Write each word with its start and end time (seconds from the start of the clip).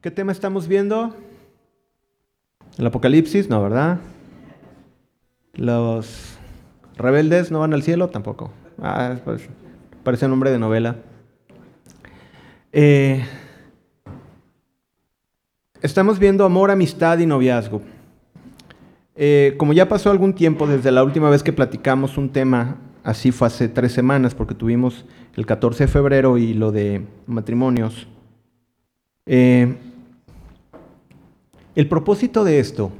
¿Qué 0.00 0.12
tema 0.12 0.30
estamos 0.30 0.68
viendo? 0.68 1.12
¿El 2.78 2.86
Apocalipsis? 2.86 3.48
No, 3.48 3.60
¿verdad? 3.60 3.98
¿Los 5.54 6.38
rebeldes 6.96 7.50
no 7.50 7.58
van 7.58 7.74
al 7.74 7.82
cielo? 7.82 8.08
Tampoco. 8.08 8.52
Ah, 8.80 9.16
pues, 9.24 9.48
parece 10.04 10.28
nombre 10.28 10.52
de 10.52 10.60
novela. 10.60 10.94
Eh, 12.72 13.24
estamos 15.82 16.20
viendo 16.20 16.44
amor, 16.44 16.70
amistad 16.70 17.18
y 17.18 17.26
noviazgo. 17.26 17.82
Eh, 19.16 19.56
como 19.58 19.72
ya 19.72 19.88
pasó 19.88 20.12
algún 20.12 20.32
tiempo 20.32 20.68
desde 20.68 20.92
la 20.92 21.02
última 21.02 21.28
vez 21.28 21.42
que 21.42 21.52
platicamos 21.52 22.16
un 22.18 22.28
tema, 22.28 22.76
así 23.02 23.32
fue 23.32 23.48
hace 23.48 23.68
tres 23.68 23.90
semanas, 23.94 24.36
porque 24.36 24.54
tuvimos 24.54 25.06
el 25.34 25.44
14 25.44 25.86
de 25.86 25.88
febrero 25.88 26.38
y 26.38 26.54
lo 26.54 26.70
de 26.70 27.04
matrimonios. 27.26 28.06
Eh, 29.30 29.76
el 31.74 31.86
propósito 31.86 32.44
de 32.44 32.60
esto 32.60 32.90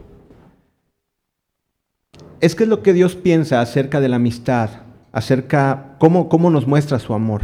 es 2.41 2.55
que 2.55 2.65
es 2.65 2.69
lo 2.69 2.83
que 2.83 2.93
Dios 2.93 3.17
piensa 3.17 3.63
acerca 3.63 3.99
de 4.01 4.11
la 4.11 4.17
amistad, 4.17 4.69
acerca 5.11 5.97
cómo, 5.99 6.29
cómo 6.29 6.51
nos 6.51 6.67
muestra 6.67 6.99
su 6.99 7.15
amor. 7.15 7.43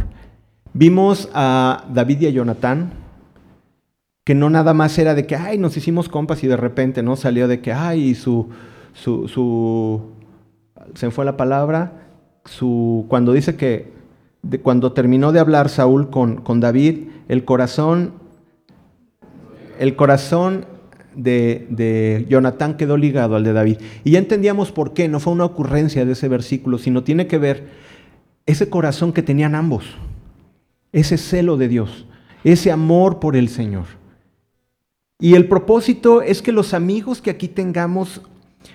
Vimos 0.73 1.29
a 1.33 1.85
David 1.91 2.21
y 2.21 2.27
a 2.27 2.29
Jonatán, 2.29 2.91
que 4.23 4.35
no 4.35 4.51
nada 4.51 4.75
más 4.75 4.97
era 4.99 5.15
de 5.15 5.25
que, 5.25 5.35
ay, 5.35 5.57
nos 5.57 5.75
hicimos 5.77 6.07
compas 6.07 6.43
y 6.43 6.47
de 6.47 6.57
repente, 6.57 7.01
¿no? 7.01 7.15
Salió 7.15 7.47
de 7.47 7.61
que, 7.61 7.73
ay, 7.73 8.13
su, 8.13 8.49
su, 8.93 9.27
su 9.27 10.01
se 10.93 11.09
fue 11.09 11.25
la 11.25 11.37
palabra, 11.37 12.09
su, 12.45 13.05
cuando 13.07 13.33
dice 13.33 13.55
que, 13.55 13.91
de, 14.43 14.61
cuando 14.61 14.93
terminó 14.93 15.31
de 15.31 15.39
hablar 15.39 15.69
Saúl 15.69 16.11
con, 16.11 16.37
con 16.37 16.59
David, 16.59 17.07
el 17.27 17.45
corazón, 17.45 18.24
el 19.79 19.95
corazón 19.95 20.65
de, 21.15 21.67
de, 21.69 22.75
quedó 22.77 22.97
ligado 22.97 23.35
al 23.35 23.43
de 23.43 23.53
David. 23.53 23.77
Y 24.03 24.11
ya 24.11 24.19
entendíamos 24.19 24.71
por 24.71 24.93
qué, 24.93 25.07
no 25.07 25.19
fue 25.19 25.33
una 25.33 25.45
ocurrencia 25.45 26.05
de 26.05 26.13
ese 26.13 26.27
versículo, 26.27 26.77
sino 26.77 27.03
tiene 27.03 27.27
que 27.27 27.37
ver 27.37 27.67
ese 28.45 28.69
corazón 28.69 29.13
que 29.13 29.23
tenían 29.23 29.55
ambos, 29.55 29.85
ese 30.91 31.17
celo 31.17 31.57
de 31.57 31.67
Dios, 31.67 32.05
ese 32.43 32.71
amor 32.71 33.19
por 33.19 33.35
el 33.35 33.49
Señor. 33.49 33.85
Y 35.19 35.35
el 35.35 35.47
propósito 35.47 36.21
es 36.21 36.41
que 36.41 36.51
los 36.51 36.73
amigos 36.73 37.21
que 37.21 37.29
aquí 37.29 37.47
tengamos, 37.47 38.21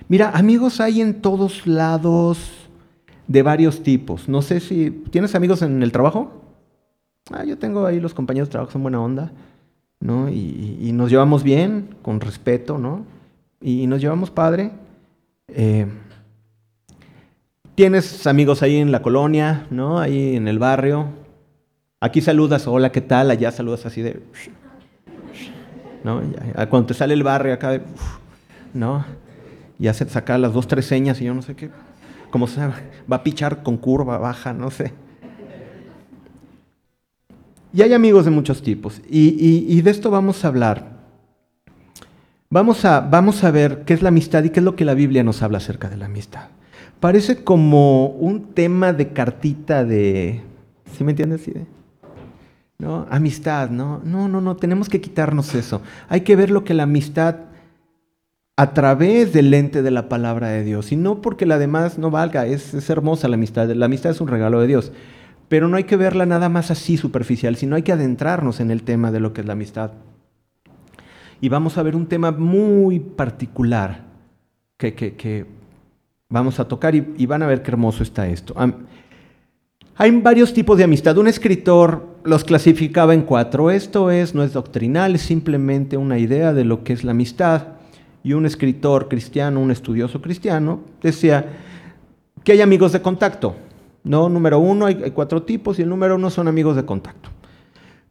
mira, 0.09 0.31
amigos 0.31 0.81
hay 0.81 1.01
en 1.01 1.21
todos 1.21 1.67
lados 1.67 2.51
de 3.27 3.43
varios 3.43 3.83
tipos. 3.83 4.27
No 4.27 4.41
sé 4.41 4.59
si, 4.59 4.89
¿tienes 4.89 5.35
amigos 5.35 5.61
en 5.61 5.83
el 5.83 5.91
trabajo? 5.91 6.41
Ah, 7.29 7.45
yo 7.45 7.57
tengo 7.57 7.85
ahí 7.85 7.99
los 7.99 8.13
compañeros 8.13 8.49
de 8.49 8.53
trabajo, 8.53 8.71
son 8.71 8.81
buena 8.81 8.99
onda. 8.99 9.31
¿No? 10.01 10.29
Y, 10.29 10.91
nos 10.93 11.09
llevamos 11.09 11.43
bien, 11.43 11.95
con 12.01 12.19
respeto, 12.19 12.77
¿no? 12.77 13.05
Y, 13.61 13.87
nos 13.87 14.01
llevamos 14.01 14.31
padre. 14.31 14.71
Eh, 15.47 15.87
tienes 17.75 18.27
amigos 18.27 18.61
ahí 18.63 18.77
en 18.77 18.91
la 18.91 19.01
colonia, 19.01 19.67
¿no? 19.69 19.99
Ahí 19.99 20.35
en 20.35 20.47
el 20.47 20.59
barrio. 20.59 21.07
Aquí 22.01 22.19
saludas, 22.19 22.67
hola, 22.67 22.91
¿qué 22.91 23.01
tal? 23.01 23.31
Allá 23.31 23.51
saludas 23.51 23.85
así 23.85 24.01
de... 24.01 24.21
¿no? 26.03 26.21
Cuando 26.69 26.87
te 26.87 26.93
sale 26.95 27.13
el 27.13 27.23
barrio 27.23 27.53
acá 27.53 27.69
de... 27.69 27.81
¿no? 28.73 29.05
Ya 29.77 29.93
se 29.93 30.05
te 30.05 30.11
saca 30.11 30.37
las 30.37 30.53
dos, 30.53 30.67
tres 30.67 30.85
señas 30.85 31.21
y 31.21 31.25
yo 31.25 31.33
no 31.33 31.41
sé 31.41 31.55
qué. 31.55 31.69
Como 32.31 32.47
se 32.47 32.61
va 32.65 33.17
a 33.17 33.23
pichar 33.23 33.61
con 33.61 33.77
curva 33.77 34.17
baja, 34.17 34.53
no 34.53 34.71
sé. 34.71 34.93
Y 37.73 37.81
hay 37.81 37.93
amigos 37.93 38.25
de 38.25 38.31
muchos 38.31 38.61
tipos. 38.61 39.01
Y, 39.09 39.81
de 39.81 39.91
esto 39.91 40.11
vamos 40.11 40.43
a 40.43 40.49
hablar. 40.49 40.91
Vamos 42.49 42.83
a, 42.83 42.99
vamos 42.99 43.43
a 43.43 43.51
ver 43.51 43.83
qué 43.85 43.93
es 43.93 44.01
la 44.01 44.09
amistad 44.09 44.43
y 44.43 44.49
qué 44.49 44.59
es 44.59 44.63
lo 44.65 44.75
que 44.75 44.83
la 44.83 44.93
Biblia 44.93 45.23
nos 45.23 45.41
habla 45.41 45.59
acerca 45.59 45.89
de 45.89 45.97
la 45.97 46.05
amistad. 46.05 46.49
Parece 46.99 47.43
como 47.43 48.07
un 48.07 48.53
tema 48.53 48.91
de 48.93 49.09
cartita 49.13 49.85
de... 49.85 50.41
¿Sí 50.97 51.03
me 51.05 51.11
entiendes? 51.11 51.49
¿No? 52.77 53.07
Amistad, 53.09 53.69
¿no? 53.69 54.01
No, 54.03 54.27
no, 54.27 54.41
no, 54.41 54.57
tenemos 54.57 54.89
que 54.89 54.99
quitarnos 54.99 55.55
eso. 55.55 55.81
Hay 56.09 56.21
que 56.21 56.35
ver 56.35 56.51
lo 56.51 56.65
que 56.65 56.73
la 56.73 56.83
amistad 56.83 57.37
a 58.57 58.73
través 58.73 59.31
del 59.31 59.49
lente 59.49 59.81
de 59.81 59.91
la 59.91 60.09
palabra 60.09 60.49
de 60.49 60.63
Dios. 60.63 60.91
Y 60.91 60.97
no 60.97 61.21
porque 61.21 61.45
la 61.45 61.57
demás 61.57 61.97
no 61.97 62.11
valga, 62.11 62.45
es, 62.45 62.73
es 62.73 62.89
hermosa 62.89 63.29
la 63.29 63.35
amistad. 63.35 63.69
La 63.69 63.85
amistad 63.85 64.11
es 64.11 64.19
un 64.19 64.27
regalo 64.27 64.59
de 64.59 64.67
Dios 64.67 64.91
pero 65.51 65.67
no 65.67 65.75
hay 65.75 65.83
que 65.83 65.97
verla 65.97 66.25
nada 66.25 66.47
más 66.47 66.71
así 66.71 66.95
superficial, 66.95 67.57
sino 67.57 67.75
hay 67.75 67.81
que 67.81 67.91
adentrarnos 67.91 68.61
en 68.61 68.71
el 68.71 68.83
tema 68.83 69.11
de 69.11 69.19
lo 69.19 69.33
que 69.33 69.41
es 69.41 69.47
la 69.47 69.51
amistad. 69.51 69.91
Y 71.41 71.49
vamos 71.49 71.77
a 71.77 71.83
ver 71.83 71.93
un 71.93 72.07
tema 72.07 72.31
muy 72.31 73.01
particular 73.01 74.05
que, 74.77 75.45
vamos 76.29 76.57
a 76.61 76.69
tocar 76.69 76.95
y, 76.95 77.05
y, 77.17 77.25
van 77.25 77.43
a 77.43 77.47
ver 77.47 77.63
qué 77.63 77.71
hermoso 77.71 78.01
está 78.01 78.29
esto. 78.29 78.55
Hay 79.97 80.11
varios 80.21 80.53
tipos 80.53 80.77
de 80.77 80.85
amistad. 80.85 81.17
Un 81.17 81.27
escritor 81.27 82.07
los 82.23 82.45
clasificaba 82.45 83.13
en 83.13 83.23
cuatro. 83.23 83.71
Esto 83.71 84.09
es, 84.09 84.33
no 84.33 84.43
es 84.43 84.53
doctrinal, 84.53 85.15
es 85.15 85.21
simplemente 85.23 85.97
una 85.97 86.17
idea 86.17 86.53
de 86.53 86.63
lo 86.63 86.85
que 86.85 86.93
es 86.93 87.03
la 87.03 87.11
amistad. 87.11 87.67
Y 88.23 88.31
un 88.31 88.45
escritor 88.45 89.09
cristiano, 89.09 89.59
un 89.59 89.71
estudioso 89.71 90.21
cristiano, 90.21 90.79
decía 91.03 91.45
que 92.45 92.53
hay 92.53 92.61
amigos 92.61 92.93
de 92.93 93.01
contacto. 93.01 93.57
No, 94.03 94.29
número 94.29 94.59
uno, 94.59 94.87
hay, 94.87 95.11
cuatro 95.11 95.43
tipos 95.43 95.77
y 95.77 95.83
el 95.83 95.89
número 95.89 96.15
uno 96.15 96.29
son 96.29 96.47
amigos 96.47 96.75
de 96.75 96.85
contacto. 96.85 97.29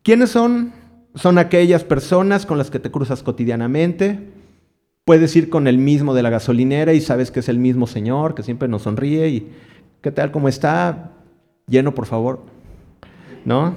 ¿Quiénes 0.03 0.31
son? 0.31 0.73
Son 1.15 1.39
aquellas 1.39 1.83
personas 1.83 2.47
con 2.47 2.59
las 2.59 2.71
que 2.71 2.79
te 2.79 2.91
cruzas 2.91 3.23
cotidianamente. 3.23 4.31
Puedes 5.05 5.35
ir 5.35 5.51
con 5.51 5.67
el 5.67 5.79
mismo 5.79 6.15
de 6.15 6.23
la 6.23 6.31
gasolinera 6.31 6.93
y 6.93 7.01
sabes 7.01 7.31
que 7.31 7.41
es 7.41 7.49
el 7.49 7.59
mismo 7.59 7.87
señor 7.87 8.35
que 8.35 8.45
siempre 8.45 8.69
nos 8.69 8.83
sonríe 8.83 9.29
y 9.29 9.53
¿qué 10.03 10.13
tal? 10.13 10.31
¿Cómo 10.31 10.49
está? 10.49 11.11
Lleno, 11.67 11.95
por 11.95 12.07
favor. 12.07 12.45
¿No? 13.45 13.75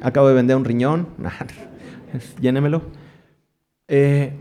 Acabo 0.00 0.28
de 0.28 0.34
vender 0.34 0.56
un 0.56 0.64
riñón. 0.64 1.08
Llénemelo. 2.40 2.82
Eh, 3.88 4.32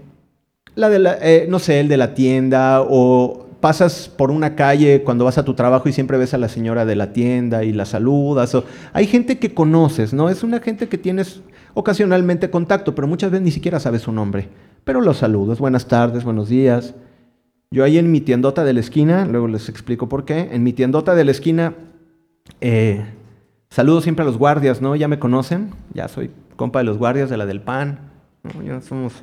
la 0.75 0.89
de 0.89 0.99
la, 0.99 1.17
eh, 1.21 1.47
no 1.49 1.59
sé, 1.59 1.79
el 1.79 1.87
de 1.87 1.97
la 1.97 2.13
tienda 2.13 2.81
o 2.81 3.47
pasas 3.61 4.09
por 4.09 4.31
una 4.31 4.55
calle 4.55 5.03
cuando 5.03 5.23
vas 5.23 5.37
a 5.37 5.45
tu 5.45 5.53
trabajo 5.53 5.87
y 5.87 5.93
siempre 5.93 6.17
ves 6.17 6.33
a 6.33 6.37
la 6.37 6.49
señora 6.49 6.85
de 6.85 6.95
la 6.95 7.13
tienda 7.13 7.63
y 7.63 7.71
la 7.71 7.85
saludas. 7.85 8.53
O, 8.55 8.65
hay 8.91 9.07
gente 9.07 9.39
que 9.39 9.53
conoces, 9.53 10.13
¿no? 10.13 10.29
Es 10.29 10.43
una 10.43 10.59
gente 10.59 10.89
que 10.89 10.97
tienes 10.97 11.41
ocasionalmente 11.73 12.49
contacto, 12.49 12.95
pero 12.95 13.07
muchas 13.07 13.31
veces 13.31 13.45
ni 13.45 13.51
siquiera 13.51 13.79
sabes 13.79 14.01
su 14.01 14.11
nombre. 14.11 14.49
Pero 14.83 14.99
los 14.99 15.17
saludos, 15.17 15.59
buenas 15.59 15.87
tardes, 15.87 16.23
buenos 16.23 16.49
días. 16.49 16.95
Yo 17.69 17.83
ahí 17.85 17.97
en 17.97 18.11
mi 18.11 18.19
tiendota 18.19 18.65
de 18.65 18.73
la 18.73 18.81
esquina, 18.81 19.25
luego 19.25 19.47
les 19.47 19.69
explico 19.69 20.09
por 20.09 20.25
qué, 20.25 20.49
en 20.51 20.63
mi 20.63 20.73
tiendota 20.73 21.15
de 21.15 21.23
la 21.23 21.31
esquina 21.31 21.75
eh, 22.59 23.05
saludo 23.69 24.01
siempre 24.01 24.23
a 24.23 24.25
los 24.25 24.37
guardias, 24.37 24.81
¿no? 24.81 24.95
Ya 24.95 25.07
me 25.07 25.19
conocen, 25.19 25.69
ya 25.93 26.07
soy 26.07 26.31
compa 26.55 26.79
de 26.79 26.85
los 26.85 26.97
guardias 26.97 27.29
de 27.29 27.37
la 27.37 27.45
del 27.45 27.61
PAN, 27.61 28.11
ya 28.65 28.81
somos 28.81 29.13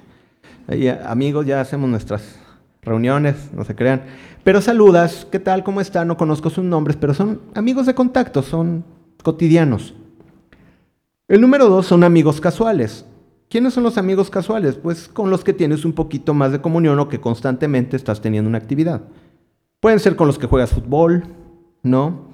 amigos, 1.05 1.44
ya 1.44 1.60
hacemos 1.60 1.91
nuestras 1.91 2.38
reuniones, 2.88 3.50
no 3.53 3.65
se 3.65 3.75
crean. 3.75 4.03
Pero 4.44 4.60
saludas, 4.60 5.26
¿qué 5.31 5.38
tal? 5.38 5.62
¿Cómo 5.62 5.81
está? 5.81 6.04
No 6.04 6.16
conozco 6.16 6.50
sus 6.50 6.65
nombres, 6.65 6.97
pero 6.97 7.15
son 7.15 7.41
amigos 7.54 7.87
de 7.87 7.94
contacto, 7.94 8.43
son 8.43 8.84
cotidianos. 9.22 9.94
El 11.28 11.41
número 11.41 11.69
dos 11.69 11.87
son 11.87 12.04
amigos 12.04 12.41
casuales. 12.41 13.04
¿Quiénes 13.50 13.75
son 13.75 13.84
los 13.84 13.99
amigos 13.99 14.31
casuales? 14.31 14.76
Pues 14.76 15.09
con 15.09 15.31
los 15.31 15.44
que 15.44 15.53
tienes 15.53 15.84
un 15.84 15.93
poquito 15.93 16.34
más 16.34 16.53
de 16.53 16.60
comunión 16.60 16.99
o 16.99 17.09
que 17.09 17.21
constantemente 17.21 17.97
estás 17.97 18.21
teniendo 18.21 18.49
una 18.49 18.59
actividad. 18.59 19.03
Pueden 19.81 20.00
ser 20.00 20.16
con 20.16 20.26
los 20.26 20.38
que 20.38 20.47
juegas 20.47 20.70
fútbol, 20.70 21.25
¿no? 21.82 22.28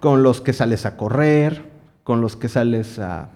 Con 0.00 0.22
los 0.22 0.40
que 0.40 0.52
sales 0.52 0.86
a 0.86 0.96
correr, 0.96 1.70
con 2.04 2.20
los 2.20 2.36
que 2.36 2.48
sales 2.48 2.98
a 2.98 3.30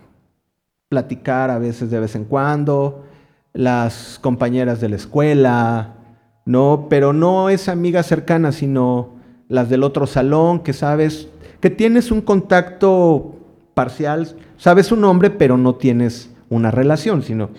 platicar 0.89 1.51
a 1.51 1.59
veces 1.59 1.91
de 1.91 2.01
vez 2.01 2.15
en 2.15 2.25
cuando, 2.25 3.05
las 3.53 4.19
compañeras 4.21 4.81
de 4.81 4.89
la 4.89 4.97
escuela, 4.97 5.95
¿no? 6.45 6.87
Pero 6.89 7.13
no 7.13 7.51
es 7.51 7.69
amiga 7.69 8.03
cercana, 8.03 8.53
sino 8.53 9.11
las 9.49 9.69
del 9.69 9.83
otro 9.83 10.07
salón, 10.07 10.61
que 10.61 10.73
sabes, 10.73 11.29
que 11.61 11.71
tienes 11.71 12.11
un 12.11 12.21
contacto 12.21 13.37
parcial, 13.75 14.37
sabes 14.57 14.87
su 14.87 14.97
nombre, 14.97 15.31
pero 15.31 15.57
no 15.57 15.75
tienes 15.75 16.31
una 16.49 16.71
relación, 16.71 17.23
sino 17.23 17.51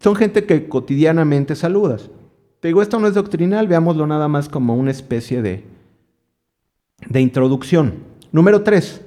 son 0.00 0.14
gente 0.14 0.44
que 0.44 0.68
cotidianamente 0.68 1.56
saludas. 1.56 2.10
Te 2.60 2.68
digo, 2.68 2.82
esto 2.82 2.98
no 2.98 3.06
es 3.06 3.14
doctrinal, 3.14 3.68
veámoslo 3.68 4.06
nada 4.06 4.28
más 4.28 4.48
como 4.48 4.74
una 4.74 4.90
especie 4.90 5.42
de, 5.42 5.64
de 7.08 7.20
introducción. 7.20 7.94
Número 8.32 8.62
tres, 8.62 9.02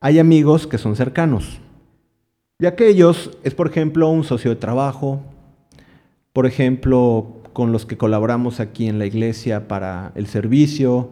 hay 0.00 0.18
amigos 0.18 0.66
que 0.66 0.78
son 0.78 0.96
cercanos. 0.96 1.60
Y 2.58 2.66
aquellos 2.66 3.30
es, 3.42 3.54
por 3.54 3.68
ejemplo, 3.68 4.08
un 4.10 4.24
socio 4.24 4.50
de 4.50 4.56
trabajo, 4.56 5.20
por 6.32 6.46
ejemplo, 6.46 7.39
con 7.60 7.72
los 7.72 7.84
que 7.84 7.98
colaboramos 7.98 8.58
aquí 8.58 8.86
en 8.86 8.98
la 8.98 9.04
iglesia 9.04 9.68
para 9.68 10.12
el 10.14 10.28
servicio, 10.28 11.10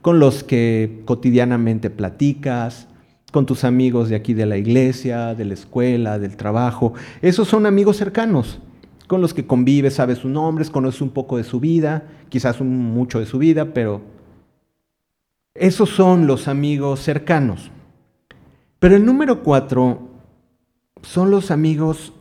con 0.00 0.18
los 0.18 0.42
que 0.42 1.02
cotidianamente 1.04 1.90
platicas, 1.90 2.88
con 3.32 3.44
tus 3.44 3.64
amigos 3.64 4.08
de 4.08 4.16
aquí 4.16 4.32
de 4.32 4.46
la 4.46 4.56
iglesia, 4.56 5.34
de 5.34 5.44
la 5.44 5.52
escuela, 5.52 6.18
del 6.18 6.38
trabajo. 6.38 6.94
Esos 7.20 7.48
son 7.48 7.66
amigos 7.66 7.98
cercanos, 7.98 8.60
con 9.08 9.20
los 9.20 9.34
que 9.34 9.46
convives, 9.46 9.96
sabes 9.96 10.16
sus 10.16 10.30
nombres, 10.30 10.70
conoces 10.70 11.02
un 11.02 11.10
poco 11.10 11.36
de 11.36 11.44
su 11.44 11.60
vida, 11.60 12.04
quizás 12.30 12.58
mucho 12.62 13.20
de 13.20 13.26
su 13.26 13.36
vida, 13.36 13.74
pero 13.74 14.00
esos 15.52 15.90
son 15.90 16.26
los 16.26 16.48
amigos 16.48 17.00
cercanos. 17.00 17.70
Pero 18.78 18.96
el 18.96 19.04
número 19.04 19.42
cuatro 19.42 20.08
son 21.02 21.30
los 21.30 21.50
amigos 21.50 22.14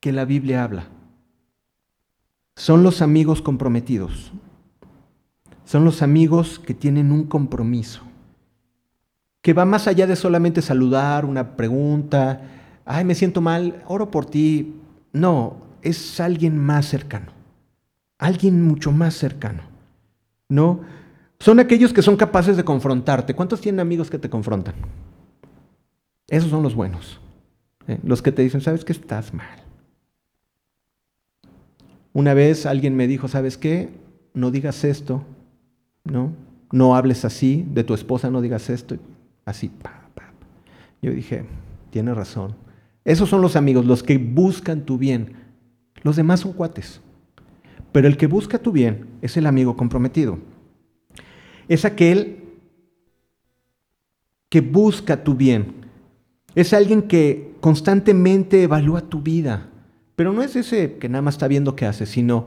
que 0.00 0.10
la 0.10 0.24
Biblia 0.24 0.64
habla. 0.64 0.88
Son 2.56 2.82
los 2.82 3.02
amigos 3.02 3.42
comprometidos. 3.42 4.32
Son 5.64 5.84
los 5.84 6.02
amigos 6.02 6.58
que 6.58 6.74
tienen 6.74 7.12
un 7.12 7.24
compromiso 7.24 8.02
que 9.46 9.52
va 9.52 9.64
más 9.64 9.86
allá 9.86 10.08
de 10.08 10.16
solamente 10.16 10.60
saludar, 10.60 11.24
una 11.24 11.56
pregunta, 11.56 12.40
ay, 12.84 13.04
me 13.04 13.14
siento 13.14 13.40
mal, 13.40 13.80
oro 13.86 14.10
por 14.10 14.26
ti. 14.26 14.74
No, 15.12 15.58
es 15.82 16.18
alguien 16.18 16.58
más 16.58 16.86
cercano, 16.86 17.30
alguien 18.18 18.66
mucho 18.66 18.90
más 18.90 19.14
cercano. 19.14 19.62
¿No? 20.48 20.80
Son 21.38 21.60
aquellos 21.60 21.92
que 21.92 22.02
son 22.02 22.16
capaces 22.16 22.56
de 22.56 22.64
confrontarte. 22.64 23.34
¿Cuántos 23.34 23.60
tienen 23.60 23.78
amigos 23.78 24.10
que 24.10 24.18
te 24.18 24.28
confrontan? 24.28 24.74
Esos 26.26 26.50
son 26.50 26.64
los 26.64 26.74
buenos. 26.74 27.20
¿eh? 27.86 28.00
Los 28.02 28.22
que 28.22 28.32
te 28.32 28.42
dicen, 28.42 28.60
sabes 28.60 28.84
que 28.84 28.94
estás 28.94 29.32
mal. 29.32 29.62
Una 32.16 32.32
vez 32.32 32.64
alguien 32.64 32.96
me 32.96 33.06
dijo, 33.06 33.28
¿sabes 33.28 33.58
qué? 33.58 33.90
No 34.32 34.50
digas 34.50 34.84
esto, 34.84 35.22
¿no? 36.02 36.32
No 36.72 36.96
hables 36.96 37.26
así, 37.26 37.66
de 37.74 37.84
tu 37.84 37.92
esposa 37.92 38.30
no 38.30 38.40
digas 38.40 38.70
esto. 38.70 38.96
Así, 39.44 39.70
Yo 41.02 41.10
dije, 41.10 41.44
tiene 41.90 42.14
razón. 42.14 42.54
Esos 43.04 43.28
son 43.28 43.42
los 43.42 43.54
amigos, 43.54 43.84
los 43.84 44.02
que 44.02 44.16
buscan 44.16 44.86
tu 44.86 44.96
bien. 44.96 45.34
Los 46.04 46.16
demás 46.16 46.40
son 46.40 46.54
cuates. 46.54 47.02
Pero 47.92 48.08
el 48.08 48.16
que 48.16 48.28
busca 48.28 48.60
tu 48.60 48.72
bien 48.72 49.08
es 49.20 49.36
el 49.36 49.44
amigo 49.44 49.76
comprometido. 49.76 50.38
Es 51.68 51.84
aquel 51.84 52.44
que 54.48 54.62
busca 54.62 55.22
tu 55.22 55.34
bien. 55.34 55.84
Es 56.54 56.72
alguien 56.72 57.02
que 57.02 57.56
constantemente 57.60 58.62
evalúa 58.62 59.02
tu 59.02 59.20
vida. 59.20 59.68
Pero 60.16 60.32
no 60.32 60.42
es 60.42 60.56
ese 60.56 60.96
que 60.96 61.08
nada 61.08 61.22
más 61.22 61.34
está 61.34 61.46
viendo 61.46 61.76
qué 61.76 61.86
hace, 61.86 62.06
sino 62.06 62.46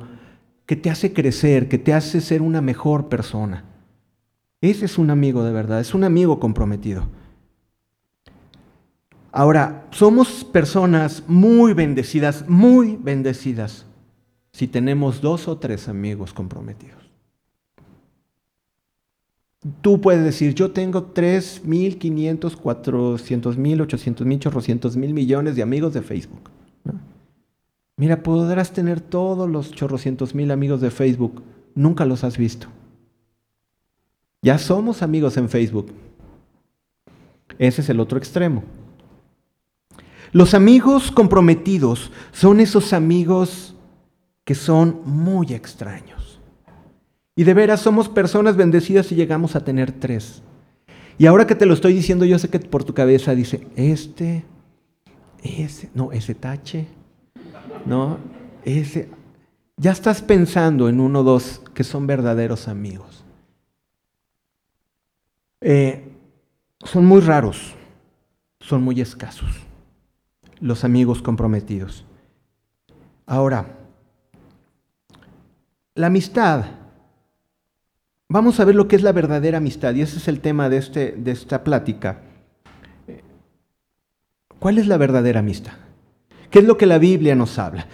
que 0.65 0.75
te 0.75 0.89
hace 0.89 1.13
crecer, 1.13 1.69
que 1.69 1.77
te 1.77 1.93
hace 1.93 2.19
ser 2.19 2.41
una 2.41 2.61
mejor 2.61 3.07
persona. 3.09 3.63
Ese 4.61 4.85
es 4.85 4.97
un 4.97 5.09
amigo 5.09 5.43
de 5.43 5.51
verdad, 5.51 5.79
es 5.79 5.93
un 5.93 6.03
amigo 6.03 6.39
comprometido. 6.39 7.07
Ahora, 9.31 9.87
somos 9.91 10.43
personas 10.43 11.23
muy 11.27 11.73
bendecidas, 11.73 12.49
muy 12.49 12.97
bendecidas, 12.99 13.85
si 14.51 14.67
tenemos 14.67 15.21
dos 15.21 15.47
o 15.47 15.57
tres 15.57 15.87
amigos 15.87 16.33
comprometidos. 16.33 16.97
Tú 19.81 20.01
puedes 20.01 20.23
decir, 20.23 20.55
yo 20.55 20.71
tengo 20.71 21.03
3 21.03 21.63
mil, 21.65 21.97
500, 21.99 22.55
400 22.55 23.57
mil, 23.57 23.81
800 23.81 24.25
mil, 24.25 24.39
800 24.47 24.97
mil 24.97 25.13
millones 25.13 25.55
de 25.55 25.61
amigos 25.61 25.93
de 25.93 26.01
Facebook. 26.01 26.49
Mira, 27.99 28.23
podrás 28.23 28.71
tener 28.71 29.01
todos 29.01 29.49
los 29.49 29.73
chorrocientos 29.73 30.33
mil 30.33 30.51
amigos 30.51 30.79
de 30.79 30.89
Facebook, 30.89 31.43
nunca 31.75 32.05
los 32.05 32.23
has 32.23 32.37
visto. 32.37 32.67
Ya 34.41 34.57
somos 34.57 35.01
amigos 35.01 35.35
en 35.35 35.49
Facebook. 35.49 35.91
Ese 37.57 37.81
es 37.81 37.89
el 37.89 37.99
otro 37.99 38.17
extremo. 38.17 38.63
Los 40.31 40.53
amigos 40.53 41.11
comprometidos 41.11 42.09
son 42.31 42.61
esos 42.61 42.93
amigos 42.93 43.75
que 44.45 44.55
son 44.55 45.01
muy 45.03 45.53
extraños. 45.53 46.39
Y 47.35 47.43
de 47.43 47.53
veras 47.53 47.81
somos 47.81 48.07
personas 48.07 48.55
bendecidas 48.55 49.07
si 49.07 49.15
llegamos 49.15 49.57
a 49.57 49.65
tener 49.65 49.91
tres. 49.91 50.41
Y 51.17 51.25
ahora 51.25 51.45
que 51.45 51.55
te 51.55 51.65
lo 51.65 51.73
estoy 51.73 51.91
diciendo, 51.91 52.23
yo 52.23 52.39
sé 52.39 52.47
que 52.47 52.59
por 52.59 52.85
tu 52.85 52.93
cabeza 52.93 53.35
dice, 53.35 53.67
este, 53.75 54.45
ese, 55.43 55.89
no, 55.93 56.13
ese 56.13 56.33
tache, 56.33 56.87
no, 57.85 58.17
ese. 58.63 59.09
Ya 59.77 59.91
estás 59.91 60.21
pensando 60.21 60.89
en 60.89 60.99
uno 60.99 61.21
o 61.21 61.23
dos 61.23 61.61
que 61.73 61.83
son 61.83 62.05
verdaderos 62.05 62.67
amigos. 62.67 63.23
Eh, 65.61 66.11
son 66.83 67.05
muy 67.05 67.21
raros, 67.21 67.75
son 68.59 68.83
muy 68.83 68.99
escasos 69.01 69.69
los 70.59 70.83
amigos 70.83 71.21
comprometidos. 71.21 72.05
Ahora, 73.25 73.77
la 75.95 76.07
amistad. 76.07 76.65
Vamos 78.27 78.59
a 78.59 78.65
ver 78.65 78.75
lo 78.75 78.87
que 78.87 78.95
es 78.95 79.01
la 79.01 79.11
verdadera 79.11 79.57
amistad, 79.57 79.93
y 79.95 80.01
ese 80.01 80.17
es 80.17 80.27
el 80.27 80.39
tema 80.39 80.69
de, 80.69 80.77
este, 80.77 81.11
de 81.13 81.31
esta 81.31 81.63
plática. 81.63 82.21
¿Cuál 84.59 84.77
es 84.77 84.87
la 84.87 84.97
verdadera 84.97 85.39
amistad? 85.39 85.73
¿Qué 86.49 86.59
es 86.59 86.65
lo 86.65 86.77
que 86.77 86.85
la 86.85 86.97
Biblia 86.97 87.35
nos 87.35 87.59
habla? 87.59 87.87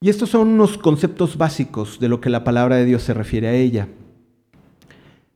Y 0.00 0.10
estos 0.10 0.30
son 0.30 0.48
unos 0.48 0.76
conceptos 0.76 1.38
básicos 1.38 1.98
de 1.98 2.08
lo 2.08 2.20
que 2.20 2.28
la 2.28 2.44
palabra 2.44 2.76
de 2.76 2.84
Dios 2.84 3.02
se 3.02 3.14
refiere 3.14 3.48
a 3.48 3.54
ella. 3.54 3.88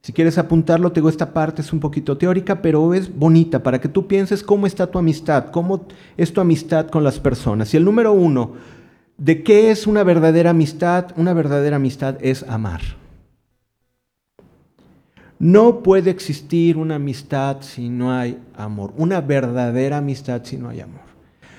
Si 0.03 0.13
quieres 0.13 0.39
apuntarlo, 0.39 0.93
tengo 0.93 1.09
esta 1.09 1.33
parte, 1.33 1.63
es 1.63 1.73
un 1.73 1.81
poquito 1.81 2.19
teórica, 2.19 2.63
pero 2.63 2.93
es 2.95 3.15
bonita 3.15 3.63
para 3.63 3.81
que 3.81 3.89
tú 3.89 4.07
pienses 4.07 4.43
cómo 4.43 4.67
está 4.67 4.87
tu 4.87 4.99
amistad, 4.99 5.51
cómo 5.51 5.87
es 6.17 6.33
tu 6.33 6.41
amistad 6.41 6.89
con 6.89 7.03
las 7.03 7.19
personas. 7.19 7.73
Y 7.73 7.79
el 7.79 7.85
número 7.85 8.13
uno, 8.13 8.53
¿de 9.17 9.43
qué 9.43 9.71
es 9.71 9.87
una 9.87 10.05
verdadera 10.05 10.51
amistad? 10.51 11.13
Una 11.17 11.33
verdadera 11.33 11.77
amistad 11.77 12.17
es 12.21 12.43
amar. 12.43 12.83
No 15.39 15.83
puede 15.83 16.11
existir 16.11 16.77
una 16.77 16.97
amistad 16.97 17.59
si 17.61 17.89
no 17.89 18.13
hay 18.13 18.39
amor, 18.57 18.93
una 18.97 19.21
verdadera 19.21 19.99
amistad 19.99 20.43
si 20.45 20.57
no 20.57 20.69
hay 20.69 20.81
amor. 20.81 21.08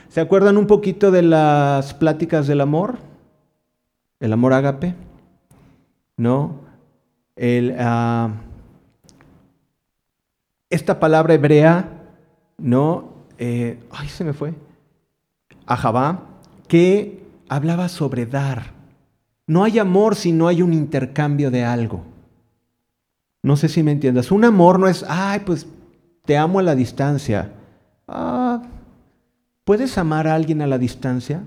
¿Se 0.09 0.21
acuerdan 0.21 0.57
un 0.57 0.65
poquito 0.65 1.11
de 1.11 1.21
las 1.21 1.93
pláticas 1.93 2.47
del 2.47 2.61
amor? 2.61 2.97
El 4.19 4.33
amor 4.33 4.53
ágape, 4.53 4.95
¿no? 6.17 6.61
Ah, 7.77 8.31
esta 10.69 10.99
palabra 10.99 11.35
hebrea, 11.35 11.89
¿no? 12.57 13.13
Eh, 13.37 13.79
ay, 13.91 14.09
se 14.09 14.23
me 14.23 14.33
fue. 14.33 14.55
Ahabá, 15.67 16.23
que 16.67 17.23
hablaba 17.47 17.87
sobre 17.87 18.25
dar. 18.25 18.73
No 19.45 19.63
hay 19.63 19.77
amor 19.77 20.15
si 20.15 20.31
no 20.31 20.47
hay 20.47 20.63
un 20.63 20.73
intercambio 20.73 21.51
de 21.51 21.63
algo. 21.63 22.03
No 23.43 23.55
sé 23.55 23.69
si 23.69 23.83
me 23.83 23.91
entiendas. 23.91 24.31
Un 24.31 24.43
amor 24.43 24.79
no 24.79 24.87
es, 24.87 25.05
ay, 25.07 25.41
pues 25.45 25.67
te 26.25 26.35
amo 26.35 26.57
a 26.59 26.63
la 26.63 26.73
distancia. 26.73 27.51
Ah, 28.07 28.48
¿Puedes 29.69 29.99
amar 29.99 30.27
a 30.27 30.33
alguien 30.33 30.63
a 30.63 30.65
la 30.65 30.79
distancia? 30.79 31.43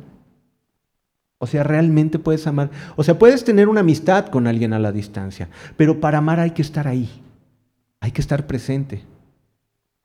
O 1.39 1.49
sea, 1.49 1.65
realmente 1.65 2.21
puedes 2.21 2.47
amar. 2.47 2.71
O 2.95 3.03
sea, 3.03 3.19
puedes 3.19 3.43
tener 3.43 3.69
una 3.69 3.81
amistad 3.81 4.27
con 4.27 4.47
alguien 4.47 4.73
a 4.75 4.79
la 4.79 4.93
distancia, 4.93 5.49
pero 5.77 6.01
para 6.01 6.19
amar 6.19 6.39
hay 6.39 6.53
que 6.53 6.63
estar 6.63 6.87
ahí. 6.87 7.11
Hay 7.99 8.13
que 8.13 8.21
estar 8.21 8.47
presente. 8.47 9.03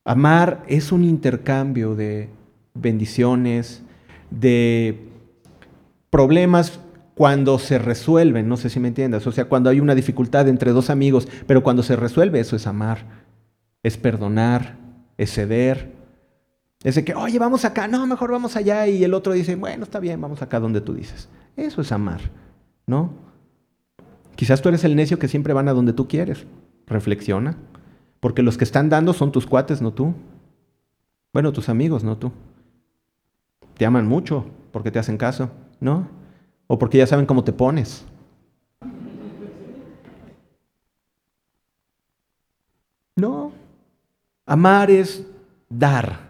Amar 0.04 0.64
es 0.68 0.92
un 0.92 1.04
intercambio 1.04 1.94
de 1.94 2.30
bendiciones, 2.74 3.84
de 4.32 4.98
problemas 6.10 6.80
cuando 7.14 7.60
se 7.60 7.78
resuelven, 7.78 8.50
no 8.50 8.58
sé 8.58 8.72
si 8.72 8.80
me 8.80 8.88
entiendas, 8.88 9.28
o 9.28 9.32
sea, 9.32 9.46
cuando 9.46 9.70
hay 9.70 9.80
una 9.80 9.94
dificultad 9.94 10.48
entre 10.48 10.72
dos 10.72 10.90
amigos, 10.90 11.28
pero 11.46 11.62
cuando 11.62 11.84
se 11.84 11.96
resuelve 11.96 12.40
eso 12.40 12.56
es 12.56 12.66
amar, 12.66 12.98
es 13.84 13.96
perdonar, 13.96 14.76
es 15.20 15.32
ceder, 15.36 15.97
es 16.84 16.96
de 16.96 17.04
que, 17.04 17.16
oye, 17.16 17.40
vamos 17.40 17.66
acá, 17.66 17.88
no, 17.88 18.06
mejor 18.06 18.32
vamos 18.32 18.56
allá. 18.56 18.88
Y 18.88 19.04
el 19.04 19.14
otro 19.14 19.34
dice, 19.34 19.56
bueno, 19.56 19.84
está 19.84 20.00
bien, 20.00 20.22
vamos 20.22 20.42
acá 20.42 20.60
donde 20.60 20.82
tú 20.82 20.94
dices. 20.94 21.30
Eso 21.56 21.82
es 21.82 21.92
amar, 21.92 22.22
¿no? 22.86 23.12
Quizás 24.36 24.62
tú 24.62 24.70
eres 24.70 24.84
el 24.84 24.96
necio 24.96 25.18
que 25.18 25.28
siempre 25.28 25.54
van 25.54 25.68
a 25.68 25.74
donde 25.74 25.94
tú 25.94 26.08
quieres. 26.08 26.46
Reflexiona. 26.86 27.58
Porque 28.20 28.44
los 28.44 28.58
que 28.58 28.64
están 28.64 28.90
dando 28.90 29.14
son 29.14 29.32
tus 29.32 29.48
cuates, 29.48 29.82
no 29.82 29.92
tú. 29.94 30.14
Bueno, 31.34 31.52
tus 31.52 31.70
amigos, 31.70 32.04
no 32.04 32.18
tú. 32.18 32.32
Te 33.76 33.86
aman 33.86 34.08
mucho 34.08 34.46
porque 34.72 34.92
te 34.92 35.00
hacen 35.00 35.18
caso, 35.18 35.50
¿no? 35.80 36.08
O 36.68 36.78
porque 36.78 37.00
ya 37.00 37.08
saben 37.08 37.26
cómo 37.26 37.44
te 37.44 37.54
pones. 37.54 38.06
No. 43.16 43.52
Amar 44.46 44.92
es 44.92 45.26
dar. 45.70 46.27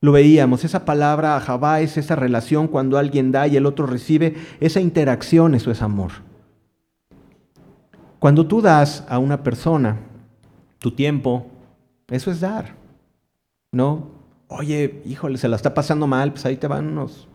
Lo 0.00 0.12
veíamos, 0.12 0.64
esa 0.64 0.84
palabra 0.84 1.36
ajabá 1.36 1.80
es 1.80 1.96
esa 1.96 2.16
relación 2.16 2.68
cuando 2.68 2.98
alguien 2.98 3.32
da 3.32 3.46
y 3.46 3.56
el 3.56 3.66
otro 3.66 3.86
recibe, 3.86 4.36
esa 4.60 4.80
interacción, 4.80 5.54
eso 5.54 5.70
es 5.70 5.82
amor. 5.82 6.12
Cuando 8.18 8.46
tú 8.46 8.62
das 8.62 9.04
a 9.08 9.18
una 9.18 9.42
persona 9.42 9.98
tu 10.78 10.90
tiempo, 10.92 11.46
eso 12.08 12.30
es 12.30 12.40
dar. 12.40 12.80
¿no? 13.72 14.10
Oye, 14.48 15.02
híjole, 15.04 15.38
se 15.38 15.48
la 15.48 15.56
está 15.56 15.74
pasando 15.74 16.06
mal, 16.06 16.32
pues 16.32 16.44
ahí 16.44 16.56
te 16.56 16.66
van 16.66 16.88
unos 16.88 17.28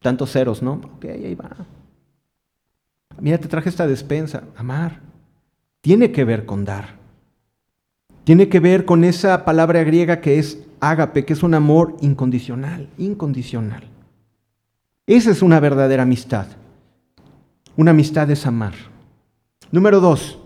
tantos 0.00 0.30
ceros, 0.30 0.62
¿no? 0.62 0.74
Ok, 0.96 1.06
ahí 1.06 1.34
va. 1.34 1.50
Mira, 3.18 3.38
te 3.38 3.48
traje 3.48 3.70
esta 3.70 3.86
despensa. 3.86 4.44
Amar. 4.56 5.00
Tiene 5.80 6.12
que 6.12 6.24
ver 6.24 6.44
con 6.44 6.64
dar. 6.64 6.98
Tiene 8.24 8.48
que 8.48 8.58
ver 8.58 8.86
con 8.86 9.04
esa 9.04 9.44
palabra 9.44 9.84
griega 9.84 10.20
que 10.20 10.38
es 10.38 10.58
ágape, 10.80 11.24
que 11.24 11.34
es 11.34 11.42
un 11.42 11.54
amor 11.54 11.96
incondicional, 12.00 12.88
incondicional. 12.96 13.84
Esa 15.06 15.30
es 15.30 15.42
una 15.42 15.60
verdadera 15.60 16.04
amistad. 16.04 16.46
Una 17.76 17.90
amistad 17.90 18.30
es 18.30 18.46
amar. 18.46 18.74
Número 19.70 20.00
dos, 20.00 20.38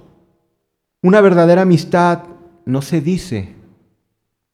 una 1.03 1.21
verdadera 1.21 1.63
amistad 1.63 2.25
no 2.65 2.83
se 2.83 3.01
dice. 3.01 3.55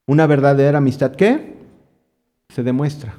Una 0.06 0.26
verdadera 0.26 0.78
amistad, 0.78 1.14
¿qué? 1.14 1.56
Se 2.50 2.62
demuestra. 2.62 3.14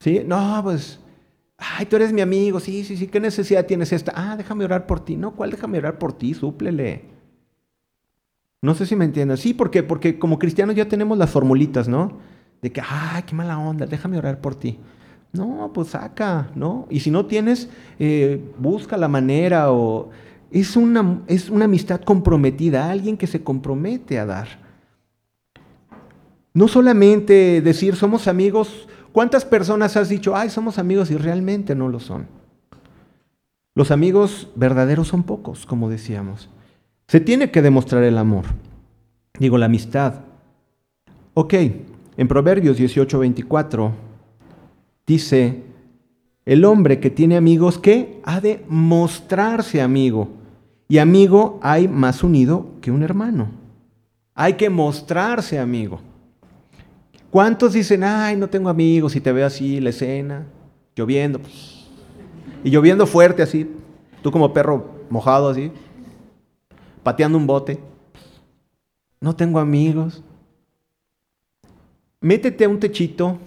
¿Sí? 0.00 0.22
No, 0.26 0.60
pues, 0.62 1.00
ay, 1.56 1.86
tú 1.86 1.96
eres 1.96 2.12
mi 2.12 2.20
amigo, 2.20 2.60
sí, 2.60 2.84
sí, 2.84 2.98
sí, 2.98 3.06
¿qué 3.06 3.18
necesidad 3.18 3.64
tienes 3.64 3.92
esta? 3.92 4.12
Ah, 4.14 4.36
déjame 4.36 4.64
orar 4.64 4.86
por 4.86 5.00
ti. 5.00 5.16
No, 5.16 5.34
¿cuál 5.34 5.50
déjame 5.50 5.78
orar 5.78 5.98
por 5.98 6.12
ti? 6.12 6.34
Súplele. 6.34 7.17
No 8.60 8.74
sé 8.74 8.86
si 8.86 8.96
me 8.96 9.04
entiendes. 9.04 9.40
Sí. 9.40 9.54
Porque 9.54 10.18
como 10.18 10.38
cristianos 10.38 10.74
ya 10.74 10.88
tenemos 10.88 11.16
las 11.18 11.30
formulitas, 11.30 11.88
¿no? 11.88 12.18
De 12.62 12.72
que, 12.72 12.80
ay, 12.80 13.22
qué 13.22 13.34
mala 13.34 13.58
onda, 13.58 13.86
déjame 13.86 14.18
orar 14.18 14.40
por 14.40 14.54
ti. 14.54 14.78
No, 15.32 15.70
pues 15.74 15.88
saca, 15.88 16.50
¿no? 16.54 16.86
Y 16.90 17.00
si 17.00 17.10
no 17.10 17.26
tienes, 17.26 17.68
eh, 17.98 18.42
busca 18.58 18.96
la 18.96 19.08
manera 19.08 19.72
o... 19.72 20.10
Es 20.50 20.76
una, 20.76 21.20
es 21.26 21.50
una 21.50 21.66
amistad 21.66 22.00
comprometida, 22.00 22.90
alguien 22.90 23.18
que 23.18 23.26
se 23.26 23.44
compromete 23.44 24.18
a 24.18 24.24
dar. 24.24 24.48
No 26.54 26.68
solamente 26.68 27.60
decir 27.60 27.96
somos 27.96 28.26
amigos, 28.26 28.88
¿cuántas 29.12 29.44
personas 29.44 29.98
has 29.98 30.08
dicho, 30.08 30.34
ay, 30.34 30.48
somos 30.48 30.78
amigos 30.78 31.10
y 31.10 31.16
realmente 31.18 31.74
no 31.74 31.90
lo 31.90 32.00
son? 32.00 32.26
Los 33.74 33.90
amigos 33.90 34.48
verdaderos 34.56 35.08
son 35.08 35.22
pocos, 35.22 35.66
como 35.66 35.90
decíamos. 35.90 36.48
Se 37.08 37.18
tiene 37.18 37.50
que 37.50 37.62
demostrar 37.62 38.04
el 38.04 38.18
amor, 38.18 38.44
digo, 39.40 39.58
la 39.58 39.66
amistad. 39.66 40.20
Ok, 41.34 41.54
en 41.54 42.28
Proverbios 42.28 42.76
18, 42.76 43.18
24 43.18 44.08
Dice, 45.08 45.62
el 46.44 46.66
hombre 46.66 47.00
que 47.00 47.08
tiene 47.08 47.38
amigos, 47.38 47.78
¿qué? 47.78 48.20
Ha 48.24 48.42
de 48.42 48.62
mostrarse 48.68 49.80
amigo. 49.80 50.28
Y 50.86 50.98
amigo 50.98 51.58
hay 51.62 51.88
más 51.88 52.22
unido 52.22 52.66
que 52.82 52.90
un 52.90 53.02
hermano. 53.02 53.48
Hay 54.34 54.52
que 54.52 54.68
mostrarse 54.68 55.58
amigo. 55.58 56.00
¿Cuántos 57.30 57.72
dicen, 57.72 58.04
ay, 58.04 58.36
no 58.36 58.50
tengo 58.50 58.68
amigos 58.68 59.16
y 59.16 59.22
te 59.22 59.32
veo 59.32 59.46
así, 59.46 59.80
la 59.80 59.88
escena, 59.88 60.44
lloviendo? 60.94 61.40
Y 62.62 62.68
lloviendo 62.68 63.06
fuerte 63.06 63.42
así, 63.42 63.66
tú 64.20 64.30
como 64.30 64.52
perro 64.52 64.90
mojado 65.08 65.48
así, 65.48 65.72
pateando 67.02 67.38
un 67.38 67.46
bote. 67.46 67.78
No 69.20 69.34
tengo 69.34 69.58
amigos. 69.58 70.22
Métete 72.20 72.64
a 72.64 72.68
un 72.68 72.80
techito, 72.80 73.38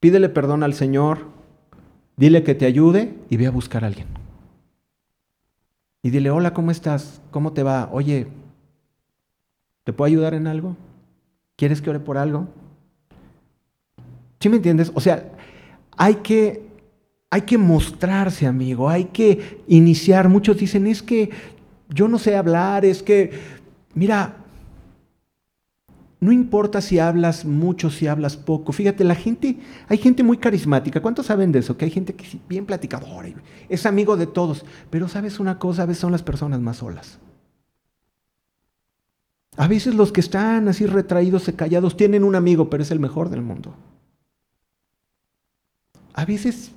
Pídele 0.00 0.28
perdón 0.28 0.62
al 0.62 0.74
Señor, 0.74 1.26
dile 2.16 2.42
que 2.42 2.54
te 2.54 2.66
ayude 2.66 3.14
y 3.30 3.36
ve 3.36 3.46
a 3.46 3.50
buscar 3.50 3.82
a 3.82 3.88
alguien. 3.88 4.06
Y 6.02 6.10
dile, 6.10 6.30
hola, 6.30 6.52
¿cómo 6.52 6.70
estás? 6.70 7.20
¿Cómo 7.30 7.52
te 7.52 7.62
va? 7.62 7.88
Oye, 7.92 8.28
¿te 9.84 9.92
puedo 9.92 10.06
ayudar 10.06 10.34
en 10.34 10.46
algo? 10.46 10.76
¿Quieres 11.56 11.80
que 11.80 11.90
ore 11.90 11.98
por 11.98 12.18
algo? 12.18 12.46
¿Sí 14.38 14.48
me 14.48 14.56
entiendes? 14.56 14.92
O 14.94 15.00
sea, 15.00 15.32
hay 15.96 16.16
que, 16.16 16.68
hay 17.30 17.40
que 17.40 17.58
mostrarse, 17.58 18.46
amigo, 18.46 18.88
hay 18.88 19.06
que 19.06 19.62
iniciar. 19.66 20.28
Muchos 20.28 20.58
dicen, 20.58 20.86
es 20.86 21.02
que 21.02 21.30
yo 21.88 22.08
no 22.08 22.18
sé 22.18 22.36
hablar, 22.36 22.84
es 22.84 23.02
que, 23.02 23.32
mira, 23.94 24.36
no 26.18 26.32
importa 26.32 26.80
si 26.80 26.98
hablas 26.98 27.44
mucho, 27.44 27.90
si 27.90 28.06
hablas 28.06 28.36
poco. 28.36 28.72
Fíjate, 28.72 29.04
la 29.04 29.14
gente, 29.14 29.58
hay 29.88 29.98
gente 29.98 30.22
muy 30.22 30.38
carismática. 30.38 31.00
¿Cuántos 31.00 31.26
saben 31.26 31.52
de 31.52 31.58
eso? 31.58 31.76
Que 31.76 31.84
hay 31.84 31.90
gente 31.90 32.14
que 32.14 32.26
es 32.26 32.36
bien 32.48 32.66
platicadora, 32.66 33.28
es 33.68 33.86
amigo 33.86 34.16
de 34.16 34.26
todos. 34.26 34.64
Pero 34.90 35.08
sabes 35.08 35.38
una 35.38 35.58
cosa, 35.58 35.82
a 35.82 35.86
veces 35.86 36.00
son 36.00 36.12
las 36.12 36.22
personas 36.22 36.60
más 36.60 36.78
solas. 36.78 37.18
A 39.56 39.68
veces 39.68 39.94
los 39.94 40.12
que 40.12 40.20
están 40.20 40.68
así 40.68 40.86
retraídos 40.86 41.50
callados 41.56 41.96
tienen 41.96 42.24
un 42.24 42.34
amigo, 42.34 42.68
pero 42.68 42.82
es 42.82 42.90
el 42.90 43.00
mejor 43.00 43.30
del 43.30 43.42
mundo. 43.42 43.74
A 46.12 46.24
veces 46.24 46.72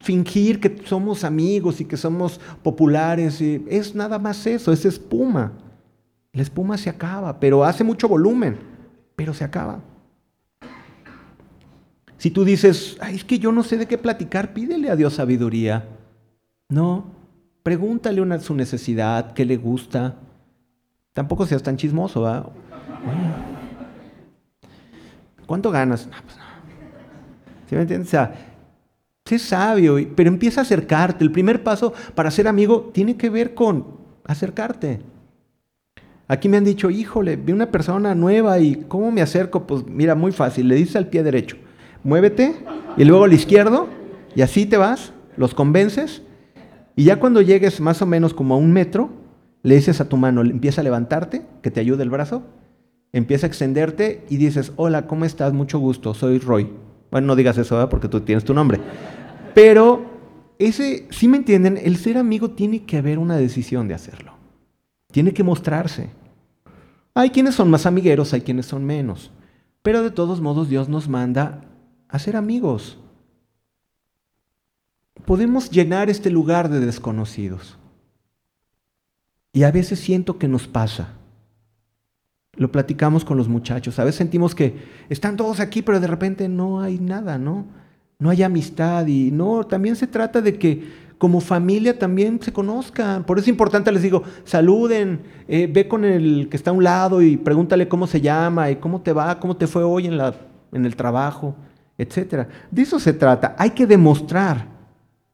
fingir 0.00 0.60
que 0.60 0.82
somos 0.86 1.24
amigos 1.24 1.80
y 1.80 1.84
que 1.84 1.96
somos 1.96 2.40
populares 2.62 3.40
es 3.40 3.94
nada 3.94 4.18
más 4.18 4.46
eso, 4.46 4.72
es 4.72 4.84
espuma. 4.84 5.52
La 6.32 6.42
espuma 6.42 6.76
se 6.78 6.90
acaba, 6.90 7.38
pero 7.38 7.64
hace 7.64 7.84
mucho 7.84 8.08
volumen 8.08 8.70
pero 9.20 9.34
se 9.34 9.44
acaba. 9.44 9.80
Si 12.16 12.30
tú 12.30 12.42
dices, 12.42 12.96
Ay, 13.02 13.16
es 13.16 13.24
que 13.24 13.38
yo 13.38 13.52
no 13.52 13.62
sé 13.62 13.76
de 13.76 13.84
qué 13.86 13.98
platicar, 13.98 14.54
pídele 14.54 14.88
a 14.88 14.96
Dios 14.96 15.12
sabiduría. 15.12 15.86
No, 16.70 17.04
pregúntale 17.62 18.22
una, 18.22 18.40
su 18.40 18.54
necesidad, 18.54 19.34
qué 19.34 19.44
le 19.44 19.58
gusta. 19.58 20.16
Tampoco 21.12 21.44
seas 21.44 21.62
tan 21.62 21.76
chismoso, 21.76 22.22
¿verdad? 22.22 22.46
¿Cuánto 25.44 25.70
ganas? 25.70 26.06
No, 26.06 26.16
pues 26.24 26.38
no. 26.38 26.44
¿Sí 27.68 27.74
me 27.74 27.82
entiendes? 27.82 28.08
O 28.08 28.10
sea, 28.10 28.49
sé 29.30 29.38
sabio, 29.38 29.96
pero 30.16 30.28
empieza 30.28 30.60
a 30.60 30.62
acercarte. 30.62 31.22
El 31.22 31.30
primer 31.30 31.62
paso 31.62 31.92
para 32.14 32.30
ser 32.30 32.48
amigo 32.48 32.90
tiene 32.92 33.16
que 33.16 33.30
ver 33.30 33.54
con 33.54 33.86
acercarte. 34.24 35.00
Aquí 36.26 36.48
me 36.48 36.56
han 36.56 36.64
dicho, 36.64 36.90
híjole, 36.90 37.36
vi 37.36 37.52
una 37.52 37.70
persona 37.70 38.14
nueva 38.14 38.58
y 38.60 38.84
¿cómo 38.88 39.10
me 39.10 39.22
acerco? 39.22 39.66
Pues 39.66 39.86
mira, 39.86 40.14
muy 40.14 40.32
fácil, 40.32 40.68
le 40.68 40.76
dices 40.76 40.96
al 40.96 41.08
pie 41.08 41.22
derecho, 41.22 41.56
muévete 42.04 42.54
y 42.96 43.04
luego 43.04 43.24
al 43.24 43.32
izquierdo 43.32 43.88
y 44.36 44.42
así 44.42 44.64
te 44.64 44.76
vas, 44.76 45.12
los 45.36 45.54
convences 45.54 46.22
y 46.94 47.04
ya 47.04 47.18
cuando 47.18 47.40
llegues 47.40 47.80
más 47.80 48.00
o 48.02 48.06
menos 48.06 48.34
como 48.34 48.54
a 48.54 48.58
un 48.58 48.72
metro, 48.72 49.10
le 49.62 49.74
dices 49.74 50.00
a 50.00 50.08
tu 50.08 50.16
mano, 50.16 50.42
empieza 50.42 50.80
a 50.80 50.84
levantarte, 50.84 51.42
que 51.62 51.70
te 51.70 51.80
ayude 51.80 52.02
el 52.02 52.10
brazo, 52.10 52.42
empieza 53.12 53.46
a 53.46 53.48
extenderte 53.48 54.24
y 54.28 54.36
dices, 54.36 54.72
hola, 54.76 55.06
¿cómo 55.06 55.24
estás? 55.24 55.52
Mucho 55.52 55.78
gusto, 55.78 56.14
soy 56.14 56.38
Roy. 56.38 56.70
Bueno, 57.10 57.26
no 57.26 57.36
digas 57.36 57.58
eso 57.58 57.88
porque 57.88 58.08
tú 58.08 58.20
tienes 58.20 58.44
tu 58.44 58.54
nombre. 58.54 58.80
Pero 59.54 60.04
ese, 60.58 61.08
si 61.10 61.26
me 61.28 61.38
entienden, 61.38 61.78
el 61.82 61.96
ser 61.96 62.18
amigo 62.18 62.50
tiene 62.50 62.84
que 62.84 62.98
haber 62.98 63.18
una 63.18 63.36
decisión 63.36 63.88
de 63.88 63.94
hacerlo. 63.94 64.34
Tiene 65.10 65.32
que 65.32 65.42
mostrarse. 65.42 66.10
Hay 67.14 67.30
quienes 67.30 67.54
son 67.54 67.70
más 67.70 67.86
amigueros, 67.86 68.32
hay 68.32 68.42
quienes 68.42 68.66
son 68.66 68.84
menos. 68.84 69.32
Pero 69.82 70.02
de 70.02 70.10
todos 70.10 70.40
modos 70.40 70.68
Dios 70.68 70.88
nos 70.88 71.08
manda 71.08 71.62
a 72.08 72.18
ser 72.18 72.36
amigos. 72.36 72.98
Podemos 75.24 75.70
llenar 75.70 76.10
este 76.10 76.30
lugar 76.30 76.68
de 76.68 76.80
desconocidos. 76.80 77.76
Y 79.52 79.64
a 79.64 79.72
veces 79.72 79.98
siento 79.98 80.38
que 80.38 80.48
nos 80.48 80.68
pasa. 80.68 81.14
Lo 82.60 82.70
platicamos 82.70 83.24
con 83.24 83.38
los 83.38 83.48
muchachos. 83.48 83.98
A 83.98 84.04
veces 84.04 84.18
sentimos 84.18 84.54
que 84.54 84.76
están 85.08 85.38
todos 85.38 85.60
aquí, 85.60 85.80
pero 85.80 85.98
de 85.98 86.06
repente 86.06 86.46
no 86.46 86.82
hay 86.82 86.98
nada, 86.98 87.38
¿no? 87.38 87.64
No 88.18 88.28
hay 88.28 88.42
amistad 88.42 89.06
y 89.06 89.30
no, 89.30 89.64
también 89.64 89.96
se 89.96 90.06
trata 90.06 90.42
de 90.42 90.58
que 90.58 90.84
como 91.16 91.40
familia 91.40 91.98
también 91.98 92.38
se 92.42 92.52
conozcan. 92.52 93.24
Por 93.24 93.38
eso 93.38 93.44
es 93.44 93.48
importante, 93.48 93.90
les 93.90 94.02
digo, 94.02 94.24
saluden, 94.44 95.22
eh, 95.48 95.70
ve 95.72 95.88
con 95.88 96.04
el 96.04 96.48
que 96.50 96.56
está 96.58 96.68
a 96.68 96.74
un 96.74 96.84
lado 96.84 97.22
y 97.22 97.38
pregúntale 97.38 97.88
cómo 97.88 98.06
se 98.06 98.20
llama 98.20 98.70
y 98.70 98.76
cómo 98.76 99.00
te 99.00 99.14
va, 99.14 99.40
cómo 99.40 99.56
te 99.56 99.66
fue 99.66 99.82
hoy 99.82 100.06
en, 100.06 100.18
la, 100.18 100.34
en 100.70 100.84
el 100.84 100.96
trabajo, 100.96 101.56
etc. 101.96 102.46
De 102.70 102.82
eso 102.82 102.98
se 102.98 103.14
trata. 103.14 103.56
Hay 103.56 103.70
que 103.70 103.86
demostrar 103.86 104.66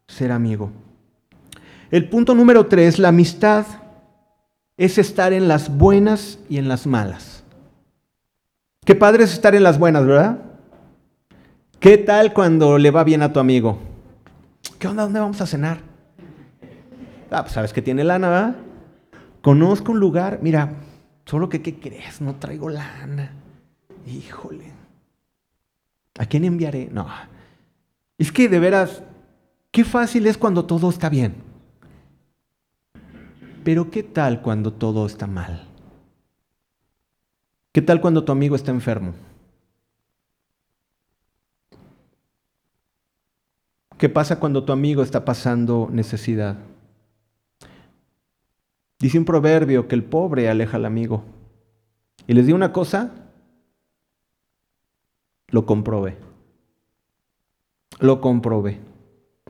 ser 0.07 0.31
amigo. 0.31 0.71
El 1.91 2.09
punto 2.09 2.37
número 2.37 2.67
tres, 2.67 3.01
la 3.01 3.09
amistad 3.09 3.67
es 4.77 4.99
estar 4.99 5.33
en 5.33 5.49
las 5.49 5.75
buenas 5.77 6.39
y 6.49 6.59
en 6.59 6.69
las 6.69 6.87
malas. 6.87 7.43
Qué 8.85 8.95
padre 8.95 9.25
es 9.25 9.33
estar 9.33 9.55
en 9.55 9.63
las 9.63 9.79
buenas, 9.79 10.07
¿verdad? 10.07 10.39
¿Qué 11.81 11.99
tal 11.99 12.33
cuando 12.33 12.79
le 12.79 12.91
va 12.91 13.05
bien 13.05 13.23
a 13.23 13.33
tu 13.33 13.41
amigo? 13.41 13.79
¿Qué 14.79 14.89
onda? 14.89 15.05
¿Dónde 15.05 15.21
vamos 15.21 15.41
a 15.41 15.47
cenar? 15.47 15.81
Ah, 17.31 17.43
pues 17.43 17.53
sabes 17.53 17.73
que 17.73 17.83
tiene 17.83 18.05
lana, 18.05 18.29
¿verdad? 18.29 18.57
Conozco 19.43 19.93
un 19.93 20.01
lugar, 20.01 20.39
mira, 20.43 20.73
solo 21.25 21.49
que, 21.49 21.63
¿qué 21.63 21.79
crees? 21.79 22.21
No 22.21 22.37
traigo 22.37 22.69
lana. 22.69 23.33
Híjole. 24.07 24.73
¿A 26.19 26.27
quién 26.27 26.45
enviaré? 26.45 26.89
No. 26.93 27.07
Es 28.19 28.33
que 28.33 28.49
de 28.49 28.59
veras, 28.59 29.03
qué 29.71 29.85
fácil 29.85 30.27
es 30.27 30.39
cuando 30.39 30.65
todo 30.65 30.89
está 30.89 31.09
bien. 31.09 31.46
Pero 33.67 33.91
¿qué 33.91 34.05
tal 34.05 34.43
cuando 34.43 34.73
todo 34.73 35.07
está 35.07 35.27
mal? 35.27 35.67
¿Qué 37.73 37.83
tal 37.83 38.01
cuando 38.01 38.23
tu 38.23 38.31
amigo 38.31 38.55
está 38.55 38.71
enfermo? 38.71 39.13
¿Qué 43.99 44.09
pasa 44.09 44.39
cuando 44.39 44.63
tu 44.63 44.71
amigo 44.71 45.03
está 45.03 45.25
pasando 45.25 45.89
necesidad? 45.91 46.59
Dice 49.01 49.19
un 49.19 49.25
proverbio 49.25 49.89
que 49.89 49.97
el 49.97 50.05
pobre 50.05 50.49
aleja 50.49 50.77
al 50.77 50.85
amigo. 50.85 51.25
Y 52.29 52.35
les 52.35 52.47
digo 52.47 52.55
una 52.55 52.73
cosa, 52.73 53.11
lo 55.49 55.67
comprobé. 55.67 56.17
Lo 57.99 58.21
comprobé. 58.21 58.79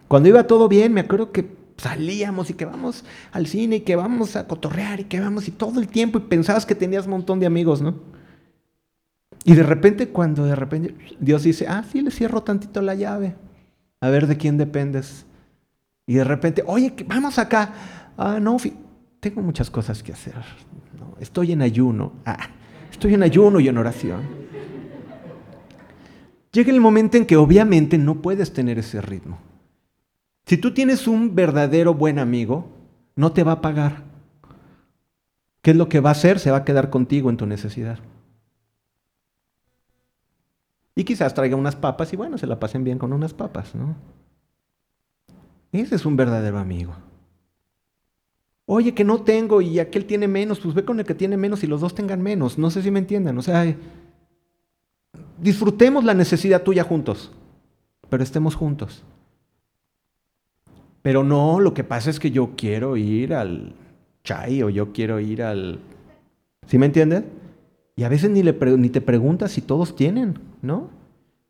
Cuando 0.08 0.30
iba 0.30 0.46
todo 0.46 0.68
bien, 0.68 0.94
me 0.94 1.02
acuerdo 1.02 1.32
que 1.32 1.65
salíamos 1.76 2.50
y 2.50 2.54
que 2.54 2.64
vamos 2.64 3.04
al 3.32 3.46
cine 3.46 3.76
y 3.76 3.80
que 3.80 3.96
vamos 3.96 4.36
a 4.36 4.46
cotorrear 4.46 5.00
y 5.00 5.04
que 5.04 5.20
vamos 5.20 5.48
y 5.48 5.50
todo 5.50 5.80
el 5.80 5.88
tiempo 5.88 6.18
y 6.18 6.22
pensabas 6.22 6.66
que 6.66 6.74
tenías 6.74 7.04
un 7.04 7.12
montón 7.12 7.40
de 7.40 7.46
amigos, 7.46 7.82
¿no? 7.82 7.94
Y 9.44 9.54
de 9.54 9.62
repente, 9.62 10.08
cuando 10.08 10.44
de 10.44 10.56
repente 10.56 10.94
Dios 11.20 11.44
dice, 11.44 11.66
ah, 11.68 11.84
sí, 11.90 12.02
le 12.02 12.10
cierro 12.10 12.42
tantito 12.42 12.82
la 12.82 12.94
llave, 12.94 13.36
a 14.00 14.10
ver 14.10 14.26
de 14.26 14.36
quién 14.36 14.56
dependes. 14.56 15.24
Y 16.06 16.14
de 16.14 16.24
repente, 16.24 16.64
oye, 16.66 16.92
vamos 17.06 17.38
acá. 17.38 17.72
Ah, 18.16 18.38
no, 18.40 18.56
tengo 19.20 19.42
muchas 19.42 19.70
cosas 19.70 20.02
que 20.02 20.12
hacer. 20.12 20.34
estoy 21.20 21.52
en 21.52 21.62
ayuno. 21.62 22.12
Ah, 22.24 22.48
estoy 22.90 23.14
en 23.14 23.22
ayuno 23.22 23.60
y 23.60 23.68
en 23.68 23.78
oración. 23.78 24.22
Llega 26.50 26.72
el 26.72 26.80
momento 26.80 27.16
en 27.16 27.26
que 27.26 27.36
obviamente 27.36 27.98
no 27.98 28.22
puedes 28.22 28.52
tener 28.52 28.78
ese 28.78 29.00
ritmo. 29.00 29.38
Si 30.46 30.56
tú 30.56 30.72
tienes 30.72 31.08
un 31.08 31.34
verdadero 31.34 31.92
buen 31.94 32.20
amigo, 32.20 32.68
no 33.16 33.32
te 33.32 33.42
va 33.42 33.52
a 33.52 33.60
pagar. 33.60 34.04
¿Qué 35.60 35.72
es 35.72 35.76
lo 35.76 35.88
que 35.88 35.98
va 35.98 36.10
a 36.10 36.12
hacer? 36.12 36.38
Se 36.38 36.52
va 36.52 36.58
a 36.58 36.64
quedar 36.64 36.88
contigo 36.88 37.30
en 37.30 37.36
tu 37.36 37.46
necesidad. 37.46 37.98
Y 40.94 41.02
quizás 41.02 41.34
traiga 41.34 41.56
unas 41.56 41.74
papas 41.74 42.12
y 42.12 42.16
bueno, 42.16 42.38
se 42.38 42.46
la 42.46 42.60
pasen 42.60 42.84
bien 42.84 42.98
con 42.98 43.12
unas 43.12 43.34
papas, 43.34 43.74
¿no? 43.74 43.96
Ese 45.72 45.96
es 45.96 46.06
un 46.06 46.16
verdadero 46.16 46.58
amigo. 46.58 46.94
Oye, 48.66 48.94
que 48.94 49.04
no 49.04 49.22
tengo 49.22 49.60
y 49.60 49.80
aquel 49.80 50.06
tiene 50.06 50.28
menos, 50.28 50.60
pues 50.60 50.74
ve 50.74 50.84
con 50.84 51.00
el 51.00 51.06
que 51.06 51.14
tiene 51.14 51.36
menos 51.36 51.64
y 51.64 51.66
los 51.66 51.80
dos 51.80 51.94
tengan 51.94 52.22
menos. 52.22 52.56
No 52.56 52.70
sé 52.70 52.82
si 52.82 52.92
me 52.92 53.00
entiendan. 53.00 53.36
O 53.36 53.42
sea, 53.42 53.76
disfrutemos 55.38 56.04
la 56.04 56.14
necesidad 56.14 56.62
tuya 56.62 56.84
juntos, 56.84 57.32
pero 58.08 58.22
estemos 58.22 58.54
juntos. 58.54 59.04
Pero 61.06 61.22
no, 61.22 61.60
lo 61.60 61.72
que 61.72 61.84
pasa 61.84 62.10
es 62.10 62.18
que 62.18 62.32
yo 62.32 62.56
quiero 62.56 62.96
ir 62.96 63.32
al 63.32 63.74
chai 64.24 64.64
o 64.64 64.70
yo 64.70 64.92
quiero 64.92 65.20
ir 65.20 65.40
al... 65.40 65.78
¿Sí 66.66 66.78
me 66.78 66.86
entiendes? 66.86 67.22
Y 67.94 68.02
a 68.02 68.08
veces 68.08 68.28
ni, 68.28 68.42
le 68.42 68.52
ni 68.76 68.88
te 68.88 69.00
preguntas 69.00 69.52
si 69.52 69.60
todos 69.60 69.94
tienen, 69.94 70.40
¿no? 70.62 70.90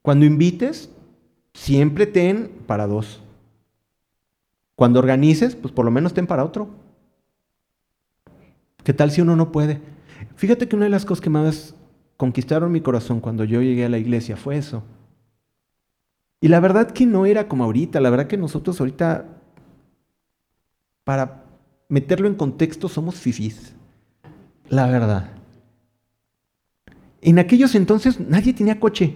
Cuando 0.03 0.27
invites, 0.27 0.91
siempre 1.55 2.07
ten 2.07 2.51
para 2.67 2.87
dos. 2.87 3.23
Cuando 4.75 4.99
organices, 4.99 5.57
pues 5.57 5.73
por 5.73 5.87
lo 5.87 5.91
menos 5.91 6.13
ten 6.13 6.27
para 6.27 6.45
otro. 6.45 6.69
¿Qué 8.85 8.93
tal 8.93 9.11
si 9.11 9.23
uno 9.23 9.37
no 9.37 9.53
puede? 9.53 9.81
Fíjate 10.35 10.69
que 10.69 10.77
una 10.77 10.85
de 10.85 10.91
las 10.91 11.07
cosas 11.07 11.23
que 11.23 11.31
más 11.31 11.75
conquistaron 12.19 12.73
mi 12.73 12.83
corazón 12.83 13.21
cuando 13.21 13.43
yo 13.43 13.63
llegué 13.63 13.87
a 13.87 13.89
la 13.89 13.97
iglesia 13.97 14.37
fue 14.37 14.59
eso. 14.59 14.83
Y 16.43 16.49
la 16.49 16.61
verdad 16.61 16.91
que 16.91 17.07
no 17.07 17.25
era 17.25 17.49
como 17.49 17.65
ahorita, 17.65 18.03
la 18.03 18.11
verdad 18.11 18.27
que 18.27 18.37
nosotros 18.37 18.79
ahorita 18.81 19.33
para 21.07 21.45
meterlo 21.89 22.27
en 22.27 22.35
contexto, 22.35 22.89
somos 22.89 23.15
fifís. 23.15 23.73
La 24.69 24.89
verdad. 24.89 25.29
En 27.23 27.39
aquellos 27.39 27.77
entonces 27.77 28.19
nadie 28.19 28.53
tenía 28.53 28.81
coche. 28.81 29.15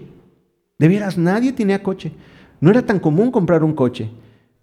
De 0.78 0.86
veras, 0.86 1.18
nadie 1.18 1.52
tenía 1.52 1.82
coche. 1.82 2.12
No 2.60 2.70
era 2.70 2.86
tan 2.86 3.00
común 3.00 3.32
comprar 3.32 3.64
un 3.64 3.74
coche. 3.74 4.08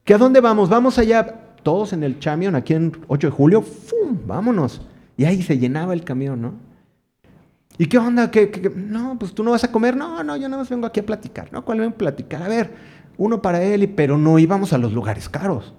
¿Que 0.05 0.13
a 0.13 0.17
dónde 0.17 0.39
vamos? 0.39 0.69
Vamos 0.69 0.97
allá, 0.99 1.25
todos 1.63 1.91
en 1.91 2.04
el 2.04 2.17
camión, 2.17 2.56
aquí 2.56 2.73
en 2.73 2.93
8 3.10 3.28
de 3.28 3.32
julio, 3.32 3.62
¡fum! 3.62 4.19
Vámonos. 4.25 4.82
Y 5.17 5.25
ahí 5.25 5.43
se 5.43 5.58
llenaba 5.58 5.93
el 5.93 6.06
camión, 6.06 6.41
¿no? 6.41 6.54
¿Y 7.78 7.88
qué 7.88 7.97
onda? 7.97 8.32
¿Qué, 8.32 8.71
No, 8.73 9.19
pues 9.19 9.34
tú 9.34 9.43
no 9.43 9.52
vas 9.52 9.65
a 9.65 9.71
comer. 9.73 9.97
No, 9.97 10.23
no, 10.23 10.38
yo 10.38 10.47
nada 10.47 10.62
más 10.62 10.69
vengo 10.69 10.88
aquí 10.88 11.02
a 11.02 11.06
platicar. 11.06 11.52
¿No? 11.52 11.65
¿Cuál 11.65 11.82
vengo 11.82 11.95
a 11.95 11.97
platicar? 11.97 12.41
A 12.41 12.47
ver, 12.47 12.73
uno 13.17 13.41
para 13.41 13.62
él, 13.62 13.89
pero 13.97 14.17
no 14.17 14.39
íbamos 14.39 14.71
a 14.71 14.78
los 14.78 14.93
lugares 14.93 15.28
caros. 15.28 15.73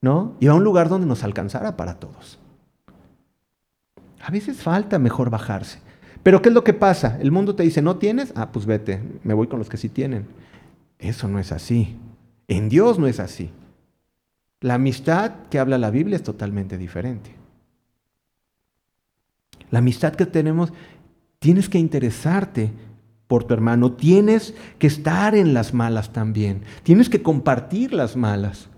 ¿No? 0.00 0.36
Y 0.40 0.46
a 0.46 0.54
un 0.54 0.64
lugar 0.64 0.88
donde 0.88 1.06
nos 1.06 1.24
alcanzara 1.24 1.76
para 1.76 1.94
todos. 1.98 2.38
A 4.20 4.30
veces 4.30 4.62
falta 4.62 4.98
mejor 4.98 5.30
bajarse. 5.30 5.80
Pero 6.22 6.42
¿qué 6.42 6.50
es 6.50 6.54
lo 6.54 6.64
que 6.64 6.74
pasa? 6.74 7.18
El 7.20 7.32
mundo 7.32 7.54
te 7.54 7.62
dice, 7.62 7.80
¿no 7.80 7.96
tienes? 7.96 8.32
Ah, 8.36 8.52
pues 8.52 8.66
vete, 8.66 9.02
me 9.24 9.34
voy 9.34 9.46
con 9.46 9.58
los 9.58 9.68
que 9.68 9.78
sí 9.78 9.88
tienen. 9.88 10.26
Eso 10.98 11.28
no 11.28 11.38
es 11.38 11.52
así. 11.52 11.96
En 12.48 12.68
Dios 12.68 12.98
no 12.98 13.06
es 13.06 13.20
así. 13.20 13.50
La 14.60 14.74
amistad 14.74 15.32
que 15.48 15.58
habla 15.58 15.78
la 15.78 15.90
Biblia 15.90 16.16
es 16.16 16.22
totalmente 16.22 16.76
diferente. 16.76 17.34
La 19.70 19.78
amistad 19.78 20.14
que 20.14 20.26
tenemos, 20.26 20.72
tienes 21.38 21.68
que 21.68 21.78
interesarte 21.78 22.70
por 23.26 23.44
tu 23.44 23.54
hermano, 23.54 23.92
tienes 23.92 24.54
que 24.78 24.88
estar 24.88 25.34
en 25.34 25.54
las 25.54 25.72
malas 25.72 26.12
también, 26.12 26.64
tienes 26.82 27.08
que 27.08 27.22
compartir 27.22 27.94
las 27.94 28.16
malas. 28.16 28.68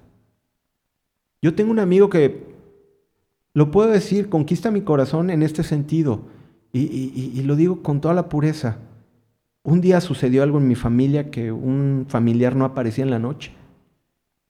Yo 1.43 1.55
tengo 1.55 1.73
un 1.73 1.81
amigo 1.81 2.09
que, 2.09 2.53
lo 3.55 3.71
puedo 3.71 3.91
decir, 3.91 4.29
conquista 4.29 4.71
mi 4.71 4.83
corazón 4.83 5.29
en 5.29 5.43
este 5.43 5.63
sentido. 5.63 6.23
Y, 6.73 7.43
lo 7.43 7.57
digo 7.57 7.83
con 7.83 8.01
toda 8.01 8.15
la 8.15 8.29
pureza. 8.29 8.79
Un 9.63 9.81
día 9.81 10.01
sucedió 10.01 10.43
algo 10.43 10.59
en 10.59 10.69
mi 10.69 10.75
familia 10.75 11.31
que 11.31 11.53
un 11.53 12.07
familiar 12.09 12.57
no 12.57 12.65
aparecía 12.65 13.05
en 13.05 13.11
la 13.11 13.19
noche. 13.19 13.53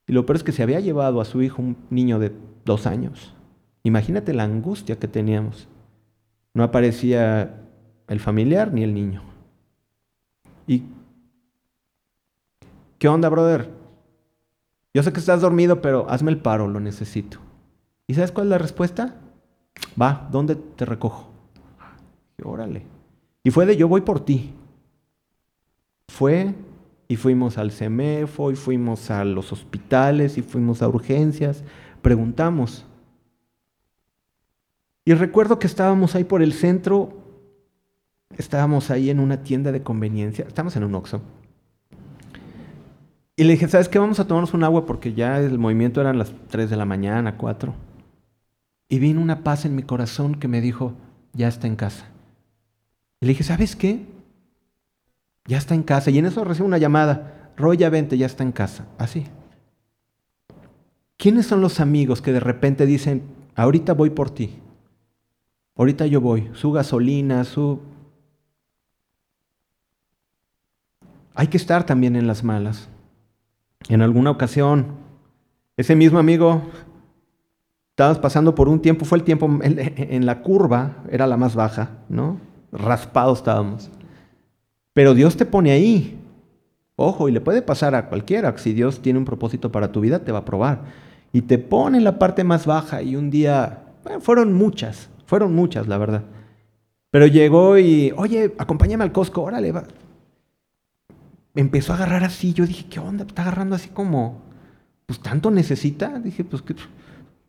Y 0.07 0.13
lo 0.13 0.25
peor 0.25 0.37
es 0.37 0.43
que 0.43 0.51
se 0.51 0.63
había 0.63 0.79
llevado 0.79 1.19
a 1.19 1.25
su 1.25 1.41
hijo, 1.41 1.61
un 1.61 1.75
niño 1.89 2.19
de 2.19 2.31
dos 2.63 2.87
años. 2.87 3.33
Imagínate 3.83 4.33
la 4.33 4.43
angustia 4.43 4.97
que 4.97 5.07
teníamos. 5.07 5.67
No 6.53 6.63
aparecía 6.63 7.61
el 8.07 8.19
familiar 8.19 8.71
ni 8.71 8.83
el 8.83 8.93
niño. 8.93 9.21
¿Y 10.65 10.83
qué 12.99 13.07
onda, 13.09 13.27
brother? 13.27 13.82
Yo 14.93 15.01
sé 15.01 15.11
que 15.11 15.19
estás 15.19 15.41
dormido, 15.41 15.81
pero 15.81 16.09
hazme 16.09 16.31
el 16.31 16.37
paro, 16.37 16.67
lo 16.67 16.79
necesito. 16.79 17.39
¿Y 18.07 18.13
sabes 18.13 18.31
cuál 18.31 18.47
es 18.47 18.51
la 18.51 18.57
respuesta? 18.59 19.15
Va, 19.99 20.27
¿dónde 20.31 20.55
te 20.55 20.85
recojo? 20.85 21.31
Y 22.37 22.43
órale. 22.45 22.85
Y 23.43 23.51
fue 23.51 23.65
de 23.65 23.75
yo 23.75 23.87
voy 23.87 24.01
por 24.01 24.23
ti. 24.23 24.53
Fue 26.09 26.53
y 27.07 27.15
fuimos 27.15 27.57
al 27.57 27.71
CEMEFO 27.71 28.51
y 28.51 28.55
fuimos 28.55 29.09
a 29.09 29.23
los 29.25 29.51
hospitales 29.51 30.37
y 30.37 30.41
fuimos 30.41 30.81
a 30.81 30.87
urgencias. 30.87 31.63
Preguntamos. 32.01 32.85
Y 35.05 35.13
recuerdo 35.13 35.59
que 35.59 35.67
estábamos 35.67 36.15
ahí 36.15 36.23
por 36.23 36.41
el 36.41 36.53
centro, 36.53 37.13
estábamos 38.37 38.89
ahí 38.89 39.09
en 39.09 39.19
una 39.19 39.43
tienda 39.43 39.71
de 39.71 39.83
conveniencia, 39.83 40.45
estamos 40.47 40.75
en 40.77 40.85
un 40.85 40.95
Oxxo. 40.95 41.21
Y 43.35 43.43
le 43.43 43.53
dije, 43.53 43.67
¿sabes 43.67 43.89
qué? 43.89 43.97
Vamos 43.97 44.19
a 44.19 44.27
tomarnos 44.27 44.53
un 44.53 44.63
agua 44.63 44.85
porque 44.85 45.13
ya 45.13 45.39
el 45.39 45.57
movimiento 45.57 46.01
eran 46.01 46.19
las 46.19 46.33
3 46.49 46.69
de 46.69 46.77
la 46.77 46.85
mañana, 46.85 47.37
4. 47.37 47.73
Y 48.89 48.99
vino 48.99 49.21
una 49.21 49.43
paz 49.43 49.65
en 49.65 49.75
mi 49.75 49.81
corazón 49.81 50.35
que 50.35 50.47
me 50.47 50.61
dijo, 50.61 50.93
ya 51.33 51.47
está 51.47 51.65
en 51.65 51.75
casa. 51.75 52.05
Y 53.19 53.25
le 53.25 53.31
dije, 53.31 53.43
¿sabes 53.43 53.75
qué? 53.75 54.05
Ya 55.45 55.57
está 55.57 55.73
en 55.73 55.83
casa. 55.83 56.11
Y 56.11 56.19
en 56.19 56.25
eso 56.25 56.43
recibo 56.43 56.67
una 56.67 56.77
llamada, 56.77 57.51
Roy, 57.57 57.77
ya 57.77 57.89
vente, 57.89 58.17
ya 58.17 58.27
está 58.27 58.43
en 58.43 58.51
casa. 58.51 58.85
Así. 58.99 59.25
¿Quiénes 61.17 61.47
son 61.47 61.61
los 61.61 61.79
amigos 61.79 62.21
que 62.21 62.33
de 62.33 62.39
repente 62.39 62.85
dicen, 62.85 63.23
ahorita 63.55 63.93
voy 63.93 64.11
por 64.11 64.29
ti? 64.29 64.59
Ahorita 65.75 66.05
yo 66.05 66.21
voy. 66.21 66.51
Su 66.53 66.71
gasolina, 66.71 67.43
su... 67.45 67.79
Hay 71.33 71.47
que 71.47 71.57
estar 71.57 71.83
también 71.83 72.15
en 72.15 72.27
las 72.27 72.43
malas. 72.43 72.89
En 73.89 74.01
alguna 74.01 74.31
ocasión, 74.31 74.85
ese 75.77 75.95
mismo 75.95 76.19
amigo, 76.19 76.61
estabas 77.91 78.19
pasando 78.19 78.55
por 78.55 78.69
un 78.69 78.79
tiempo, 78.79 79.05
fue 79.05 79.17
el 79.17 79.23
tiempo 79.23 79.49
en, 79.61 80.25
la 80.25 80.41
curva, 80.41 81.03
era 81.11 81.27
la 81.27 81.37
más 81.37 81.55
baja, 81.55 81.91
¿no? 82.09 82.39
Raspados 82.71 83.39
estábamos. 83.39 83.89
Pero 84.93 85.13
Dios 85.13 85.35
te 85.37 85.45
pone 85.45 85.71
ahí. 85.71 86.19
Ojo, 86.95 87.27
y 87.27 87.31
le 87.31 87.41
puede 87.41 87.61
pasar 87.61 87.95
a 87.95 88.07
cualquiera. 88.07 88.55
Si 88.57 88.73
Dios 88.73 89.01
tiene 89.01 89.19
un 89.19 89.25
propósito 89.25 89.71
para 89.71 89.91
tu 89.91 89.99
vida, 90.01 90.19
te 90.19 90.31
va 90.31 90.39
a 90.39 90.45
probar. 90.45 90.81
Y 91.31 91.41
te 91.41 91.57
pone 91.57 91.97
en 91.97 92.03
la 92.03 92.19
parte 92.19 92.43
más 92.43 92.65
baja 92.65 93.01
y 93.01 93.15
un 93.15 93.31
día, 93.31 93.83
bueno, 94.03 94.21
fueron 94.21 94.53
muchas, 94.53 95.09
fueron 95.25 95.55
muchas, 95.55 95.87
la 95.87 95.97
verdad. 95.97 96.23
Pero 97.09 97.25
llegó 97.25 97.77
y, 97.77 98.13
oye, 98.15 98.53
acompáñame 98.57 99.03
al 99.03 99.11
Costco, 99.11 99.41
órale, 99.41 99.71
va 99.71 99.83
empezó 101.55 101.93
a 101.93 101.97
agarrar 101.97 102.23
así. 102.23 102.53
Yo 102.53 102.65
dije, 102.65 102.85
¿qué 102.89 102.99
onda? 102.99 103.25
Está 103.25 103.43
agarrando 103.43 103.75
así 103.75 103.89
como, 103.89 104.41
pues 105.05 105.19
tanto 105.19 105.51
necesita. 105.51 106.19
Dije, 106.19 106.43
pues 106.43 106.61
que 106.61 106.75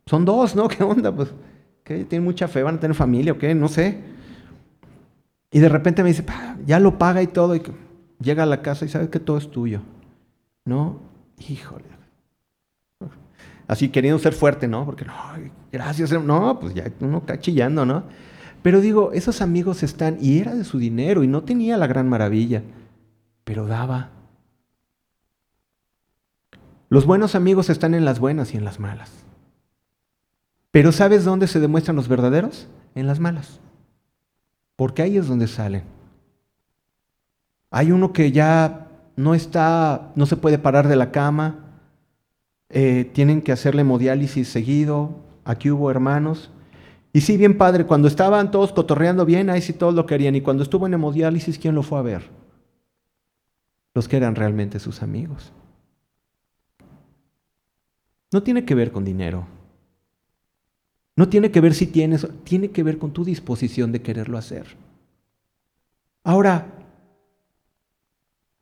son 0.05 0.25
dos, 0.25 0.55
¿no? 0.55 0.67
¿Qué 0.69 0.83
onda? 0.83 1.13
Pues 1.13 1.29
que 1.83 2.03
tienen 2.05 2.25
mucha 2.25 2.47
fe, 2.47 2.63
van 2.63 2.75
a 2.75 2.79
tener 2.79 2.95
familia 2.95 3.33
o 3.33 3.37
qué, 3.37 3.53
no 3.53 3.67
sé. 3.67 3.99
Y 5.51 5.59
de 5.59 5.69
repente 5.69 6.03
me 6.03 6.09
dice, 6.09 6.25
ya 6.65 6.79
lo 6.79 6.97
paga 6.97 7.21
y 7.21 7.27
todo, 7.27 7.55
y 7.55 7.61
llega 8.19 8.43
a 8.43 8.47
la 8.47 8.61
casa 8.61 8.85
y 8.85 8.89
sabe 8.89 9.09
que 9.09 9.19
todo 9.19 9.37
es 9.37 9.49
tuyo. 9.51 9.81
¿No? 10.65 10.99
Híjole. 11.47 11.85
Así 13.67 13.89
queriendo 13.89 14.19
ser 14.19 14.33
fuerte, 14.33 14.67
¿no? 14.67 14.85
Porque, 14.85 15.05
no, 15.05 15.13
gracias. 15.71 16.11
No, 16.11 16.59
pues 16.59 16.73
ya 16.73 16.91
uno 16.99 17.19
está 17.19 17.39
chillando, 17.39 17.85
¿no? 17.85 18.03
Pero 18.61 18.81
digo, 18.81 19.11
esos 19.13 19.41
amigos 19.41 19.83
están, 19.83 20.17
y 20.19 20.39
era 20.39 20.55
de 20.55 20.63
su 20.63 20.79
dinero, 20.79 21.23
y 21.23 21.27
no 21.27 21.43
tenía 21.43 21.77
la 21.77 21.87
gran 21.87 22.09
maravilla, 22.09 22.63
pero 23.45 23.67
daba. 23.67 24.09
Los 26.89 27.05
buenos 27.05 27.35
amigos 27.35 27.69
están 27.69 27.93
en 27.93 28.03
las 28.03 28.19
buenas 28.19 28.53
y 28.53 28.57
en 28.57 28.65
las 28.65 28.79
malas. 28.79 29.11
Pero 30.71 30.91
¿sabes 30.91 31.23
dónde 31.23 31.47
se 31.47 31.61
demuestran 31.61 31.95
los 31.95 32.09
verdaderos? 32.09 32.67
En 32.95 33.07
las 33.07 33.21
malas. 33.21 33.61
Porque 34.75 35.01
ahí 35.01 35.17
es 35.17 35.27
donde 35.27 35.47
salen. 35.47 35.83
Hay 37.71 37.91
uno 37.91 38.11
que 38.11 38.31
ya 38.31 38.87
no 39.15 39.35
está, 39.35 40.11
no 40.15 40.25
se 40.25 40.35
puede 40.35 40.57
parar 40.57 40.87
de 40.87 40.95
la 40.95 41.11
cama, 41.11 41.59
eh, 42.69 43.09
tienen 43.13 43.41
que 43.41 43.51
hacerle 43.51 43.81
hemodiálisis 43.81 44.49
seguido. 44.49 45.23
Aquí 45.45 45.71
hubo 45.71 45.89
hermanos. 45.91 46.51
Y 47.13 47.21
sí, 47.21 47.37
bien 47.37 47.57
padre, 47.57 47.85
cuando 47.85 48.07
estaban 48.07 48.51
todos 48.51 48.73
cotorreando 48.73 49.25
bien, 49.25 49.49
ahí 49.49 49.61
sí 49.61 49.71
todos 49.71 49.93
lo 49.93 50.05
querían. 50.05 50.35
Y 50.35 50.41
cuando 50.41 50.63
estuvo 50.63 50.87
en 50.87 50.95
hemodiálisis, 50.95 51.57
¿quién 51.57 51.75
lo 51.75 51.83
fue 51.83 51.99
a 51.99 52.01
ver? 52.01 52.44
Los 53.95 54.09
que 54.09 54.17
eran 54.17 54.35
realmente 54.35 54.79
sus 54.79 55.01
amigos. 55.01 55.53
No 58.31 58.43
tiene 58.43 58.65
que 58.65 58.75
ver 58.75 58.91
con 58.91 59.05
dinero. 59.05 59.47
No 61.15 61.29
tiene 61.29 61.49
que 61.49 61.61
ver 61.61 61.73
si 61.73 61.87
tienes, 61.87 62.27
tiene 62.43 62.71
que 62.71 62.83
ver 62.83 62.97
con 62.97 63.11
tu 63.11 63.23
disposición 63.23 63.93
de 63.93 64.01
quererlo 64.01 64.37
hacer. 64.37 64.75
Ahora, 66.25 66.73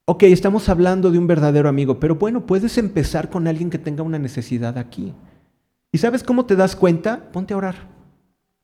ok, 0.05 0.23
estamos 0.23 0.69
hablando 0.69 1.09
de 1.09 1.17
un 1.17 1.25
verdadero 1.25 1.67
amigo, 1.67 1.99
pero 1.99 2.15
bueno, 2.15 2.45
puedes 2.45 2.77
empezar 2.77 3.31
con 3.31 3.47
alguien 3.47 3.71
que 3.71 3.79
tenga 3.79 4.03
una 4.03 4.19
necesidad 4.19 4.77
aquí. 4.77 5.13
¿Y 5.91 5.97
sabes 5.97 6.23
cómo 6.23 6.45
te 6.45 6.55
das 6.55 6.75
cuenta? 6.75 7.31
Ponte 7.31 7.55
a 7.55 7.57
orar. 7.57 7.87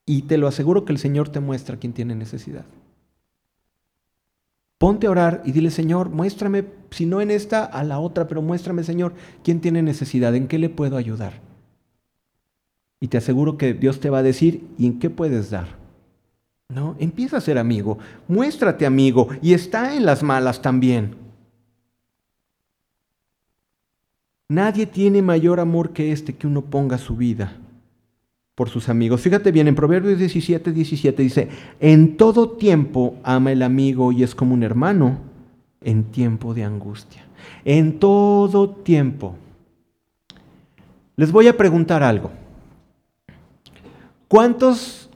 Y 0.05 0.23
te 0.23 0.37
lo 0.37 0.47
aseguro 0.47 0.85
que 0.85 0.91
el 0.91 0.99
Señor 0.99 1.29
te 1.29 1.39
muestra 1.39 1.77
quién 1.77 1.93
tiene 1.93 2.13
necesidad. 2.13 2.65
Ponte 4.79 5.07
a 5.07 5.11
orar 5.11 5.43
y 5.45 5.51
dile, 5.51 5.71
Señor, 5.71 6.09
muéstrame, 6.09 6.63
si 6.89 7.05
no 7.05 7.19
en 7.19 7.31
esta, 7.31 7.65
a 7.65 7.83
la 7.83 7.99
otra, 7.99 8.29
pero 8.29 8.41
muéstrame, 8.41 8.85
Señor, 8.85 9.13
quién 9.43 9.59
tiene 9.59 9.83
necesidad, 9.83 10.33
en 10.35 10.47
qué 10.47 10.57
le 10.57 10.69
puedo 10.69 10.95
ayudar. 10.95 11.41
Y 13.01 13.09
te 13.09 13.17
aseguro 13.17 13.57
que 13.57 13.73
Dios 13.73 13.99
te 13.99 14.09
va 14.09 14.19
a 14.19 14.23
decir, 14.23 14.65
¿y 14.77 14.85
en 14.85 14.97
qué 14.99 15.09
puedes 15.09 15.49
dar? 15.49 15.67
No, 16.69 16.95
empieza 16.97 17.37
a 17.37 17.41
ser 17.41 17.57
amigo, 17.57 17.99
muéstrate 18.29 18.85
amigo 18.85 19.27
y 19.41 19.53
está 19.53 19.95
en 19.97 20.05
las 20.05 20.23
malas 20.23 20.61
también. 20.61 21.15
Nadie 24.47 24.85
tiene 24.85 25.21
mayor 25.21 25.59
amor 25.59 25.91
que 25.91 26.13
este 26.13 26.35
que 26.35 26.47
uno 26.47 26.61
ponga 26.61 26.97
su 26.97 27.17
vida 27.17 27.53
por 28.59 28.69
sus 28.69 28.89
amigos. 28.89 29.21
Fíjate 29.21 29.53
bien, 29.53 29.69
en 29.69 29.75
Proverbios 29.75 30.19
17, 30.19 30.73
17 30.73 31.23
dice, 31.23 31.47
en 31.79 32.17
todo 32.17 32.57
tiempo 32.57 33.15
ama 33.23 33.53
el 33.53 33.61
amigo 33.61 34.11
y 34.11 34.21
es 34.21 34.35
como 34.35 34.53
un 34.53 34.63
hermano 34.63 35.17
en 35.79 36.03
tiempo 36.03 36.53
de 36.53 36.65
angustia. 36.65 37.25
En 37.63 37.99
todo 37.99 38.69
tiempo. 38.71 39.37
Les 41.15 41.31
voy 41.31 41.47
a 41.47 41.55
preguntar 41.55 42.03
algo. 42.03 42.31
¿Cuántos 44.27 45.09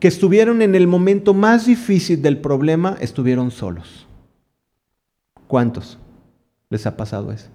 que 0.00 0.08
estuvieron 0.08 0.62
en 0.62 0.74
el 0.74 0.86
momento 0.86 1.34
más 1.34 1.66
difícil 1.66 2.22
del 2.22 2.40
problema 2.40 2.96
estuvieron 2.98 3.50
solos? 3.50 4.06
¿Cuántos 5.46 5.98
les 6.70 6.86
ha 6.86 6.96
pasado 6.96 7.30
eso? 7.30 7.50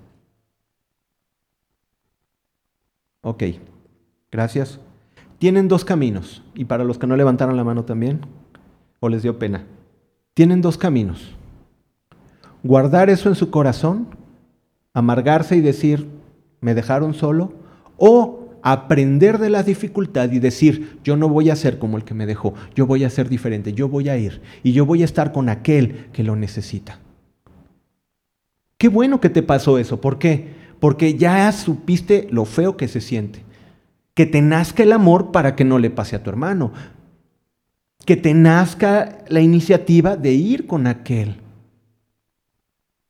Ok, 3.22 3.42
gracias. 4.34 4.80
Tienen 5.38 5.68
dos 5.68 5.86
caminos, 5.86 6.42
y 6.56 6.66
para 6.66 6.84
los 6.84 6.98
que 6.98 7.08
no 7.08 7.16
levantaron 7.16 7.56
la 7.56 7.64
mano 7.64 7.86
también, 7.86 8.22
o 9.00 9.08
les 9.08 9.22
dio 9.22 9.38
pena, 9.38 9.66
tienen 10.34 10.62
dos 10.62 10.78
caminos. 10.78 11.36
Guardar 12.64 13.10
eso 13.10 13.30
en 13.30 13.36
su 13.36 13.52
corazón, 13.52 14.08
amargarse 14.94 15.56
y 15.56 15.62
decir, 15.62 16.10
me 16.62 16.74
dejaron 16.74 17.14
solo, 17.14 17.54
o 17.98 18.58
aprender 18.64 19.38
de 19.38 19.50
la 19.50 19.62
dificultad 19.62 20.32
y 20.32 20.40
decir, 20.40 20.98
yo 21.04 21.16
no 21.16 21.30
voy 21.30 21.50
a 21.50 21.56
ser 21.56 21.78
como 21.78 21.98
el 21.98 22.04
que 22.04 22.14
me 22.14 22.26
dejó, 22.26 22.56
yo 22.74 22.88
voy 22.88 23.04
a 23.04 23.10
ser 23.10 23.30
diferente, 23.30 23.74
yo 23.74 23.90
voy 23.90 24.10
a 24.10 24.18
ir 24.18 24.42
y 24.64 24.72
yo 24.72 24.86
voy 24.86 25.04
a 25.04 25.06
estar 25.06 25.32
con 25.32 25.50
aquel 25.50 26.08
que 26.12 26.24
lo 26.24 26.36
necesita. 26.36 27.00
Qué 28.78 28.88
bueno 28.88 29.22
que 29.22 29.30
te 29.30 29.44
pasó 29.44 29.78
eso, 29.78 30.02
¿por 30.02 30.18
qué? 30.18 30.56
Porque 30.80 31.16
ya 31.16 31.52
supiste 31.52 32.28
lo 32.32 32.46
feo 32.46 32.78
que 32.78 32.88
se 32.88 33.00
siente. 33.00 33.44
Que 34.14 34.26
te 34.26 34.42
nazca 34.42 34.84
el 34.84 34.92
amor 34.92 35.32
para 35.32 35.56
que 35.56 35.64
no 35.64 35.80
le 35.80 35.90
pase 35.90 36.16
a 36.16 36.24
tu 36.24 36.30
hermano. 36.30 36.72
Que 38.06 38.16
te 38.18 38.34
nazca 38.34 39.20
la 39.28 39.42
iniciativa 39.42 40.16
de 40.16 40.34
ir 40.34 40.68
con 40.68 40.88
aquel. 40.88 41.38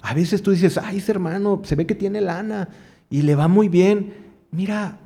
A 0.02 0.14
veces 0.14 0.44
tú 0.44 0.52
dices, 0.52 0.78
ay, 0.78 0.98
ese 0.98 1.12
hermano 1.12 1.62
se 1.64 1.76
ve 1.76 1.86
que 1.86 1.96
tiene 1.96 2.22
lana 2.22 2.70
y 3.10 3.22
le 3.22 3.36
va 3.36 3.48
muy 3.48 3.70
bien. 3.70 4.14
Mira, 4.52 5.00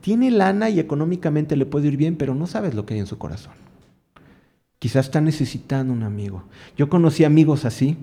tiene 0.00 0.30
lana 0.30 0.70
y 0.70 0.78
económicamente 0.78 1.56
le 1.56 1.66
puede 1.66 1.88
ir 1.88 1.96
bien, 1.96 2.16
pero 2.16 2.34
no 2.34 2.46
sabes 2.46 2.74
lo 2.74 2.86
que 2.86 2.94
hay 2.94 3.00
en 3.00 3.06
su 3.06 3.18
corazón. 3.18 3.54
Quizás 4.78 5.06
está 5.06 5.20
necesitando 5.20 5.92
un 5.92 6.02
amigo. 6.02 6.44
Yo 6.76 6.88
conocí 6.88 7.24
amigos 7.24 7.64
así, 7.64 7.96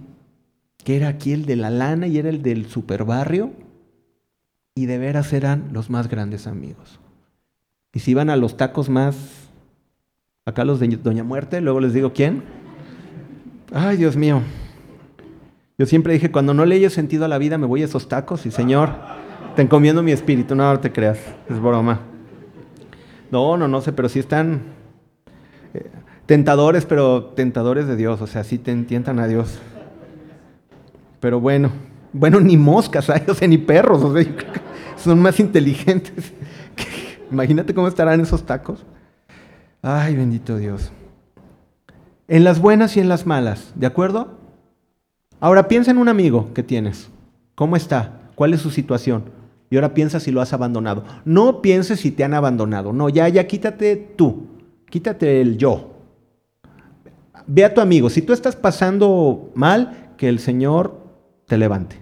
que 0.83 0.97
era 0.97 1.07
aquí 1.07 1.31
el 1.31 1.45
de 1.45 1.55
la 1.55 1.69
lana 1.69 2.07
y 2.07 2.17
era 2.17 2.29
el 2.29 2.41
del 2.41 2.67
superbarrio, 2.69 3.53
y 4.75 4.87
de 4.87 4.97
veras 4.97 5.31
eran 5.31 5.69
los 5.71 5.89
más 5.89 6.09
grandes 6.09 6.47
amigos. 6.47 6.99
Y 7.95 8.01
si 8.01 8.11
iban 8.11 8.29
a 8.29 8.35
los 8.35 8.57
tacos 8.57 8.89
más, 8.89 9.15
acá 10.45 10.65
los 10.65 10.81
de 10.81 10.87
Doña 10.89 11.23
Muerte, 11.23 11.61
luego 11.61 11.79
les 11.79 11.93
digo 11.93 12.11
quién. 12.11 12.43
Ay, 13.73 13.95
Dios 13.95 14.17
mío. 14.17 14.41
Yo 15.77 15.85
siempre 15.85 16.13
dije, 16.13 16.29
cuando 16.29 16.53
no 16.53 16.65
le 16.65 16.75
haya 16.75 16.89
sentido 16.89 17.23
a 17.23 17.29
la 17.29 17.37
vida, 17.37 17.57
me 17.57 17.65
voy 17.65 17.81
a 17.81 17.85
esos 17.85 18.09
tacos 18.09 18.45
y 18.45 18.51
Señor, 18.51 18.89
te 19.55 19.61
encomiendo 19.61 20.03
mi 20.03 20.11
espíritu, 20.11 20.55
no, 20.55 20.77
te 20.81 20.91
creas, 20.91 21.19
es 21.49 21.59
broma. 21.59 22.01
No, 23.31 23.55
no, 23.55 23.69
no 23.69 23.79
sé, 23.79 23.93
pero 23.93 24.09
sí 24.09 24.19
están 24.19 24.61
eh, 25.73 25.89
tentadores, 26.25 26.85
pero 26.85 27.27
tentadores 27.35 27.87
de 27.87 27.95
Dios, 27.95 28.21
o 28.21 28.27
sea, 28.27 28.43
sí 28.43 28.57
te 28.57 28.75
tientan 28.83 29.19
a 29.19 29.27
Dios. 29.27 29.59
Pero 31.21 31.39
bueno, 31.39 31.71
bueno, 32.11 32.41
ni 32.41 32.57
moscas 32.57 33.09
o 33.27 33.33
sea, 33.33 33.47
ni 33.47 33.57
perros, 33.57 34.03
o 34.03 34.13
sea, 34.13 34.25
son 34.97 35.21
más 35.21 35.39
inteligentes. 35.39 36.33
Imagínate 37.31 37.73
cómo 37.73 37.87
estarán 37.87 38.19
esos 38.21 38.45
tacos. 38.45 38.85
Ay, 39.81 40.15
bendito 40.15 40.57
Dios. 40.57 40.91
En 42.27 42.43
las 42.43 42.59
buenas 42.59 42.97
y 42.97 42.99
en 42.99 43.09
las 43.09 43.25
malas, 43.25 43.71
¿de 43.75 43.85
acuerdo? 43.85 44.39
Ahora 45.39 45.67
piensa 45.67 45.91
en 45.91 45.97
un 45.97 46.07
amigo 46.07 46.53
que 46.53 46.63
tienes. 46.63 47.09
¿Cómo 47.53 47.75
está? 47.75 48.31
¿Cuál 48.35 48.53
es 48.53 48.61
su 48.61 48.71
situación? 48.71 49.25
Y 49.69 49.75
ahora 49.75 49.93
piensa 49.93 50.19
si 50.19 50.31
lo 50.31 50.41
has 50.41 50.53
abandonado. 50.53 51.03
No 51.23 51.61
pienses 51.61 51.99
si 51.99 52.11
te 52.11 52.23
han 52.23 52.33
abandonado. 52.33 52.93
No, 52.93 53.09
ya, 53.09 53.27
ya 53.29 53.45
quítate 53.47 53.95
tú. 53.95 54.47
Quítate 54.89 55.41
el 55.41 55.57
yo. 55.57 55.91
Ve 57.47 57.65
a 57.65 57.73
tu 57.73 57.81
amigo. 57.81 58.09
Si 58.09 58.21
tú 58.21 58.33
estás 58.33 58.55
pasando 58.55 59.51
mal, 59.53 60.13
que 60.17 60.29
el 60.29 60.39
Señor 60.39 60.99
te 61.45 61.57
levante. 61.57 61.97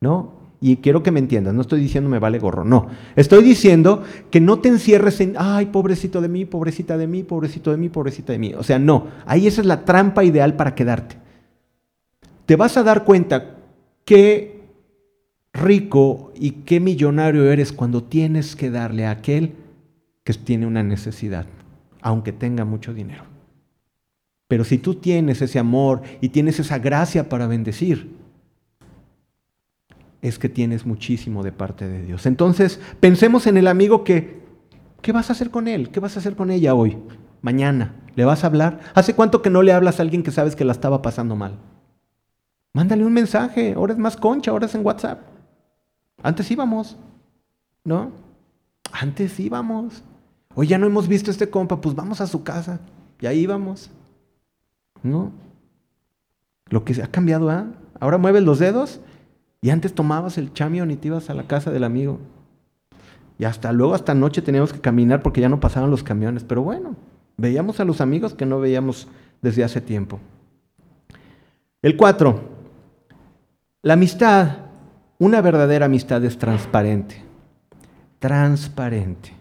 ¿No? 0.00 0.43
Y 0.60 0.76
quiero 0.76 1.02
que 1.02 1.10
me 1.10 1.20
entiendas, 1.20 1.52
no 1.52 1.60
estoy 1.60 1.80
diciendo 1.80 2.08
me 2.08 2.18
vale 2.18 2.38
gorro, 2.38 2.64
no. 2.64 2.86
Estoy 3.16 3.42
diciendo 3.42 4.02
que 4.30 4.40
no 4.40 4.60
te 4.60 4.68
encierres 4.68 5.20
en, 5.20 5.34
ay, 5.36 5.66
pobrecito 5.66 6.20
de 6.20 6.28
mí, 6.28 6.44
pobrecita 6.44 6.96
de 6.96 7.06
mí, 7.06 7.22
pobrecito 7.22 7.70
de 7.70 7.76
mí, 7.76 7.88
pobrecita 7.88 8.32
de 8.32 8.38
mí. 8.38 8.54
O 8.54 8.62
sea, 8.62 8.78
no, 8.78 9.08
ahí 9.26 9.46
esa 9.46 9.60
es 9.60 9.66
la 9.66 9.84
trampa 9.84 10.24
ideal 10.24 10.54
para 10.56 10.74
quedarte. 10.74 11.16
Te 12.46 12.56
vas 12.56 12.76
a 12.76 12.82
dar 12.82 13.04
cuenta 13.04 13.56
que 14.04 14.62
rico 15.52 16.32
y 16.34 16.50
qué 16.50 16.80
millonario 16.80 17.50
eres 17.50 17.72
cuando 17.72 18.02
tienes 18.02 18.56
que 18.56 18.70
darle 18.70 19.06
a 19.06 19.12
aquel 19.12 19.52
que 20.24 20.32
tiene 20.34 20.66
una 20.66 20.82
necesidad, 20.82 21.46
aunque 22.00 22.32
tenga 22.32 22.64
mucho 22.64 22.94
dinero. 22.94 23.24
Pero 24.48 24.64
si 24.64 24.78
tú 24.78 24.94
tienes 24.94 25.42
ese 25.42 25.58
amor 25.58 26.02
y 26.20 26.30
tienes 26.30 26.58
esa 26.60 26.78
gracia 26.78 27.28
para 27.28 27.46
bendecir, 27.46 28.23
es 30.24 30.38
que 30.38 30.48
tienes 30.48 30.86
muchísimo 30.86 31.42
de 31.42 31.52
parte 31.52 31.86
de 31.86 32.02
Dios. 32.02 32.26
Entonces, 32.26 32.80
pensemos 32.98 33.46
en 33.46 33.56
el 33.56 33.68
amigo 33.68 34.02
que, 34.04 34.42
¿qué 35.02 35.12
vas 35.12 35.28
a 35.28 35.34
hacer 35.34 35.50
con 35.50 35.68
él? 35.68 35.90
¿Qué 35.90 36.00
vas 36.00 36.16
a 36.16 36.20
hacer 36.20 36.34
con 36.34 36.50
ella 36.50 36.74
hoy? 36.74 36.96
Mañana. 37.42 37.94
¿Le 38.16 38.24
vas 38.24 38.42
a 38.42 38.46
hablar? 38.46 38.80
¿Hace 38.94 39.14
cuánto 39.14 39.42
que 39.42 39.50
no 39.50 39.62
le 39.62 39.72
hablas 39.72 39.98
a 39.98 40.02
alguien 40.02 40.22
que 40.22 40.30
sabes 40.30 40.56
que 40.56 40.64
la 40.64 40.72
estaba 40.72 41.02
pasando 41.02 41.36
mal? 41.36 41.58
Mándale 42.72 43.04
un 43.04 43.12
mensaje, 43.12 43.74
ahora 43.74 43.92
es 43.92 43.98
más 43.98 44.16
concha, 44.16 44.50
ahora 44.50 44.66
es 44.66 44.74
en 44.74 44.84
WhatsApp. 44.84 45.20
Antes 46.22 46.50
íbamos, 46.50 46.96
¿no? 47.84 48.10
Antes 48.92 49.38
íbamos. 49.38 50.02
Hoy 50.54 50.68
ya 50.68 50.78
no 50.78 50.86
hemos 50.86 51.06
visto 51.06 51.30
a 51.30 51.32
este 51.32 51.50
compa, 51.50 51.80
pues 51.80 51.94
vamos 51.94 52.20
a 52.20 52.26
su 52.26 52.42
casa. 52.42 52.80
Y 53.20 53.26
ahí 53.26 53.40
íbamos. 53.40 53.90
¿no? 55.04 55.30
Lo 56.70 56.84
que 56.84 57.00
ha 57.00 57.06
cambiado, 57.06 57.50
¿ah? 57.50 57.66
Ahora 58.00 58.18
mueves 58.18 58.42
los 58.42 58.58
dedos 58.58 59.00
y 59.64 59.70
antes 59.70 59.94
tomabas 59.94 60.36
el 60.36 60.52
chamión 60.52 60.90
y 60.90 60.96
te 60.96 61.08
ibas 61.08 61.30
a 61.30 61.34
la 61.34 61.44
casa 61.44 61.70
del 61.70 61.84
amigo. 61.84 62.18
Y 63.38 63.44
hasta 63.44 63.72
luego, 63.72 63.94
hasta 63.94 64.12
noche 64.12 64.42
teníamos 64.42 64.74
que 64.74 64.80
caminar 64.82 65.22
porque 65.22 65.40
ya 65.40 65.48
no 65.48 65.58
pasaban 65.58 65.90
los 65.90 66.02
camiones. 66.02 66.44
Pero 66.44 66.60
bueno, 66.60 66.96
veíamos 67.38 67.80
a 67.80 67.86
los 67.86 68.02
amigos 68.02 68.34
que 68.34 68.44
no 68.44 68.60
veíamos 68.60 69.08
desde 69.40 69.64
hace 69.64 69.80
tiempo. 69.80 70.20
El 71.80 71.96
cuatro, 71.96 72.42
la 73.80 73.94
amistad, 73.94 74.66
una 75.18 75.40
verdadera 75.40 75.86
amistad 75.86 76.22
es 76.26 76.36
transparente. 76.36 77.24
Transparente. 78.18 79.32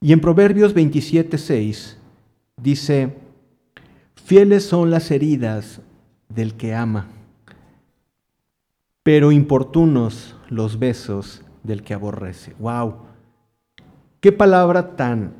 Y 0.00 0.14
en 0.14 0.22
Proverbios 0.22 0.72
27, 0.72 1.36
6 1.36 1.98
dice, 2.62 3.14
fieles 4.14 4.64
son 4.64 4.90
las 4.90 5.10
heridas 5.10 5.82
del 6.30 6.54
que 6.54 6.74
ama, 6.74 7.08
pero 9.04 9.30
importunos 9.30 10.34
los 10.48 10.78
besos 10.78 11.42
del 11.62 11.84
que 11.84 11.94
aborrece. 11.94 12.54
¡Wow! 12.58 12.96
Qué 14.20 14.32
palabra 14.32 14.96
tan, 14.96 15.34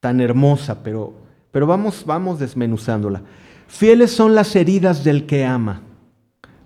tan 0.00 0.20
hermosa, 0.20 0.82
pero, 0.82 1.12
pero 1.52 1.66
vamos, 1.66 2.04
vamos 2.06 2.38
desmenuzándola. 2.38 3.22
Fieles 3.68 4.10
son 4.10 4.34
las 4.34 4.56
heridas 4.56 5.04
del 5.04 5.26
que 5.26 5.44
ama, 5.44 5.82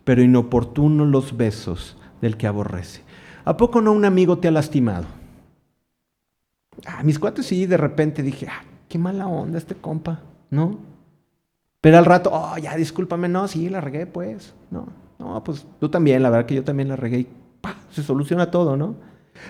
pero 0.04 0.22
inoportunos 0.22 1.08
los 1.08 1.36
besos 1.36 1.96
del 2.22 2.36
que 2.36 2.46
aborrece. 2.46 3.02
¿A 3.44 3.56
poco 3.56 3.80
no 3.80 3.92
un 3.92 4.04
amigo 4.04 4.38
te 4.38 4.46
ha 4.46 4.52
lastimado? 4.52 5.06
Ah, 6.86 7.02
mis 7.02 7.18
cuates 7.18 7.46
sí, 7.46 7.66
de 7.66 7.76
repente 7.76 8.22
dije, 8.22 8.46
ah, 8.48 8.62
qué 8.88 8.98
mala 8.98 9.26
onda 9.26 9.58
este 9.58 9.74
compa, 9.74 10.20
¿no? 10.48 10.78
Pero 11.80 11.98
al 11.98 12.04
rato, 12.04 12.30
oh, 12.32 12.56
ya 12.56 12.76
discúlpame, 12.76 13.28
no, 13.28 13.48
sí, 13.48 13.68
la 13.68 13.80
regué, 13.80 14.06
pues, 14.06 14.54
no, 14.70 14.86
no, 15.18 15.42
pues 15.42 15.66
tú 15.80 15.88
también, 15.88 16.22
la 16.22 16.30
verdad 16.30 16.46
que 16.46 16.54
yo 16.54 16.64
también 16.64 16.88
la 16.88 16.96
regué 16.96 17.20
y 17.20 17.28
se 17.90 18.02
soluciona 18.02 18.50
todo, 18.50 18.76
¿no? 18.76 18.96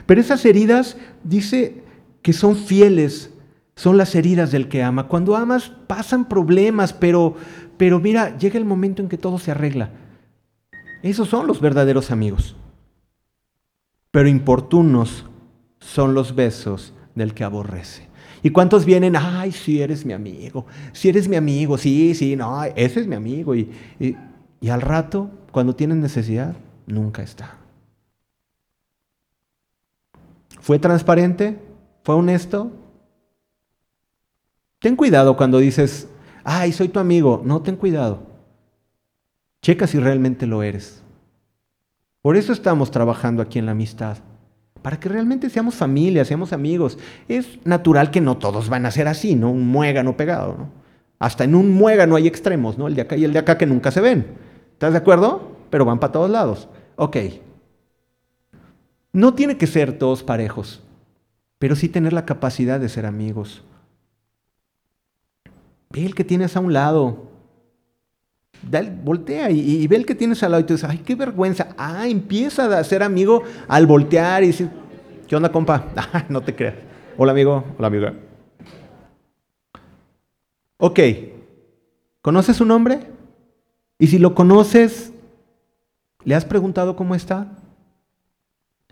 Pero 0.07 0.21
esas 0.21 0.45
heridas, 0.45 0.97
dice 1.25 1.83
que 2.23 2.33
son 2.33 2.57
fieles, 2.57 3.31
son 3.75 3.97
las 3.97 4.15
heridas 4.15 4.51
del 4.51 4.69
que 4.69 4.83
ama. 4.83 5.09
Cuando 5.09 5.37
amas 5.37 5.71
pasan 5.87 6.29
problemas, 6.29 6.93
pero, 6.93 7.37
pero 7.77 8.01
mira, 8.01 8.37
llega 8.39 8.59
el 8.59 8.65
momento 8.65 9.03
en 9.03 9.09
que 9.09 9.19
todo 9.19 9.39
se 9.39 9.51
arregla. 9.51 9.91
Esos 11.03 11.29
son 11.29 11.47
los 11.47 11.61
verdaderos 11.61 12.11
amigos. 12.11 12.57
Pero 14.11 14.29
importunos 14.29 15.27
son 15.81 16.15
los 16.15 16.35
besos 16.35 16.95
del 17.15 17.35
que 17.35 17.45
aborrece. 17.45 18.09
¿Y 18.43 18.51
cuántos 18.51 18.85
vienen? 18.85 19.17
Ay, 19.17 19.53
si 19.53 19.83
eres 19.83 20.07
mi 20.07 20.13
amigo, 20.13 20.67
si 20.93 21.09
eres 21.09 21.29
mi 21.29 21.37
amigo, 21.37 21.77
sí, 21.77 22.15
sí, 22.15 22.37
no, 22.37 22.63
ese 22.65 23.01
es 23.01 23.07
mi 23.07 23.15
amigo. 23.15 23.55
y, 23.55 23.71
y 23.99 24.17
al 24.67 24.81
rato, 24.81 25.31
cuando 25.53 25.75
tienen 25.77 26.01
necesidad, 26.01 26.55
nunca 26.87 27.23
está. 27.23 27.57
¿Fue 30.61 30.79
transparente? 30.79 31.59
¿Fue 32.03 32.15
honesto? 32.15 32.73
Ten 34.81 34.97
cuidado 34.97 35.37
cuando 35.37 35.59
dices, 35.59 36.09
ay, 36.45 36.73
soy 36.73 36.89
tu 36.89 36.99
amigo. 36.99 37.43
No, 37.45 37.63
ten 37.63 37.77
cuidado. 37.77 38.23
Checa 39.63 39.87
si 39.87 39.99
realmente 39.99 40.47
lo 40.47 40.63
eres. 40.63 41.03
Por 42.23 42.37
eso 42.37 42.53
estamos 42.53 42.91
trabajando 42.91 43.43
aquí 43.43 43.59
en 43.59 43.67
la 43.67 43.73
amistad. 43.73 44.19
Para 44.83 45.01
que 45.01 45.09
realmente 45.09 45.51
seamos 45.51 45.75
familia, 45.75 46.25
seamos 46.25 46.53
amigos. 46.53 46.99
Es 47.29 47.59
natural 47.65 48.11
que 48.11 48.21
no 48.21 48.37
todos 48.39 48.69
van 48.69 48.87
a 48.87 48.91
ser 48.91 49.09
así, 49.09 49.35
¿no? 49.35 49.51
Un 49.51 49.67
muégano 49.67 50.17
pegado, 50.17 50.57
¿no? 50.59 50.71
Hasta 51.19 51.45
en 51.45 51.55
un 51.55 51.73
muégano 51.73 52.15
hay 52.17 52.27
extremos, 52.29 52.79
¿no? 52.79 52.87
El 52.87 52.95
de 52.95 53.03
acá 53.03 53.17
y 53.17 53.25
el 53.25 53.33
de 53.33 53.41
acá 53.41 53.59
que 53.59 53.67
nunca 53.67 53.91
se 53.91 54.01
ven. 54.01 54.48
¿Estás 54.79 54.93
de 54.93 54.99
acuerdo? 54.99 55.57
Pero 55.71 55.85
van 55.85 55.99
para 55.99 56.13
todos 56.13 56.31
lados. 56.31 56.69
Ok. 56.95 57.17
No 59.13 59.35
tiene 59.35 59.57
que 59.57 59.67
ser 59.67 59.99
todos 59.99 60.23
parejos, 60.23 60.85
pero 61.59 61.75
sí 61.75 61.89
tener 61.89 62.13
la 62.13 62.25
capacidad 62.25 62.79
de 62.79 62.89
ser 62.89 63.05
amigos. 63.05 63.65
Ve 65.91 66.07
el 66.07 66.15
que 66.15 66.23
tienes 66.23 66.57
a 66.57 66.61
un 66.61 66.73
lado. 66.73 67.25
voltea 69.03 69.51
y, 69.51 69.85
ve 69.89 69.97
el 69.97 70.07
que 70.07 70.15
tienes 70.15 70.45
al 70.45 70.53
lado 70.53 70.63
y 70.63 70.67
tú 70.67 70.75
dices, 70.75 70.89
ay, 70.89 70.99
qué 70.99 71.17
vergüenza. 71.17 71.71
Ah, 71.77 72.07
empieza 72.07 72.79
a 72.79 72.85
ser 72.85 73.03
amigo 73.03 73.43
al 73.67 73.85
voltear 73.85 74.45
y 74.45 74.49
decir, 74.49 74.71
¿qué 75.27 75.35
onda, 75.35 75.51
compa? 75.51 75.87
Ah, 75.97 76.25
no 76.29 76.41
te 76.41 76.55
creas. 76.55 76.77
Hola, 77.17 77.33
amigo. 77.33 77.65
Hola, 77.79 77.89
amiga. 77.89 78.15
Ok. 80.77 81.01
¿Conoces 82.23 82.57
su 82.57 82.65
nombre? 82.65 83.18
Y 83.99 84.07
si 84.07 84.19
lo 84.19 84.35
conoces, 84.35 85.13
¿le 86.25 86.35
has 86.35 86.45
preguntado 86.45 86.95
cómo 86.95 87.15
está? 87.15 87.49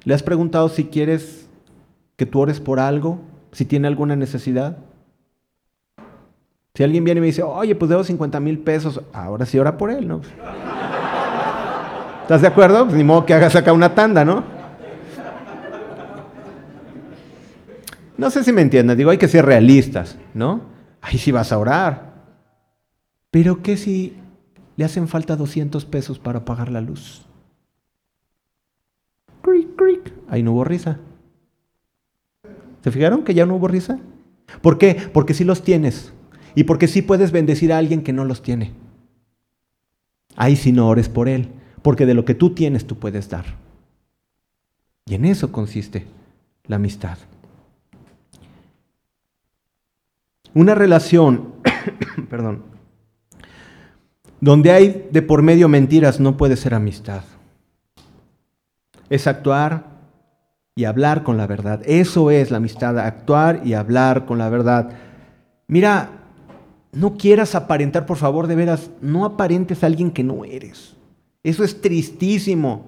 ¿Le 0.04 0.14
has 0.14 0.22
preguntado 0.22 0.68
si 0.68 0.84
quieres 0.84 1.48
que 2.16 2.26
tú 2.26 2.40
ores 2.40 2.60
por 2.60 2.80
algo? 2.80 3.20
¿Si 3.52 3.64
tiene 3.64 3.86
alguna 3.86 4.16
necesidad? 4.16 4.78
Si 6.74 6.82
alguien 6.82 7.04
viene 7.04 7.18
y 7.18 7.22
me 7.22 7.26
dice, 7.28 7.42
oye, 7.42 7.74
pues 7.74 7.88
debo 7.88 8.04
50 8.04 8.38
mil 8.40 8.58
pesos, 8.58 9.00
ahora 9.12 9.46
sí 9.46 9.58
ora 9.58 9.78
por 9.78 9.90
él, 9.90 10.06
¿no? 10.06 10.20
¿Estás 12.22 12.42
de 12.42 12.48
acuerdo? 12.48 12.84
Pues 12.84 12.96
ni 12.96 13.04
modo 13.04 13.24
que 13.24 13.32
hagas 13.32 13.54
acá 13.56 13.72
una 13.72 13.94
tanda, 13.94 14.24
¿no? 14.24 14.44
No 18.18 18.30
sé 18.30 18.42
si 18.42 18.52
me 18.52 18.62
entiendes, 18.62 18.96
digo, 18.96 19.10
hay 19.10 19.18
que 19.18 19.28
ser 19.28 19.46
realistas, 19.46 20.18
¿no? 20.34 20.62
Ahí 21.00 21.18
sí 21.18 21.30
vas 21.30 21.52
a 21.52 21.58
orar. 21.58 22.14
Pero 23.30 23.62
¿qué 23.62 23.76
si 23.76 24.16
le 24.76 24.84
hacen 24.84 25.08
falta 25.08 25.36
200 25.36 25.84
pesos 25.84 26.18
para 26.18 26.44
pagar 26.44 26.70
la 26.70 26.80
luz? 26.80 27.26
ahí 30.28 30.42
no 30.42 30.52
hubo 30.52 30.64
risa. 30.64 30.98
¿Se 32.82 32.90
fijaron 32.90 33.24
que 33.24 33.34
ya 33.34 33.46
no 33.46 33.56
hubo 33.56 33.68
risa? 33.68 33.98
¿Por 34.62 34.78
qué? 34.78 34.94
Porque 35.12 35.34
sí 35.34 35.44
los 35.44 35.62
tienes. 35.62 36.12
Y 36.54 36.64
porque 36.64 36.88
sí 36.88 37.02
puedes 37.02 37.32
bendecir 37.32 37.72
a 37.72 37.78
alguien 37.78 38.02
que 38.02 38.12
no 38.12 38.24
los 38.24 38.42
tiene. 38.42 38.72
Ahí 40.36 40.56
sí 40.56 40.72
no 40.72 40.88
ores 40.88 41.08
por 41.08 41.28
él. 41.28 41.48
Porque 41.82 42.06
de 42.06 42.14
lo 42.14 42.24
que 42.24 42.34
tú 42.34 42.50
tienes 42.50 42.86
tú 42.86 42.96
puedes 42.96 43.28
dar. 43.28 43.44
Y 45.06 45.14
en 45.14 45.24
eso 45.24 45.52
consiste 45.52 46.06
la 46.64 46.76
amistad. 46.76 47.18
Una 50.54 50.74
relación, 50.74 51.54
perdón, 52.30 52.62
donde 54.46 54.70
hay 54.70 55.08
de 55.10 55.22
por 55.22 55.42
medio 55.42 55.68
mentiras 55.68 56.20
no 56.20 56.36
puede 56.36 56.54
ser 56.54 56.72
amistad. 56.72 57.24
Es 59.10 59.26
actuar 59.26 59.86
y 60.76 60.84
hablar 60.84 61.24
con 61.24 61.36
la 61.36 61.48
verdad. 61.48 61.80
Eso 61.84 62.30
es 62.30 62.52
la 62.52 62.58
amistad, 62.58 62.96
actuar 62.96 63.62
y 63.64 63.74
hablar 63.74 64.24
con 64.24 64.38
la 64.38 64.48
verdad. 64.48 64.90
Mira, 65.66 66.10
no 66.92 67.16
quieras 67.16 67.56
aparentar, 67.56 68.06
por 68.06 68.18
favor, 68.18 68.46
de 68.46 68.54
veras, 68.54 68.88
no 69.00 69.24
aparentes 69.24 69.82
a 69.82 69.86
alguien 69.88 70.12
que 70.12 70.22
no 70.22 70.44
eres. 70.44 70.94
Eso 71.42 71.64
es 71.64 71.80
tristísimo. 71.80 72.84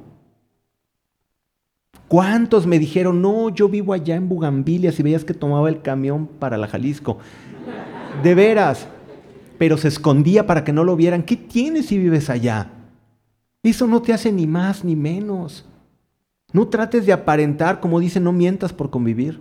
¿Cuántos 2.07 2.69
me 2.69 2.79
dijeron, 2.79 3.21
no, 3.21 3.49
yo 3.49 3.69
vivo 3.69 3.95
allá 3.95 4.15
en 4.15 4.29
Bugambilia, 4.29 4.93
si 4.93 5.03
veías 5.03 5.25
que 5.25 5.35
tomaba 5.35 5.69
el 5.69 5.83
camión 5.83 6.29
para 6.29 6.57
la 6.57 6.69
Jalisco? 6.69 7.19
De 8.23 8.37
veras, 8.37 8.87
pero 9.59 9.77
se 9.77 9.89
escondía 9.89 10.47
para 10.47 10.65
que 10.65 10.73
no 10.73 10.85
lo 10.85 10.97
vieran. 10.97 11.25
¿Qué 11.25 11.37
tienes 11.37 11.87
si 11.87 11.99
vives 11.99 12.31
allá? 12.31 12.71
Eso 13.63 13.87
no 13.87 14.01
te 14.01 14.13
hace 14.13 14.33
ni 14.33 14.47
más 14.47 14.85
ni 14.85 14.97
menos. 14.97 15.67
No 16.53 16.69
trates 16.69 17.05
de 17.05 17.13
aparentar, 17.13 17.81
como 17.81 18.01
dice, 18.01 18.21
no 18.21 18.33
mientas 18.33 18.73
por 18.73 18.91
convivir. 18.91 19.41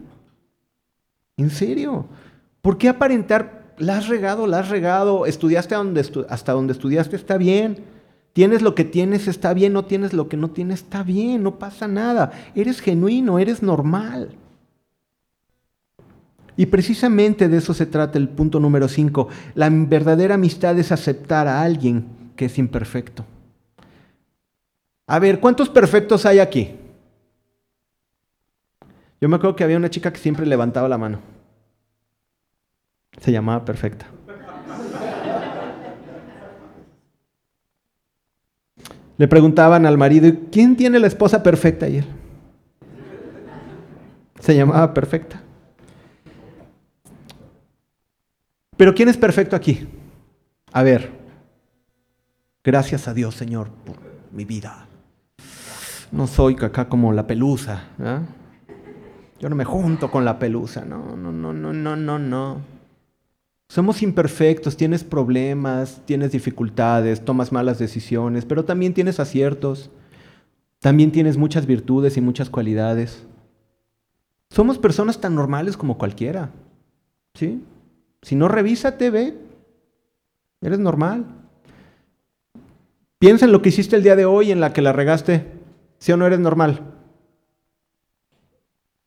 ¿En 1.38 1.50
serio? 1.50 2.08
¿Por 2.62 2.78
qué 2.78 2.90
aparentar? 2.90 3.76
La 3.78 3.98
has 3.98 4.08
regado, 4.08 4.48
la 4.48 4.60
has 4.60 4.70
regado, 4.70 5.28
estudiaste 5.28 5.76
hasta 6.30 6.52
donde 6.52 6.74
estudiaste, 6.74 7.16
está 7.16 7.38
bien. 7.38 7.86
Tienes 8.34 8.64
lo 8.64 8.76
que 8.76 8.84
tienes, 8.84 9.28
está 9.28 9.54
bien, 9.54 9.74
no 9.74 9.86
tienes 9.86 10.14
lo 10.14 10.28
que 10.28 10.38
no 10.38 10.50
tienes, 10.50 10.82
está 10.82 11.04
bien, 11.04 11.44
no 11.44 11.60
pasa 11.60 11.88
nada. 11.88 12.32
Eres 12.56 12.82
genuino, 12.82 13.38
eres 13.40 13.62
normal. 13.62 14.36
Y 16.58 16.65
precisamente 16.65 17.48
de 17.48 17.58
eso 17.58 17.74
se 17.74 17.86
trata 17.86 18.17
el 18.17 18.28
punto 18.28 18.60
número 18.60 18.88
5. 18.88 19.30
La 19.54 19.70
verdadera 19.70 20.36
amistad 20.36 20.78
es 20.80 20.91
aceptar 20.91 21.48
a 21.48 21.62
alguien 21.62 22.08
que 22.36 22.46
es 22.46 22.58
imperfecto. 22.58 23.24
A 25.06 25.20
ver, 25.20 25.39
¿cuántos 25.39 25.70
perfectos 25.70 26.26
hay 26.26 26.39
aquí? 26.39 26.76
Yo 29.22 29.30
me 29.30 29.36
acuerdo 29.36 29.56
que 29.56 29.63
había 29.63 29.78
una 29.78 29.89
chica 29.89 30.12
que 30.12 30.20
siempre 30.20 30.46
levantaba 30.46 30.89
la 30.89 30.98
mano. 30.98 31.20
Se 33.22 33.32
llamaba 33.32 33.63
Perfecta. 33.63 34.08
Le 39.17 39.28
preguntaban 39.28 39.86
al 39.86 39.98
marido, 39.98 40.32
¿quién 40.52 40.76
tiene 40.76 41.00
la 41.00 41.08
esposa 41.08 41.41
perfecta? 41.41 41.88
Y 41.88 41.98
él 41.98 42.06
se 44.39 44.56
llamaba 44.56 44.93
Perfecta. 44.93 45.41
Pero 48.78 48.94
¿quién 48.94 49.10
es 49.10 49.18
perfecto 49.18 49.56
aquí? 49.56 49.88
a 50.74 50.84
ver, 50.84 51.12
gracias 52.63 53.08
a 53.08 53.13
Dios, 53.13 53.34
Señor, 53.34 53.70
por 53.70 53.96
mi 54.32 54.46
vida. 54.46 54.88
No 56.12 56.28
soy 56.28 56.56
acá 56.62 56.88
como 56.88 57.12
la 57.13 57.26
pelusa. 57.26 57.86
Yo 59.40 59.50
no 59.50 59.56
me 59.56 59.66
junto 59.66 60.12
con 60.12 60.24
la 60.24 60.38
pelusa. 60.38 60.86
No, 60.86 61.16
no, 61.16 61.32
no, 61.32 61.54
no, 61.54 61.74
no, 61.74 61.96
no, 61.96 62.20
no. 62.20 62.62
Somos 63.70 64.02
imperfectos, 64.02 64.78
tienes 64.78 65.04
problemas, 65.04 66.02
tienes 66.06 66.32
dificultades, 66.32 67.26
tomas 67.26 67.52
malas 67.52 67.80
decisiones, 67.80 68.46
pero 68.46 68.63
también 68.63 68.94
tienes 68.94 69.20
aciertos. 69.20 69.90
También 70.80 71.12
tienes 71.12 71.38
muchas 71.38 71.66
virtudes 71.66 72.18
y 72.18 72.22
muchas 72.22 72.50
cualidades. 72.50 73.26
Somos 74.52 74.78
personas 74.78 75.20
tan 75.20 75.34
normales 75.34 75.76
como 75.76 75.98
cualquiera. 75.98 76.52
¿Sí? 77.34 77.63
Si 78.28 78.36
no, 78.36 78.50
revísate, 78.50 79.10
ve. 79.10 79.38
Eres 80.60 80.80
normal. 80.80 81.28
Piensa 83.20 83.46
en 83.46 83.54
lo 83.54 83.62
que 83.62 83.70
hiciste 83.70 83.96
el 83.96 84.04
día 84.04 84.18
de 84.18 84.26
hoy 84.26 84.52
en 84.52 84.60
la 84.60 84.74
que 84.74 84.82
la 84.82 84.92
regaste. 84.92 85.46
¿Sí 85.98 86.12
o 86.12 86.18
no 86.18 86.26
eres 86.28 86.40
normal? 86.40 86.82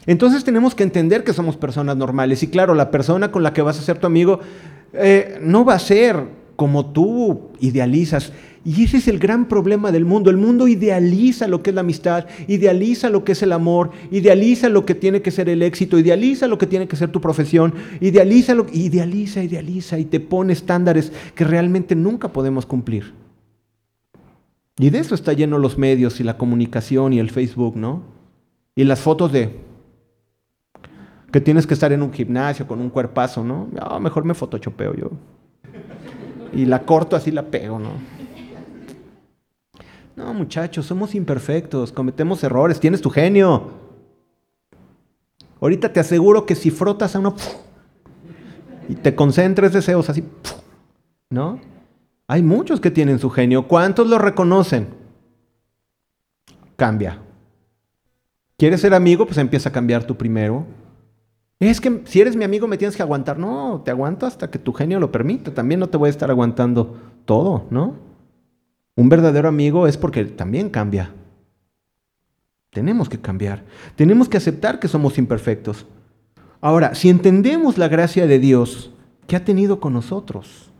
Entonces 0.06 0.42
tenemos 0.42 0.74
que 0.74 0.84
entender 0.84 1.22
que 1.22 1.34
somos 1.34 1.58
personas 1.58 1.98
normales. 1.98 2.42
Y 2.42 2.48
claro, 2.48 2.74
la 2.74 2.90
persona 2.90 3.30
con 3.30 3.42
la 3.42 3.52
que 3.52 3.60
vas 3.60 3.78
a 3.78 3.82
ser 3.82 3.98
tu 3.98 4.06
amigo 4.06 4.40
eh, 4.94 5.38
no 5.42 5.66
va 5.66 5.74
a 5.74 5.80
ser 5.80 6.24
como 6.56 6.90
tú 6.90 7.50
idealizas. 7.60 8.32
Y 8.62 8.84
ese 8.84 8.98
es 8.98 9.08
el 9.08 9.18
gran 9.18 9.48
problema 9.48 9.90
del 9.90 10.04
mundo. 10.04 10.28
El 10.30 10.36
mundo 10.36 10.68
idealiza 10.68 11.48
lo 11.48 11.62
que 11.62 11.70
es 11.70 11.74
la 11.74 11.80
amistad, 11.80 12.26
idealiza 12.46 13.08
lo 13.08 13.24
que 13.24 13.32
es 13.32 13.42
el 13.42 13.52
amor, 13.52 13.90
idealiza 14.10 14.68
lo 14.68 14.84
que 14.84 14.94
tiene 14.94 15.22
que 15.22 15.30
ser 15.30 15.48
el 15.48 15.62
éxito, 15.62 15.98
idealiza 15.98 16.46
lo 16.46 16.58
que 16.58 16.66
tiene 16.66 16.86
que 16.86 16.96
ser 16.96 17.10
tu 17.10 17.22
profesión, 17.22 17.72
idealiza, 18.00 18.54
lo, 18.54 18.66
idealiza, 18.70 19.42
idealiza 19.42 19.98
y 19.98 20.04
te 20.04 20.20
pone 20.20 20.52
estándares 20.52 21.10
que 21.34 21.44
realmente 21.44 21.94
nunca 21.94 22.28
podemos 22.28 22.66
cumplir. 22.66 23.14
Y 24.78 24.90
de 24.90 24.98
eso 24.98 25.14
está 25.14 25.32
lleno 25.32 25.58
los 25.58 25.78
medios 25.78 26.20
y 26.20 26.24
la 26.24 26.36
comunicación 26.36 27.14
y 27.14 27.18
el 27.18 27.30
Facebook, 27.30 27.76
¿no? 27.76 28.02
Y 28.74 28.84
las 28.84 29.00
fotos 29.00 29.32
de 29.32 29.50
que 31.32 31.40
tienes 31.40 31.66
que 31.66 31.74
estar 31.74 31.92
en 31.92 32.02
un 32.02 32.12
gimnasio 32.12 32.66
con 32.66 32.80
un 32.80 32.90
cuerpazo, 32.90 33.42
¿no? 33.42 33.68
Ah, 33.80 33.98
mejor 34.00 34.24
me 34.24 34.34
photoshopeo 34.34 34.94
yo. 34.94 35.10
Y 36.52 36.66
la 36.66 36.84
corto 36.84 37.16
así 37.16 37.30
la 37.30 37.46
pego, 37.46 37.78
¿no? 37.78 38.19
No, 40.20 40.34
muchachos, 40.34 40.84
somos 40.84 41.14
imperfectos, 41.14 41.92
cometemos 41.92 42.44
errores, 42.44 42.78
tienes 42.78 43.00
tu 43.00 43.08
genio. 43.08 43.70
Ahorita 45.58 45.90
te 45.94 45.98
aseguro 45.98 46.44
que 46.44 46.54
si 46.54 46.70
frotas 46.70 47.16
a 47.16 47.20
uno 47.20 47.34
y 48.86 48.96
te 48.96 49.14
concentres 49.14 49.72
deseos 49.72 50.10
así, 50.10 50.22
¿no? 51.30 51.58
Hay 52.26 52.42
muchos 52.42 52.80
que 52.80 52.90
tienen 52.90 53.18
su 53.18 53.30
genio. 53.30 53.66
¿Cuántos 53.66 54.08
lo 54.08 54.18
reconocen? 54.18 54.88
Cambia. 56.76 57.18
¿Quieres 58.58 58.82
ser 58.82 58.92
amigo? 58.92 59.24
Pues 59.24 59.38
empieza 59.38 59.70
a 59.70 59.72
cambiar 59.72 60.04
tú 60.04 60.16
primero. 60.18 60.66
Es 61.58 61.80
que 61.80 62.02
si 62.04 62.20
eres 62.20 62.36
mi 62.36 62.44
amigo 62.44 62.68
me 62.68 62.76
tienes 62.76 62.94
que 62.94 63.02
aguantar. 63.02 63.38
No, 63.38 63.80
te 63.82 63.90
aguanto 63.90 64.26
hasta 64.26 64.50
que 64.50 64.58
tu 64.58 64.74
genio 64.74 65.00
lo 65.00 65.10
permita. 65.10 65.54
También 65.54 65.80
no 65.80 65.88
te 65.88 65.96
voy 65.96 66.08
a 66.08 66.10
estar 66.10 66.30
aguantando 66.30 66.98
todo, 67.24 67.64
¿no? 67.70 68.09
Un 69.00 69.08
verdadero 69.08 69.48
amigo 69.48 69.86
es 69.86 69.96
porque 69.96 70.26
también 70.26 70.68
cambia. 70.68 71.14
Tenemos 72.68 73.08
que 73.08 73.18
cambiar. 73.18 73.64
Tenemos 73.96 74.28
que 74.28 74.36
aceptar 74.36 74.78
que 74.78 74.88
somos 74.88 75.16
imperfectos. 75.16 75.86
Ahora, 76.60 76.94
si 76.94 77.08
entendemos 77.08 77.78
la 77.78 77.88
gracia 77.88 78.26
de 78.26 78.38
Dios 78.38 78.90
que 79.26 79.36
ha 79.36 79.44
tenido 79.46 79.80
con 79.80 79.94
nosotros, 79.94 80.70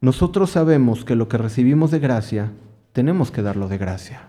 nosotros 0.00 0.50
sabemos 0.50 1.04
que 1.04 1.16
lo 1.16 1.26
que 1.26 1.36
recibimos 1.36 1.90
de 1.90 1.98
gracia, 1.98 2.52
tenemos 2.92 3.32
que 3.32 3.42
darlo 3.42 3.66
de 3.66 3.78
gracia. 3.78 4.28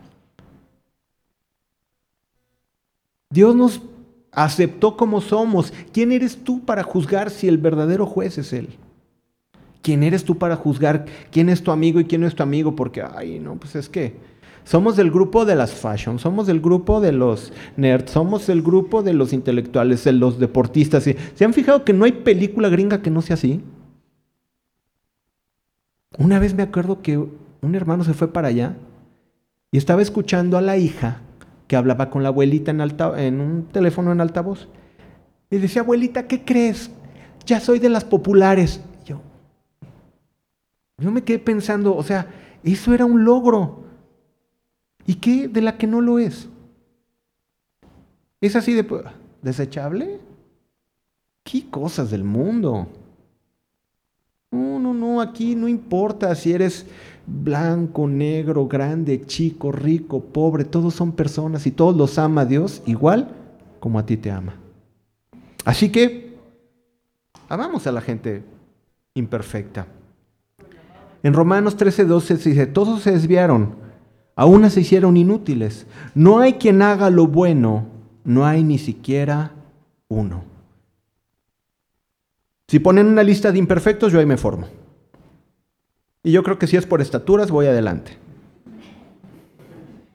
Dios 3.30 3.56
nos 3.56 3.84
aceptó 4.32 4.98
como 4.98 5.22
somos. 5.22 5.72
¿Quién 5.94 6.12
eres 6.12 6.44
tú 6.44 6.66
para 6.66 6.82
juzgar 6.82 7.30
si 7.30 7.48
el 7.48 7.60
verdadero 7.60 8.08
juez 8.08 8.40
es 8.40 8.54
Él? 8.54 8.76
¿Quién 9.86 10.02
eres 10.02 10.26
tú 10.26 10.40
para 10.40 10.56
juzgar 10.56 11.06
quién 11.30 11.48
es 11.48 11.62
tu 11.62 11.70
amigo 11.70 12.00
y 12.00 12.06
quién 12.06 12.22
no 12.22 12.28
es 12.28 12.34
tu 12.34 12.42
amigo? 12.42 12.76
Porque, 12.76 13.04
ay, 13.04 13.40
no, 13.40 13.54
pues 13.58 13.76
es 13.76 13.88
que 13.88 14.16
somos 14.64 14.96
del 14.96 15.12
grupo 15.12 15.46
de 15.46 15.54
las 15.54 15.76
fashion, 15.76 16.18
somos 16.18 16.48
del 16.48 16.60
grupo 16.60 17.00
de 17.00 17.12
los 17.12 17.54
nerds, 17.78 18.10
somos 18.10 18.48
del 18.48 18.64
grupo 18.64 19.04
de 19.04 19.14
los 19.14 19.32
intelectuales, 19.32 20.04
de 20.04 20.14
los 20.14 20.40
deportistas. 20.40 21.04
¿Se 21.04 21.46
han 21.46 21.54
fijado 21.54 21.86
que 21.86 21.94
no 21.94 22.06
hay 22.06 22.14
película 22.14 22.68
gringa 22.70 23.04
que 23.04 23.12
no 23.12 23.22
sea 23.22 23.36
así? 23.36 23.62
Una 26.18 26.40
vez 26.40 26.56
me 26.56 26.64
acuerdo 26.64 27.04
que 27.04 27.20
un 27.20 27.76
hermano 27.76 28.04
se 28.04 28.16
fue 28.16 28.34
para 28.34 28.48
allá 28.48 28.78
y 29.70 29.78
estaba 29.78 30.02
escuchando 30.02 30.58
a 30.58 30.62
la 30.62 30.78
hija 30.78 31.22
que 31.68 31.76
hablaba 31.76 32.10
con 32.10 32.24
la 32.24 32.30
abuelita 32.30 32.72
en, 32.72 32.82
en 32.82 33.40
un 33.40 33.68
teléfono 33.72 34.12
en 34.12 34.20
altavoz. 34.20 34.68
Y 35.52 35.58
decía, 35.58 35.84
abuelita, 35.84 36.26
¿qué 36.26 36.44
crees? 36.44 36.90
Ya 37.46 37.60
soy 37.60 37.78
de 37.78 37.90
las 37.90 38.04
populares. 38.04 38.82
Yo 40.98 41.12
me 41.12 41.24
quedé 41.24 41.40
pensando, 41.40 41.96
o 41.96 42.04
sea, 42.04 42.28
eso 42.64 42.94
era 42.94 43.06
un 43.06 43.26
logro. 43.26 43.84
¿Y 45.06 45.16
qué 45.16 45.48
de 45.48 45.62
la 45.62 45.78
que 45.78 45.88
no 45.88 46.02
lo 46.02 46.20
es? 46.20 46.48
¿Es 48.42 48.56
así 48.56 48.74
de 48.74 48.86
desechable? 49.42 50.20
¿Qué 51.44 51.70
cosas 51.70 52.10
del 52.10 52.24
mundo? 52.24 52.88
No, 54.52 54.80
no, 54.80 54.94
no, 54.94 55.22
aquí 55.22 55.56
no 55.56 55.68
importa 55.68 56.34
si 56.34 56.54
eres 56.54 56.86
blanco, 57.28 58.08
negro, 58.08 58.68
grande, 58.68 59.26
chico, 59.26 59.72
rico, 59.72 60.22
pobre, 60.22 60.64
todos 60.64 60.94
son 60.94 61.12
personas 61.12 61.68
y 61.68 61.72
todos 61.72 61.96
los 61.96 62.18
ama 62.18 62.46
Dios 62.46 62.82
igual 62.86 63.36
como 63.80 64.00
a 64.00 64.06
ti 64.06 64.18
te 64.18 64.32
ama. 64.32 64.56
Así 65.66 65.92
que 65.92 66.38
amamos 67.50 67.86
a 67.88 67.92
la 67.92 68.02
gente 68.02 68.44
imperfecta. 69.14 69.88
En 71.26 71.34
Romanos 71.34 71.76
13:12 71.76 72.38
se 72.38 72.50
dice, 72.50 72.68
todos 72.68 73.02
se 73.02 73.10
desviaron, 73.10 73.78
aún 74.36 74.70
se 74.70 74.82
hicieron 74.82 75.18
inútiles. 75.18 75.88
No 76.14 76.38
hay 76.38 76.54
quien 76.54 76.84
haga 76.84 77.10
lo 77.10 77.26
bueno, 77.26 77.88
no 78.24 78.46
hay 78.46 78.64
ni 78.64 78.78
siquiera 78.78 79.54
uno. 80.08 80.44
Si 82.68 82.78
ponen 82.78 83.08
una 83.08 83.24
lista 83.24 83.52
de 83.52 83.58
imperfectos, 83.58 84.14
yo 84.14 84.20
ahí 84.20 84.28
me 84.28 84.38
formo. 84.38 84.68
Y 86.22 86.32
yo 86.32 86.44
creo 86.44 86.60
que 86.60 86.68
si 86.68 86.78
es 86.78 86.86
por 86.86 87.02
estaturas, 87.02 87.50
voy 87.50 87.66
adelante. 87.66 88.20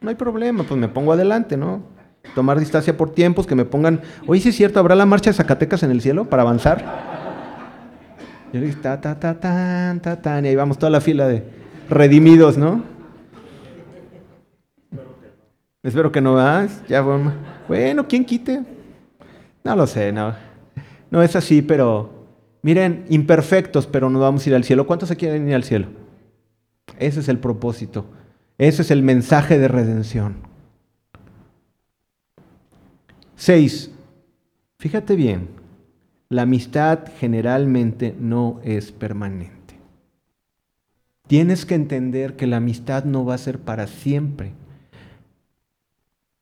No 0.01 0.11
hay 0.11 0.15
problema, 0.15 0.63
pues 0.63 0.79
me 0.79 0.87
pongo 0.87 1.13
adelante, 1.13 1.57
¿no? 1.57 1.83
Tomar 2.37 2.61
distancia 2.61 2.97
por 2.97 3.11
tiempos, 3.11 3.49
que 3.49 3.57
me 3.57 3.65
pongan, 3.65 4.03
oye, 4.29 4.43
si 4.43 4.51
es 4.51 4.57
cierto, 4.57 4.79
¿habrá 4.79 4.95
la 4.95 5.07
marcha 5.07 5.31
de 5.31 5.35
Zacatecas 5.35 5.83
en 5.83 5.91
el 5.91 6.03
cielo 6.03 6.27
para 6.27 6.43
avanzar? 6.43 7.19
Y 8.53 8.59
le 8.59 8.67
dije, 8.67 8.79
ta, 8.81 9.01
ta, 9.01 9.19
ta, 9.19 9.39
tan, 9.39 10.01
ta. 10.01 10.41
Y 10.43 10.49
ahí 10.49 10.57
vamos 10.57 10.79
toda 10.79 10.91
la 10.91 11.01
fila 11.01 11.29
de 11.29 11.45
redimidos, 11.89 12.59
¿no? 12.59 12.83
Espero 15.83 16.13
que 16.13 16.21
no 16.21 16.35
vas. 16.35 16.83
Ya, 16.89 17.01
bueno, 17.01 17.33
bueno, 17.69 18.07
¿quién 18.07 18.25
quite? 18.25 18.63
No 19.65 19.77
lo 19.77 19.87
sé, 19.87 20.13
no. 20.13 20.35
No 21.11 21.23
es 21.23 21.37
así, 21.37 21.63
pero 21.63 22.27
miren, 22.63 23.05
imperfectos, 23.09 23.87
pero 23.87 24.11
no 24.11 24.21
vamos 24.21 24.45
a 24.45 24.49
ir 24.51 24.55
al 24.55 24.65
cielo. 24.65 24.87
¿Cuántos 24.87 25.09
se 25.09 25.17
quieren 25.17 25.49
ir 25.49 25.55
al 25.55 25.65
cielo? 25.65 25.89
Ese 26.99 27.21
es 27.21 27.29
el 27.29 27.39
propósito. 27.39 28.07
Ese 28.59 28.83
es 28.83 28.91
el 28.91 29.03
mensaje 29.03 29.59
de 29.59 29.69
redención. 29.69 30.37
Seis. 33.37 33.91
Fíjate 34.79 35.17
bien. 35.17 35.60
La 36.31 36.43
amistad 36.43 37.01
generalmente 37.19 38.15
no 38.17 38.61
es 38.63 38.93
permanente. 38.93 39.81
Tienes 41.27 41.67
que 41.67 41.75
entender 41.75 42.37
que 42.37 42.47
la 42.47 42.59
amistad 42.59 43.03
no 43.05 43.25
va 43.25 43.35
a 43.35 43.39
ser 43.39 43.59
para 43.59 43.89
siempre. 43.89 44.53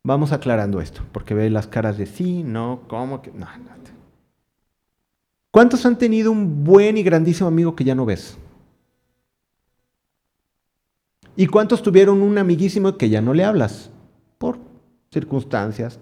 Vamos 0.04 0.32
aclarando 0.32 0.82
esto, 0.82 1.02
porque 1.10 1.32
ve 1.32 1.48
las 1.48 1.66
caras 1.66 1.96
de 1.96 2.04
sí, 2.04 2.42
no, 2.42 2.82
cómo 2.86 3.22
que 3.22 3.30
no, 3.32 3.46
no. 3.46 3.78
¿Cuántos 5.50 5.86
han 5.86 5.96
tenido 5.96 6.30
un 6.30 6.64
buen 6.64 6.98
y 6.98 7.02
grandísimo 7.02 7.48
amigo 7.48 7.74
que 7.74 7.84
ya 7.84 7.94
no 7.94 8.04
ves? 8.04 8.36
¿Y 11.34 11.46
cuántos 11.46 11.82
tuvieron 11.82 12.20
un 12.20 12.36
amiguísimo 12.36 12.98
que 12.98 13.08
ya 13.08 13.22
no 13.22 13.32
le 13.32 13.44
hablas? 13.44 13.90
Por 14.36 14.58
circunstancias. 15.10 15.98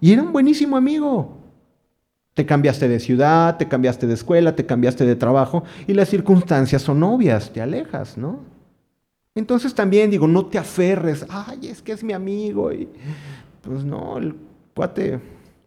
Y 0.00 0.14
era 0.14 0.22
un 0.22 0.32
buenísimo 0.32 0.78
amigo. 0.78 1.45
Te 2.36 2.44
cambiaste 2.44 2.86
de 2.86 3.00
ciudad, 3.00 3.56
te 3.56 3.66
cambiaste 3.66 4.06
de 4.06 4.12
escuela, 4.12 4.54
te 4.54 4.66
cambiaste 4.66 5.06
de 5.06 5.16
trabajo 5.16 5.64
y 5.86 5.94
las 5.94 6.10
circunstancias 6.10 6.82
son 6.82 7.02
obvias, 7.02 7.50
te 7.50 7.62
alejas, 7.62 8.18
¿no? 8.18 8.40
Entonces 9.34 9.74
también 9.74 10.10
digo, 10.10 10.28
no 10.28 10.44
te 10.44 10.58
aferres, 10.58 11.24
ay, 11.30 11.68
es 11.68 11.80
que 11.80 11.92
es 11.92 12.04
mi 12.04 12.12
amigo 12.12 12.70
y 12.74 12.90
pues 13.62 13.84
no, 13.84 14.18
el 14.18 14.34
cuate 14.74 15.18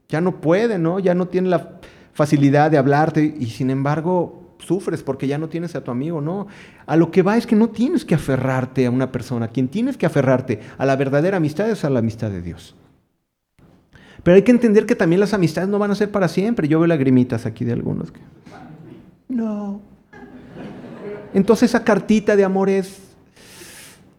ya 0.10 0.22
no 0.22 0.40
puede, 0.40 0.78
¿no? 0.78 1.00
Ya 1.00 1.16
no 1.16 1.28
tiene 1.28 1.50
la 1.50 1.80
facilidad 2.14 2.70
de 2.70 2.78
hablarte 2.78 3.36
y 3.40 3.48
sin 3.48 3.72
embargo 3.72 4.56
sufres 4.60 5.02
porque 5.02 5.28
ya 5.28 5.40
no 5.40 5.50
tienes 5.50 5.74
a 5.74 5.84
tu 5.84 5.90
amigo, 5.90 6.22
no. 6.22 6.46
A 6.86 6.96
lo 6.96 7.10
que 7.10 7.24
va 7.24 7.36
es 7.36 7.48
que 7.48 7.56
no 7.56 7.70
tienes 7.70 8.06
que 8.06 8.14
aferrarte 8.14 8.86
a 8.86 8.92
una 8.92 9.12
persona, 9.12 9.48
quien 9.48 9.70
tienes 9.70 9.98
que 9.98 10.06
aferrarte 10.06 10.60
a 10.78 10.86
la 10.86 10.96
verdadera 10.96 11.38
amistad 11.38 11.68
es 11.72 11.84
a 11.84 11.90
la 11.90 11.98
amistad 11.98 12.30
de 12.30 12.44
Dios. 12.44 12.76
Pero 14.24 14.36
hay 14.36 14.42
que 14.44 14.52
entender 14.52 14.86
que 14.86 14.96
también 14.96 15.20
las 15.20 15.34
amistades 15.34 15.70
no 15.70 15.80
van 15.80 15.92
a 15.92 15.96
ser 15.96 16.12
para 16.12 16.28
siempre. 16.28 16.68
Yo 16.68 16.80
veo 16.80 16.88
lagrimitas 16.88 17.46
aquí 17.46 17.66
de 17.66 17.74
algunos. 17.74 18.12
Que... 18.12 18.20
No. 19.30 19.82
Entonces 21.34 21.70
esa 21.70 21.84
cartita 21.84 22.36
de 22.36 22.44
amor 22.44 22.70
es... 22.70 23.00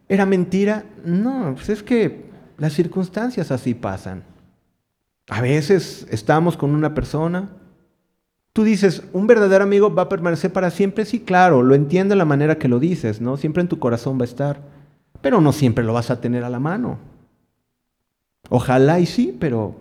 ¿Era 0.08 0.26
mentira? 0.26 0.84
No, 1.04 1.52
pues 1.54 1.68
es 1.68 1.82
que 1.82 2.24
las 2.58 2.72
circunstancias 2.72 3.50
así 3.50 3.74
pasan. 3.74 4.24
A 5.28 5.40
veces 5.40 6.06
estamos 6.10 6.56
con 6.56 6.70
una 6.70 6.94
persona. 6.94 7.50
Tú 8.52 8.64
dices, 8.64 9.04
¿un 9.12 9.28
verdadero 9.28 9.62
amigo 9.62 9.94
va 9.94 10.02
a 10.02 10.08
permanecer 10.08 10.52
para 10.52 10.70
siempre? 10.70 11.04
Sí, 11.04 11.20
claro, 11.20 11.62
lo 11.62 11.76
entiendo 11.76 12.14
de 12.14 12.18
la 12.18 12.24
manera 12.24 12.58
que 12.58 12.66
lo 12.66 12.80
dices, 12.80 13.20
¿no? 13.20 13.36
Siempre 13.36 13.62
en 13.62 13.68
tu 13.68 13.78
corazón 13.78 14.18
va 14.18 14.22
a 14.22 14.24
estar. 14.24 14.60
Pero 15.20 15.40
no 15.40 15.52
siempre 15.52 15.84
lo 15.84 15.92
vas 15.92 16.10
a 16.10 16.20
tener 16.20 16.42
a 16.42 16.50
la 16.50 16.58
mano. 16.58 16.98
Ojalá 18.48 18.98
y 18.98 19.06
sí, 19.06 19.36
pero 19.38 19.76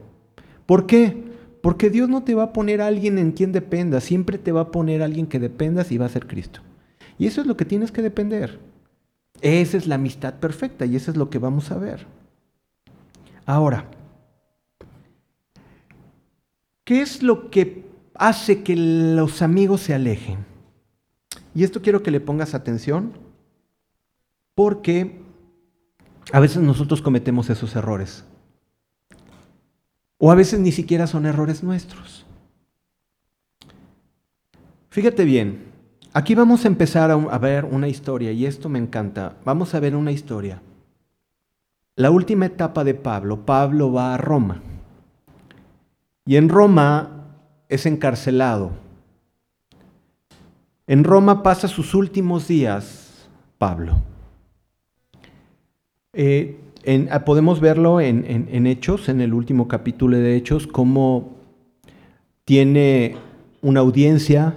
¿por 0.69 0.85
qué? 0.85 1.23
Porque 1.63 1.89
Dios 1.89 2.09
no 2.09 2.21
te 2.21 2.35
va 2.35 2.43
a 2.43 2.53
poner 2.53 2.79
a 2.79 2.85
alguien 2.85 3.17
en 3.17 3.31
quien 3.31 3.51
dependas, 3.51 4.03
siempre 4.03 4.37
te 4.37 4.51
va 4.51 4.61
a 4.61 4.71
poner 4.71 5.01
a 5.01 5.05
alguien 5.05 5.25
que 5.25 5.39
dependas 5.39 5.91
y 5.91 5.97
va 5.97 6.05
a 6.05 6.09
ser 6.09 6.27
Cristo. 6.27 6.61
Y 7.17 7.25
eso 7.25 7.41
es 7.41 7.47
lo 7.47 7.57
que 7.57 7.65
tienes 7.65 7.91
que 7.91 8.03
depender. 8.03 8.59
Esa 9.41 9.77
es 9.77 9.87
la 9.87 9.95
amistad 9.95 10.35
perfecta 10.35 10.85
y 10.85 10.95
eso 10.95 11.09
es 11.09 11.17
lo 11.17 11.31
que 11.31 11.39
vamos 11.39 11.71
a 11.71 11.79
ver. 11.79 12.05
Ahora, 13.47 13.85
¿qué 16.83 17.01
es 17.01 17.23
lo 17.23 17.49
que 17.49 17.85
hace 18.13 18.61
que 18.61 18.75
los 18.75 19.41
amigos 19.41 19.81
se 19.81 19.95
alejen? 19.95 20.45
Y 21.55 21.63
esto 21.63 21.81
quiero 21.81 22.03
que 22.03 22.11
le 22.11 22.21
pongas 22.21 22.53
atención 22.53 23.13
porque 24.53 25.19
a 26.31 26.39
veces 26.39 26.61
nosotros 26.61 27.01
cometemos 27.01 27.49
esos 27.49 27.75
errores. 27.75 28.23
O 30.19 30.31
a 30.31 30.35
veces 30.35 30.59
ni 30.59 30.71
siquiera 30.71 31.07
son 31.07 31.25
errores 31.25 31.63
nuestros. 31.63 32.25
Fíjate 34.89 35.23
bien, 35.23 35.71
aquí 36.13 36.35
vamos 36.35 36.65
a 36.65 36.67
empezar 36.67 37.09
a, 37.09 37.37
ver 37.37 37.63
una 37.63 37.87
historia 37.87 38.33
y 38.33 38.45
esto 38.45 38.67
me 38.67 38.79
encanta. 38.79 39.37
Vamos 39.45 39.73
a 39.73 39.79
ver 39.79 39.95
una 39.95 40.11
historia. 40.11 40.61
La 41.95 42.11
última 42.11 42.47
etapa 42.47 42.83
de 42.83 42.95
Pablo, 42.95 43.45
Pablo 43.45 43.93
va 43.93 44.13
a 44.13 44.17
Roma. 44.17 44.61
Y 46.25 46.35
en 46.35 46.49
Roma 46.49 47.27
es 47.69 47.85
encarcelado. 47.85 48.71
En 50.85 51.05
Roma 51.05 51.43
pasa 51.43 51.69
sus 51.69 51.93
últimos 51.93 52.47
días 52.47 53.29
Pablo. 53.57 54.01
Eh, 56.11 56.59
Ah, 57.11 57.25
podemos 57.25 57.59
verlo 57.59 57.99
en, 57.99 58.67
Hechos, 58.67 59.09
en 59.09 59.19
el 59.21 59.33
último 59.33 59.67
capítulo 59.67 60.17
de 60.17 60.35
Hechos, 60.35 60.65
cómo 60.65 61.35
tiene 62.45 63.17
una 63.61 63.81
audiencia, 63.81 64.55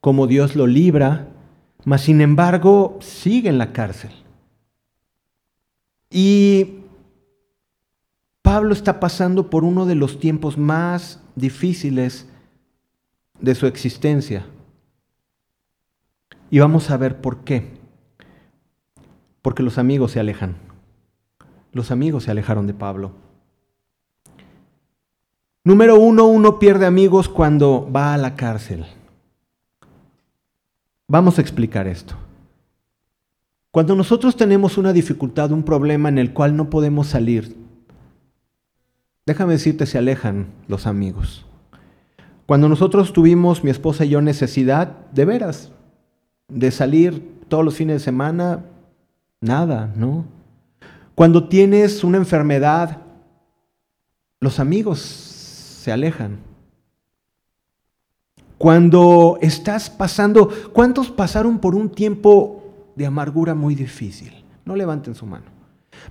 cómo 0.00 0.26
Dios 0.26 0.54
lo 0.54 0.66
libra, 0.66 1.28
mas 1.84 2.02
sin 2.02 2.20
embargo 2.20 2.98
sigue 3.00 3.48
en 3.48 3.58
la 3.58 3.72
cárcel. 3.72 4.12
Y 6.08 6.76
Pablo 8.42 8.72
está 8.72 9.00
pasando 9.00 9.50
por 9.50 9.64
uno 9.64 9.86
de 9.86 9.96
los 9.96 10.20
tiempos 10.20 10.56
más 10.56 11.20
difíciles 11.34 12.28
de 13.40 13.54
su 13.56 13.66
existencia. 13.66 14.46
Y 16.48 16.60
vamos 16.60 16.90
a 16.90 16.96
ver 16.96 17.20
por 17.20 17.42
qué. 17.42 17.76
Porque 19.42 19.64
los 19.64 19.78
amigos 19.78 20.12
se 20.12 20.20
alejan. 20.20 20.65
Los 21.76 21.90
amigos 21.90 22.24
se 22.24 22.30
alejaron 22.30 22.66
de 22.66 22.72
Pablo. 22.72 23.10
Número 25.62 26.00
uno, 26.00 26.24
uno 26.24 26.58
pierde 26.58 26.86
amigos 26.86 27.28
cuando 27.28 27.86
va 27.94 28.14
a 28.14 28.16
la 28.16 28.34
cárcel. 28.34 28.86
Vamos 31.06 31.36
a 31.36 31.42
explicar 31.42 31.86
esto. 31.86 32.14
Cuando 33.72 33.94
nosotros 33.94 34.36
tenemos 34.36 34.78
una 34.78 34.94
dificultad, 34.94 35.52
un 35.52 35.64
problema 35.64 36.08
en 36.08 36.16
el 36.16 36.32
cual 36.32 36.56
no 36.56 36.70
podemos 36.70 37.08
salir, 37.08 37.54
déjame 39.26 39.52
decirte, 39.52 39.84
se 39.84 39.98
alejan 39.98 40.46
los 40.68 40.86
amigos. 40.86 41.44
Cuando 42.46 42.70
nosotros 42.70 43.12
tuvimos, 43.12 43.64
mi 43.64 43.70
esposa 43.70 44.06
y 44.06 44.08
yo, 44.08 44.22
necesidad, 44.22 44.96
de 45.12 45.26
veras, 45.26 45.72
de 46.48 46.70
salir 46.70 47.38
todos 47.48 47.66
los 47.66 47.74
fines 47.74 47.96
de 47.96 48.00
semana, 48.00 48.64
nada, 49.42 49.92
¿no? 49.94 50.35
Cuando 51.16 51.48
tienes 51.48 52.04
una 52.04 52.18
enfermedad, 52.18 52.98
los 54.38 54.60
amigos 54.60 55.00
se 55.00 55.90
alejan. 55.90 56.40
Cuando 58.58 59.38
estás 59.40 59.88
pasando, 59.88 60.50
¿cuántos 60.74 61.10
pasaron 61.10 61.58
por 61.58 61.74
un 61.74 61.88
tiempo 61.88 62.90
de 62.96 63.06
amargura 63.06 63.54
muy 63.54 63.74
difícil? 63.74 64.44
No 64.66 64.76
levanten 64.76 65.14
su 65.14 65.24
mano. 65.24 65.46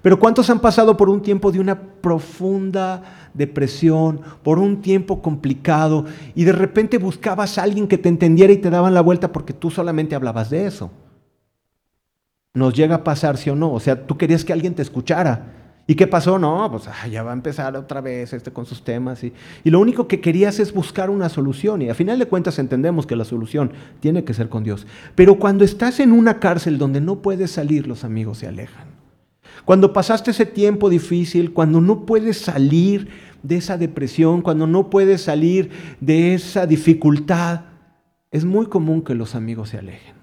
Pero 0.01 0.17
¿cuántos 0.17 0.49
han 0.49 0.59
pasado 0.59 0.97
por 0.97 1.07
un 1.07 1.21
tiempo 1.21 1.51
de 1.51 1.59
una 1.59 1.79
profunda 1.79 3.29
depresión, 3.35 4.21
por 4.41 4.57
un 4.57 4.81
tiempo 4.81 5.21
complicado 5.21 6.05
y 6.33 6.45
de 6.45 6.51
repente 6.51 6.97
buscabas 6.97 7.59
a 7.59 7.63
alguien 7.63 7.87
que 7.87 7.99
te 7.99 8.09
entendiera 8.09 8.51
y 8.51 8.57
te 8.57 8.71
daban 8.71 8.95
la 8.95 9.01
vuelta 9.01 9.31
porque 9.31 9.53
tú 9.53 9.69
solamente 9.69 10.15
hablabas 10.15 10.49
de 10.49 10.65
eso? 10.65 10.89
Nos 12.55 12.73
llega 12.73 12.95
a 12.95 13.03
pasar, 13.03 13.37
sí 13.37 13.51
o 13.51 13.55
no. 13.55 13.71
O 13.71 13.79
sea, 13.79 14.07
tú 14.07 14.17
querías 14.17 14.43
que 14.43 14.53
alguien 14.53 14.73
te 14.73 14.81
escuchara. 14.81 15.51
¿Y 15.87 15.93
qué 15.93 16.07
pasó? 16.07 16.39
No, 16.39 16.67
pues 16.71 16.89
ya 17.11 17.21
va 17.21 17.29
a 17.29 17.33
empezar 17.35 17.77
otra 17.77 18.01
vez 18.01 18.33
este 18.33 18.51
con 18.51 18.65
sus 18.65 18.83
temas. 18.83 19.23
Y, 19.23 19.33
y, 19.63 19.69
lo 19.69 19.79
único 19.79 20.07
que 20.07 20.19
querías 20.19 20.59
es 20.59 20.73
buscar 20.73 21.11
una 21.11 21.29
solución. 21.29 21.83
Y 21.83 21.89
a 21.89 21.93
final 21.93 22.17
de 22.17 22.25
cuentas 22.25 22.57
entendemos 22.57 23.05
que 23.05 23.15
la 23.15 23.25
solución 23.25 23.71
tiene 23.99 24.23
que 24.23 24.33
ser 24.33 24.49
con 24.49 24.63
Dios. 24.63 24.87
Pero 25.13 25.37
cuando 25.37 25.63
estás 25.63 25.99
en 25.99 26.11
una 26.11 26.39
cárcel 26.39 26.79
donde 26.79 27.01
no 27.01 27.21
puedes 27.21 27.51
salir, 27.51 27.85
los 27.85 28.03
amigos 28.03 28.39
se 28.39 28.47
alejan. 28.47 28.87
Cuando 29.63 29.93
pasaste 29.93 30.31
ese 30.31 30.45
tiempo 30.45 30.89
difícil, 30.89 31.53
cuando 31.53 31.81
no 31.81 32.05
puedes 32.05 32.39
salir 32.39 33.09
de 33.43 33.57
esa 33.57 33.77
depresión, 33.77 34.41
cuando 34.41 34.65
no 34.65 34.89
puedes 34.89 35.21
salir 35.21 35.69
de 35.99 36.33
esa 36.33 36.65
dificultad, 36.65 37.61
es 38.31 38.43
muy 38.43 38.65
común 38.65 39.03
que 39.03 39.13
los 39.13 39.35
amigos 39.35 39.69
se 39.69 39.77
alejen. 39.77 40.15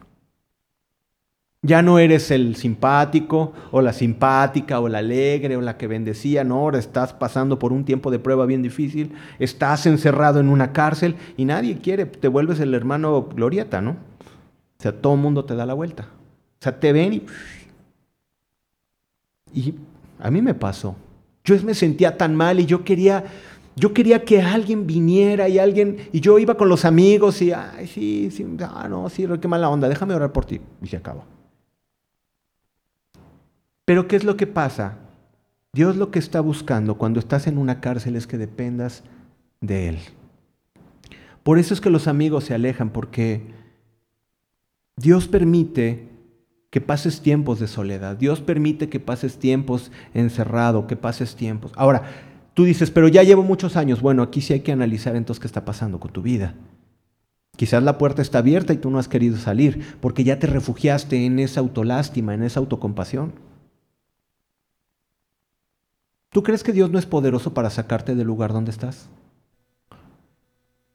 Ya 1.65 1.81
no 1.81 2.01
eres 2.01 2.33
el 2.33 2.57
simpático 2.57 3.53
o 3.71 3.81
la 3.83 3.93
simpática 3.93 4.81
o 4.81 4.89
la 4.89 4.99
alegre 4.99 5.57
o 5.57 5.61
la 5.61 5.77
que 5.77 5.87
bendecía, 5.87 6.43
no, 6.43 6.57
ahora 6.57 6.81
estás 6.81 7.13
pasando 7.13 7.61
por 7.61 7.73
un 7.73 7.85
tiempo 7.85 8.11
de 8.11 8.19
prueba 8.19 8.47
bien 8.47 8.63
difícil, 8.63 9.13
estás 9.39 9.87
encerrado 9.87 10.41
en 10.41 10.49
una 10.49 10.73
cárcel 10.73 11.15
y 11.37 11.45
nadie 11.45 11.79
quiere, 11.79 12.07
te 12.07 12.27
vuelves 12.27 12.59
el 12.59 12.75
hermano 12.75 13.29
glorieta, 13.33 13.81
¿no? 13.81 13.93
O 13.93 14.83
sea, 14.83 14.91
todo 14.91 15.15
el 15.15 15.21
mundo 15.21 15.45
te 15.45 15.55
da 15.55 15.65
la 15.65 15.75
vuelta. 15.75 16.09
O 16.59 16.63
sea, 16.63 16.81
te 16.81 16.93
ven 16.93 17.13
y... 17.13 17.27
Y 19.55 19.75
a 20.19 20.31
mí 20.33 20.43
me 20.43 20.55
pasó. 20.55 20.97
Yo 21.45 21.55
me 21.63 21.75
sentía 21.75 22.17
tan 22.17 22.35
mal 22.35 22.59
y 22.59 22.67
yo 22.67 22.83
quería, 22.83 23.23
yo 23.77 23.93
quería 23.93 24.25
que 24.25 24.43
alguien 24.43 24.85
viniera 24.85 25.49
y 25.49 25.61
alguien, 25.61 26.09
y 26.11 26.19
yo 26.21 26.41
iba 26.41 26.57
con 26.57 26.69
los 26.69 26.85
amigos 26.85 27.41
y, 27.41 27.53
ay, 27.53 27.87
sí, 27.87 28.33
sí, 28.33 28.45
ah, 28.63 28.89
no, 28.89 29.09
sí, 29.09 29.29
qué 29.41 29.47
mala 29.47 29.69
onda, 29.69 29.89
déjame 29.89 30.15
orar 30.15 30.33
por 30.33 30.45
ti. 30.45 30.61
Y 30.83 30.89
se 30.89 30.97
acabó. 30.97 31.25
Pero 33.85 34.09
¿qué 34.09 34.17
es 34.17 34.25
lo 34.25 34.37
que 34.37 34.47
pasa? 34.47 34.99
Dios 35.73 35.97
lo 35.97 36.11
que 36.11 36.19
está 36.19 36.41
buscando 36.41 36.97
cuando 36.99 37.19
estás 37.19 37.47
en 37.47 37.59
una 37.59 37.81
cárcel 37.81 38.17
es 38.17 38.27
que 38.27 38.39
dependas 38.39 39.03
de 39.61 39.89
Él. 39.89 39.99
Por 41.43 41.59
eso 41.59 41.75
es 41.75 41.81
que 41.81 41.91
los 41.91 42.07
amigos 42.07 42.45
se 42.45 42.55
alejan, 42.55 42.91
porque 42.91 43.43
Dios 44.97 45.29
permite 45.29 46.09
que 46.71 46.81
pases 46.81 47.21
tiempos 47.21 47.59
de 47.59 47.67
soledad. 47.67 48.17
Dios 48.17 48.41
permite 48.41 48.89
que 48.89 49.01
pases 49.01 49.39
tiempos 49.39 49.91
encerrado, 50.15 50.87
que 50.87 50.97
pases 50.97 51.35
tiempos. 51.37 51.73
Ahora, 51.77 52.03
tú 52.55 52.65
dices, 52.65 52.91
pero 52.91 53.09
ya 53.09 53.23
llevo 53.23 53.43
muchos 53.43 53.77
años. 53.77 54.01
Bueno, 54.01 54.23
aquí 54.23 54.41
sí 54.41 54.53
hay 54.53 54.61
que 54.61 54.73
analizar 54.73 55.17
entonces 55.17 55.41
qué 55.41 55.47
está 55.47 55.65
pasando 55.65 55.99
con 56.01 56.13
tu 56.13 56.23
vida. 56.23 56.55
Quizás 57.57 57.83
la 57.83 57.99
puerta 57.99 58.23
está 58.23 58.39
abierta 58.39 58.73
y 58.73 58.79
tú 58.79 58.91
no 58.91 58.99
has 58.99 59.09
querido 59.09 59.37
salir 59.37 59.97
porque 60.01 60.25
ya 60.25 60.39
te 60.39 60.47
refugiaste 60.47 61.27
en 61.27 61.39
esa 61.39 61.61
autolástima, 61.61 62.33
en 62.33 62.43
esa 62.43 62.61
autocompasión. 62.61 63.33
¿Tú 66.33 66.43
crees 66.43 66.65
que 66.65 66.73
Dios 66.73 66.91
no 66.91 66.99
es 66.99 67.05
poderoso 67.05 67.53
para 67.53 67.69
sacarte 67.69 68.15
del 68.15 68.27
lugar 68.27 68.55
donde 68.55 68.71
estás? 68.71 69.11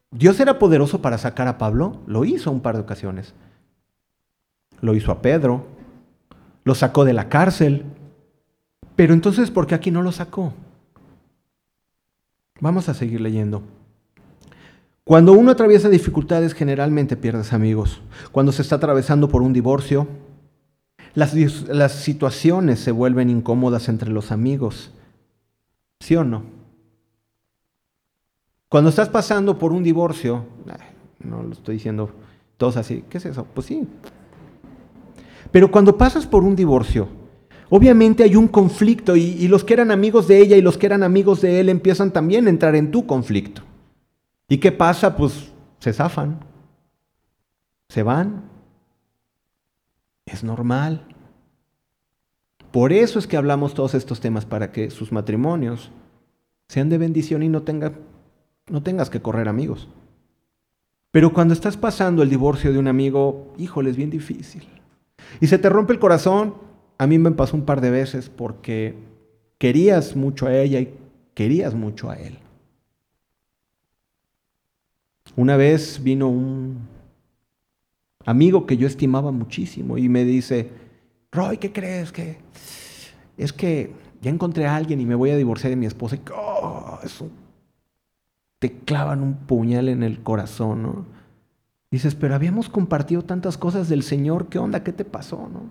Dios 0.10 0.40
era 0.40 0.58
poderoso 0.58 1.02
para 1.02 1.20
sacar 1.20 1.48
a 1.48 1.60
Pablo, 1.60 2.02
lo 2.08 2.26
hizo 2.26 2.52
un 2.52 2.62
par 2.62 2.76
de 2.76 2.82
ocasiones. 2.82 3.36
Lo 4.82 4.96
hizo 4.96 5.12
a 5.12 5.22
Pedro, 5.22 5.68
lo 6.64 6.74
sacó 6.74 7.06
de 7.06 7.14
la 7.14 7.30
cárcel. 7.30 7.86
Pero 8.96 9.14
entonces, 9.14 9.52
¿por 9.52 9.68
qué 9.68 9.76
aquí 9.76 9.92
no 9.92 10.02
lo 10.02 10.12
sacó? 10.12 10.54
Vamos 12.60 12.90
a 12.90 12.96
seguir 12.96 13.22
leyendo. 13.22 13.62
Cuando 15.04 15.34
uno 15.34 15.52
atraviesa 15.52 15.88
dificultades, 15.88 16.54
generalmente 16.54 17.16
pierdes 17.16 17.54
amigos. 17.54 18.02
Cuando 18.32 18.52
se 18.52 18.64
está 18.64 18.78
atravesando 18.78 19.30
por 19.30 19.44
un 19.44 19.54
divorcio, 19.54 20.08
las, 21.14 21.36
las, 21.68 21.92
situaciones 21.92 22.80
se 22.80 22.92
vuelven 22.92 23.30
incómodas 23.30 23.88
entre 23.88 24.10
los 24.10 24.32
amigos. 24.32 24.92
¿Sí 26.00 26.16
o 26.16 26.24
no? 26.24 26.44
Cuando 28.70 28.90
estás 28.90 29.10
pasando 29.10 29.58
por 29.58 29.72
un 29.72 29.84
divorcio, 29.84 30.46
no 31.20 31.44
lo 31.44 31.54
estoy 31.54 31.76
diciendo 31.76 32.12
todos 32.58 32.78
así, 32.78 33.04
¿qué 33.10 33.18
es 33.18 33.26
eso? 33.26 33.46
Pues 33.54 33.68
sí. 33.68 33.88
Pero 35.52 35.72
cuando 35.72 35.98
pasas 35.98 36.28
por 36.28 36.44
un 36.44 36.56
divorcio, 36.56 37.08
obviamente 37.70 38.24
hay 38.24 38.36
un 38.36 38.48
conflicto 38.48 39.16
y, 39.16 39.22
y 39.22 39.48
los 39.48 39.64
que 39.64 39.74
eran 39.74 39.92
amigos 39.92 40.28
de 40.28 40.40
ella 40.40 40.58
y 40.58 40.62
los 40.62 40.78
que 40.78 40.88
eran 40.88 41.04
amigos 41.04 41.42
de 41.42 41.60
él 41.60 41.70
empiezan 41.70 42.12
también 42.12 42.48
a 42.48 42.50
entrar 42.50 42.76
en 42.76 42.92
tu 42.92 43.06
conflicto. 43.06 43.62
¿Y 44.50 44.58
qué 44.58 44.72
pasa? 44.72 45.16
Pues 45.16 45.52
se 45.80 45.94
zafan, 45.94 46.40
se 47.90 48.04
van. 48.04 48.50
Es 50.26 50.44
normal. 50.44 51.06
Por 52.72 52.94
eso 52.94 53.20
es 53.20 53.28
que 53.28 53.38
hablamos 53.38 53.74
todos 53.74 53.94
estos 53.94 54.20
temas, 54.20 54.46
para 54.46 54.72
que 54.72 54.90
sus 54.90 55.12
matrimonios 55.12 55.92
sean 56.68 56.90
de 56.90 56.98
bendición 56.98 57.44
y 57.44 57.50
no, 57.50 57.64
tenga, 57.64 57.94
no 58.70 58.84
tengas 58.84 59.10
que 59.10 59.22
correr 59.22 59.48
amigos. 59.48 59.88
Pero 61.12 61.34
cuando 61.34 61.54
estás 61.54 61.78
pasando 61.78 62.22
el 62.22 62.30
divorcio 62.30 62.72
de 62.72 62.80
un 62.80 62.88
amigo, 62.88 63.54
híjole, 63.58 63.90
es 63.90 63.96
bien 63.96 64.10
difícil. 64.10 64.68
Y 65.40 65.48
se 65.48 65.58
te 65.58 65.70
rompe 65.70 65.94
el 65.94 66.00
corazón. 66.00 66.56
A 66.98 67.08
mí 67.08 67.18
me 67.18 67.32
pasó 67.32 67.56
un 67.56 67.66
par 67.66 67.82
de 67.82 67.90
veces 67.90 68.30
porque 68.30 68.96
querías 69.58 70.16
mucho 70.16 70.48
a 70.48 70.56
ella 70.56 70.80
y 70.80 70.94
querías 71.34 71.74
mucho 71.74 72.10
a 72.10 72.16
él. 72.16 72.38
Una 75.36 75.56
vez 75.56 76.02
vino 76.04 76.28
un 76.28 76.88
amigo 78.26 78.66
que 78.66 78.78
yo 78.78 78.88
estimaba 78.88 79.32
muchísimo 79.32 79.98
y 79.98 80.10
me 80.10 80.26
dice, 80.26 80.70
Roy, 81.32 81.58
¿qué 81.58 81.72
crees? 81.72 82.12
que 82.12 82.38
Es 83.38 83.54
que 83.54 83.92
ya 84.22 84.30
encontré 84.30 84.66
a 84.66 84.76
alguien 84.76 85.02
y 85.02 85.06
me 85.06 85.16
voy 85.16 85.32
a 85.32 85.38
divorciar 85.38 85.70
de 85.70 85.76
mi 85.76 85.86
esposa. 85.86 86.16
Y 86.16 86.22
oh, 86.36 87.00
eso 87.04 87.30
te 88.60 88.72
clavan 88.72 89.22
un 89.22 89.36
puñal 89.36 89.90
en 89.90 90.04
el 90.04 90.24
corazón, 90.24 90.84
¿no? 90.84 91.06
Dices, 91.92 92.16
pero 92.16 92.36
habíamos 92.36 92.70
compartido 92.70 93.24
tantas 93.24 93.58
cosas 93.58 93.88
del 93.88 94.04
Señor, 94.04 94.48
¿qué 94.48 94.60
onda? 94.60 94.84
¿Qué 94.84 94.92
te 94.92 95.06
pasó, 95.06 95.50
no? 95.52 95.70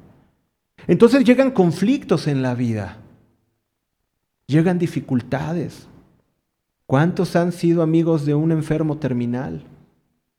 Entonces 0.87 1.25
llegan 1.25 1.51
conflictos 1.51 2.27
en 2.27 2.43
la 2.43 2.55
vida, 2.55 2.99
llegan 4.47 4.79
dificultades. 4.79 5.89
¿Cuántos 6.87 7.35
han 7.35 7.51
sido 7.51 7.83
amigos 7.83 8.25
de 8.25 8.35
un 8.35 8.53
enfermo 8.53 8.99
terminal? 8.99 9.65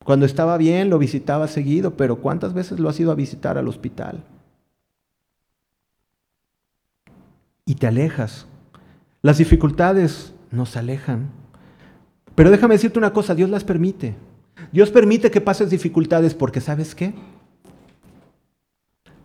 Cuando 0.06 0.26
estaba 0.26 0.58
bien 0.58 0.90
lo 0.90 0.98
visitaba 0.98 1.48
seguido, 1.50 1.98
pero 1.98 2.22
¿cuántas 2.22 2.54
veces 2.54 2.80
lo 2.80 2.88
has 2.88 3.00
ido 3.00 3.12
a 3.12 3.16
visitar 3.16 3.58
al 3.58 3.68
hospital? 3.68 4.24
Y 7.68 7.76
te 7.76 7.86
alejas. 7.86 8.48
Las 9.22 9.38
dificultades 9.38 10.34
nos 10.50 10.76
alejan. 10.76 11.30
Pero 12.34 12.50
déjame 12.50 12.76
decirte 12.76 12.98
una 12.98 13.14
cosa, 13.14 13.36
Dios 13.36 13.52
las 13.52 13.64
permite. 13.64 14.16
Dios 14.72 14.90
permite 14.90 15.30
que 15.30 15.42
pases 15.42 15.70
dificultades 15.70 16.34
porque 16.34 16.62
¿sabes 16.62 16.96
qué? 16.96 17.14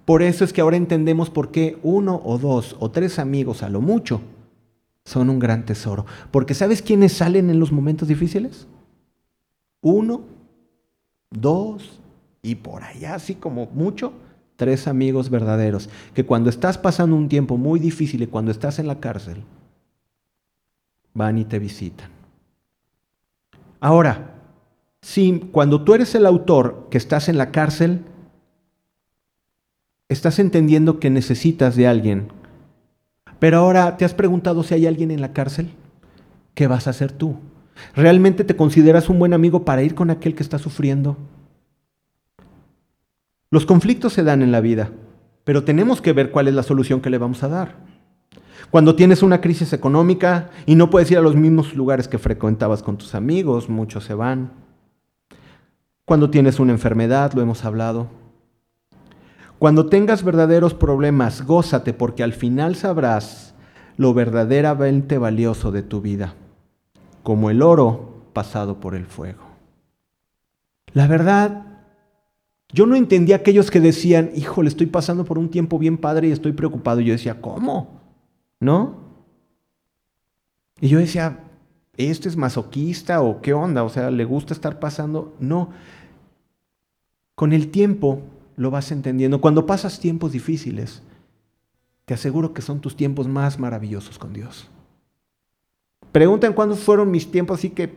Por 0.05 0.23
eso 0.23 0.45
es 0.45 0.53
que 0.53 0.61
ahora 0.61 0.77
entendemos 0.77 1.31
por 1.31 1.51
qué 1.51 1.79
uno 1.83 2.21
o 2.25 2.37
dos 2.37 2.77
o 2.81 2.91
tres 2.91 3.19
amigos 3.19 3.63
a 3.63 3.71
lo 3.71 3.81
mucho 3.81 4.21
son 5.05 5.31
un 5.31 5.39
gran 5.39 5.65
tesoro. 5.65 6.07
Porque 6.31 6.55
¿sabes 6.55 6.83
quiénes 6.83 7.13
salen 7.13 7.51
en 7.51 7.61
los 7.61 7.73
momentos 7.73 8.09
difíciles? 8.09 8.67
Uno, 9.81 10.23
dos 11.31 12.01
y 12.43 12.57
por 12.57 12.83
allá, 12.83 13.15
así 13.15 13.37
como 13.37 13.67
mucho, 13.67 14.13
tres 14.63 14.87
amigos 14.87 15.29
verdaderos. 15.29 15.91
Que 16.15 16.25
cuando 16.25 16.49
estás 16.49 16.79
pasando 16.79 17.17
un 17.17 17.29
tiempo 17.29 17.57
muy 17.57 17.81
difícil 17.81 18.23
y 18.23 18.29
cuando 18.29 18.53
estás 18.53 18.79
en 18.79 18.87
la 18.87 19.01
cárcel, 19.01 19.43
van 21.13 21.39
y 21.39 21.45
te 21.45 21.59
visitan. 21.59 22.09
Ahora, 23.81 24.35
si 25.01 25.41
cuando 25.51 25.83
tú 25.83 25.95
eres 25.95 26.15
el 26.15 26.27
autor 26.27 26.87
que 26.91 26.99
estás 26.99 27.29
en 27.29 27.37
la 27.37 27.51
cárcel, 27.51 28.05
estás 30.09 30.39
entendiendo 30.39 31.01
que 31.01 31.11
necesitas 31.11 31.75
de 31.75 31.89
alguien 31.89 32.29
pero 33.43 33.59
ahora, 33.59 33.97
¿te 33.97 34.05
has 34.05 34.15
preguntado 34.15 34.63
si 34.63 34.73
hay 34.73 34.87
alguien 34.87 35.11
en 35.11 35.21
la 35.21 35.33
cárcel? 35.33 35.71
¿Qué 36.55 36.69
vas 36.69 36.87
a 36.87 36.91
hacer 36.91 37.11
tú? 37.11 37.39
¿Realmente 37.93 38.45
te 38.45 38.55
consideras 38.55 39.09
un 39.09 39.19
buen 39.19 39.33
amigo 39.33 39.65
para 39.65 39.83
ir 39.83 39.97
con 39.97 40.11
aquel 40.11 40.37
que 40.37 40.45
está 40.45 40.61
sufriendo? 40.61 41.17
Los 43.53 43.67
conflictos 43.67 44.15
se 44.15 44.23
dan 44.23 44.41
en 44.41 44.51
la 44.51 44.63
vida, 44.63 44.93
pero 45.45 45.63
tenemos 45.63 46.01
que 46.01 46.15
ver 46.15 46.31
cuál 46.31 46.49
es 46.49 46.55
la 46.55 46.63
solución 46.63 47.03
que 47.03 47.11
le 47.11 47.19
vamos 47.19 47.43
a 47.43 47.49
dar. 47.49 47.77
Cuando 48.71 48.97
tienes 48.97 49.23
una 49.23 49.43
crisis 49.43 49.75
económica 49.75 50.49
y 50.65 50.75
no 50.75 50.89
puedes 50.89 51.11
ir 51.11 51.19
a 51.19 51.21
los 51.21 51.37
mismos 51.37 51.75
lugares 51.75 52.09
que 52.09 52.17
frecuentabas 52.17 52.83
con 52.83 52.97
tus 52.97 53.15
amigos, 53.15 53.69
muchos 53.69 54.05
se 54.05 54.15
van. 54.15 54.53
Cuando 56.07 56.31
tienes 56.31 56.61
una 56.61 56.73
enfermedad, 56.73 57.35
lo 57.35 57.43
hemos 57.43 57.67
hablado. 57.67 58.07
Cuando 59.59 59.85
tengas 59.85 60.25
verdaderos 60.25 60.73
problemas, 60.73 61.45
gózate 61.45 61.93
porque 61.93 62.23
al 62.23 62.33
final 62.33 62.75
sabrás 62.75 63.55
lo 63.99 64.15
verdaderamente 64.15 65.19
valioso 65.19 65.73
de 65.73 65.83
tu 65.83 66.01
vida, 66.01 66.33
como 67.23 67.51
el 67.51 67.61
oro 67.61 68.23
pasado 68.33 68.81
por 68.81 68.95
el 68.95 69.05
fuego. 69.05 69.43
La 70.95 71.07
verdad, 71.07 71.72
yo 72.73 72.87
no 72.87 72.97
entendía 72.97 73.37
aquellos 73.37 73.71
que 73.71 73.81
decían, 73.81 74.31
híjole, 74.35 74.69
estoy 74.69 74.87
pasando 74.87 75.25
por 75.25 75.39
un 75.39 75.51
tiempo 75.51 75.79
bien 75.79 75.99
padre 75.99 76.29
y 76.29 76.33
estoy 76.33 76.53
preocupado. 76.53 77.01
Y 77.01 77.05
yo 77.05 77.13
decía, 77.13 77.41
¿cómo? 77.41 78.01
¿No? 78.61 78.97
Y 80.81 80.89
yo 80.89 80.99
decía, 80.99 81.41
¿este 81.97 82.29
es 82.29 82.37
masoquista 82.37 83.21
o 83.21 83.43
qué 83.43 83.53
onda? 83.53 83.85
O 83.85 83.91
sea, 83.91 84.11
¿le 84.11 84.25
gusta 84.25 84.55
estar 84.55 84.81
pasando? 84.81 85.37
No. 85.39 85.71
Con 87.35 87.53
el 87.53 87.71
tiempo 87.71 88.23
lo 88.57 88.71
vas 88.71 88.91
entendiendo. 88.91 89.41
Cuando 89.41 89.67
pasas 89.67 90.01
tiempos 90.01 90.33
difíciles, 90.33 91.03
te 92.07 92.15
aseguro 92.15 92.55
que 92.55 92.63
son 92.63 92.81
tus 92.81 92.97
tiempos 92.97 93.29
más 93.29 93.59
maravillosos 93.59 94.19
con 94.19 94.33
Dios. 94.33 94.69
Preguntan 96.11 96.55
cuándo 96.55 96.75
fueron 96.75 97.11
mis 97.11 97.31
tiempos 97.31 97.59
así 97.59 97.71
que 97.71 97.93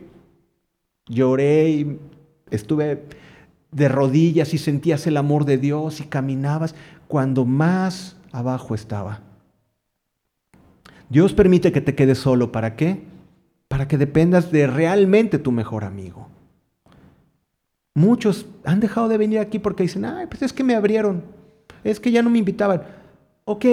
lloré 1.06 1.70
y 1.70 1.98
estuve 2.50 3.04
de 3.72 3.88
rodillas 3.88 4.54
y 4.54 4.58
sentías 4.58 5.06
el 5.06 5.16
amor 5.16 5.44
de 5.44 5.58
Dios 5.58 6.00
y 6.00 6.04
caminabas 6.04 6.74
cuando 7.08 7.44
más 7.44 8.16
abajo 8.32 8.74
estaba. 8.74 9.20
Dios 11.08 11.32
permite 11.32 11.72
que 11.72 11.80
te 11.80 11.94
quedes 11.94 12.18
solo. 12.18 12.52
¿Para 12.52 12.76
qué? 12.76 13.02
Para 13.68 13.88
que 13.88 13.98
dependas 13.98 14.50
de 14.50 14.66
realmente 14.66 15.38
tu 15.38 15.52
mejor 15.52 15.84
amigo. 15.84 16.28
Muchos 17.94 18.46
han 18.64 18.80
dejado 18.80 19.08
de 19.08 19.16
venir 19.16 19.38
aquí 19.38 19.58
porque 19.58 19.84
dicen, 19.84 20.04
ay, 20.04 20.26
pues 20.26 20.42
es 20.42 20.52
que 20.52 20.64
me 20.64 20.74
abrieron, 20.74 21.22
es 21.82 21.98
que 21.98 22.10
ya 22.10 22.22
no 22.22 22.28
me 22.28 22.38
invitaban. 22.38 22.82
Ok, 23.44 23.64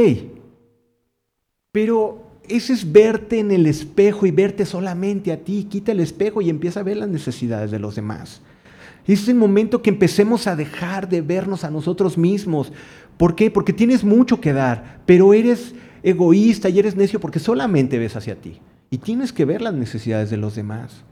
pero 1.72 2.24
ese 2.48 2.74
es 2.74 2.90
verte 2.90 3.40
en 3.40 3.52
el 3.52 3.66
espejo 3.66 4.26
y 4.26 4.32
verte 4.32 4.66
solamente 4.66 5.32
a 5.34 5.38
ti. 5.38 5.66
Quita 5.70 5.92
el 5.92 6.00
espejo 6.00 6.42
y 6.42 6.50
empieza 6.50 6.80
a 6.80 6.84
ver 6.84 6.98
las 6.98 7.10
necesidades 7.10 7.72
de 7.72 7.80
los 7.80 7.96
demás. 7.96 8.42
Es 9.06 9.28
el 9.28 9.36
momento 9.36 9.82
que 9.82 9.90
empecemos 9.90 10.48
a 10.48 10.56
dejar 10.56 11.10
de 11.10 11.22
vernos 11.22 11.64
a 11.64 11.72
nosotros 11.72 12.18
mismos. 12.18 12.72
¿Por 13.18 13.36
qué? 13.36 13.52
Porque 13.52 13.74
tienes 13.74 14.04
mucho 14.04 14.40
que 14.40 14.54
dar, 14.54 15.02
pero 15.06 15.34
eres 15.34 15.76
egoísta 16.04 16.70
y 16.70 16.80
eres 16.80 16.96
necio 16.96 17.20
porque 17.20 17.40
solamente 17.40 17.98
ves 18.00 18.16
hacia 18.16 18.36
ti. 18.36 18.60
Y 18.90 19.00
tienes 19.00 19.34
que 19.34 19.46
ver 19.46 19.62
las 19.62 19.74
necesidades 19.74 20.30
de 20.30 20.38
los 20.38 20.56
demás. 20.56 21.04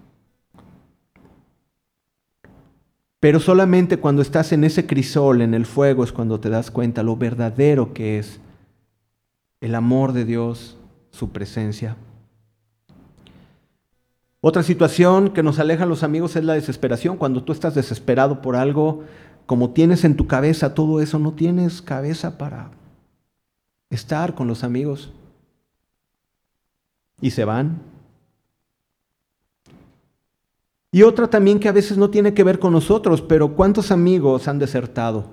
Pero 3.20 3.40
solamente 3.40 3.98
cuando 3.98 4.22
estás 4.22 4.52
en 4.52 4.64
ese 4.64 4.88
crisol, 4.88 5.42
en 5.42 5.54
el 5.54 5.66
fuego, 5.66 6.04
es 6.04 6.12
cuando 6.12 6.40
te 6.40 6.50
das 6.50 6.72
cuenta 6.72 7.04
lo 7.04 7.16
verdadero 7.18 7.94
que 7.94 8.18
es 8.18 8.40
el 9.62 9.76
amor 9.76 10.14
de 10.14 10.26
Dios, 10.26 10.78
su 11.12 11.30
presencia. 11.30 11.98
Otra 14.44 14.64
situación 14.64 15.30
que 15.30 15.44
nos 15.44 15.60
aleja 15.60 15.84
a 15.84 15.88
los 15.88 16.02
amigos 16.02 16.36
es 16.36 16.44
la 16.44 16.54
desesperación. 16.54 17.18
Cuando 17.18 17.44
tú 17.44 17.54
estás 17.54 17.76
desesperado 17.76 18.42
por 18.42 18.56
algo, 18.56 19.04
como 19.46 19.70
tienes 19.70 20.04
en 20.04 20.18
tu 20.18 20.26
cabeza 20.26 20.74
todo 20.74 21.00
eso, 21.00 21.20
no 21.20 21.34
tienes 21.34 21.82
cabeza 21.84 22.40
para 22.40 22.72
estar 23.92 24.34
con 24.34 24.48
los 24.48 24.64
amigos. 24.64 25.12
Y 27.22 27.30
se 27.30 27.46
van. 27.46 27.80
Y 30.92 31.04
otra 31.04 31.30
también 31.30 31.60
que 31.60 31.70
a 31.70 31.74
veces 31.74 32.00
no 32.00 32.10
tiene 32.10 32.34
que 32.34 32.44
ver 32.44 32.58
con 32.58 32.74
nosotros, 32.74 33.22
pero 33.22 33.56
¿cuántos 33.56 33.92
amigos 33.92 34.48
han 34.48 34.58
desertado? 34.58 35.26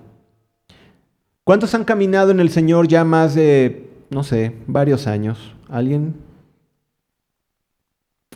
¿Cuántos 1.45 1.75
han 1.75 1.85
caminado 1.85 2.31
en 2.31 2.41
el 2.41 2.51
Señor 2.51 2.89
ya 2.89 3.05
más 3.05 3.35
de, 3.35 3.91
no 4.11 4.23
sé, 4.23 4.55
varios 4.67 5.07
años? 5.07 5.55
¿Alguien? 5.71 6.28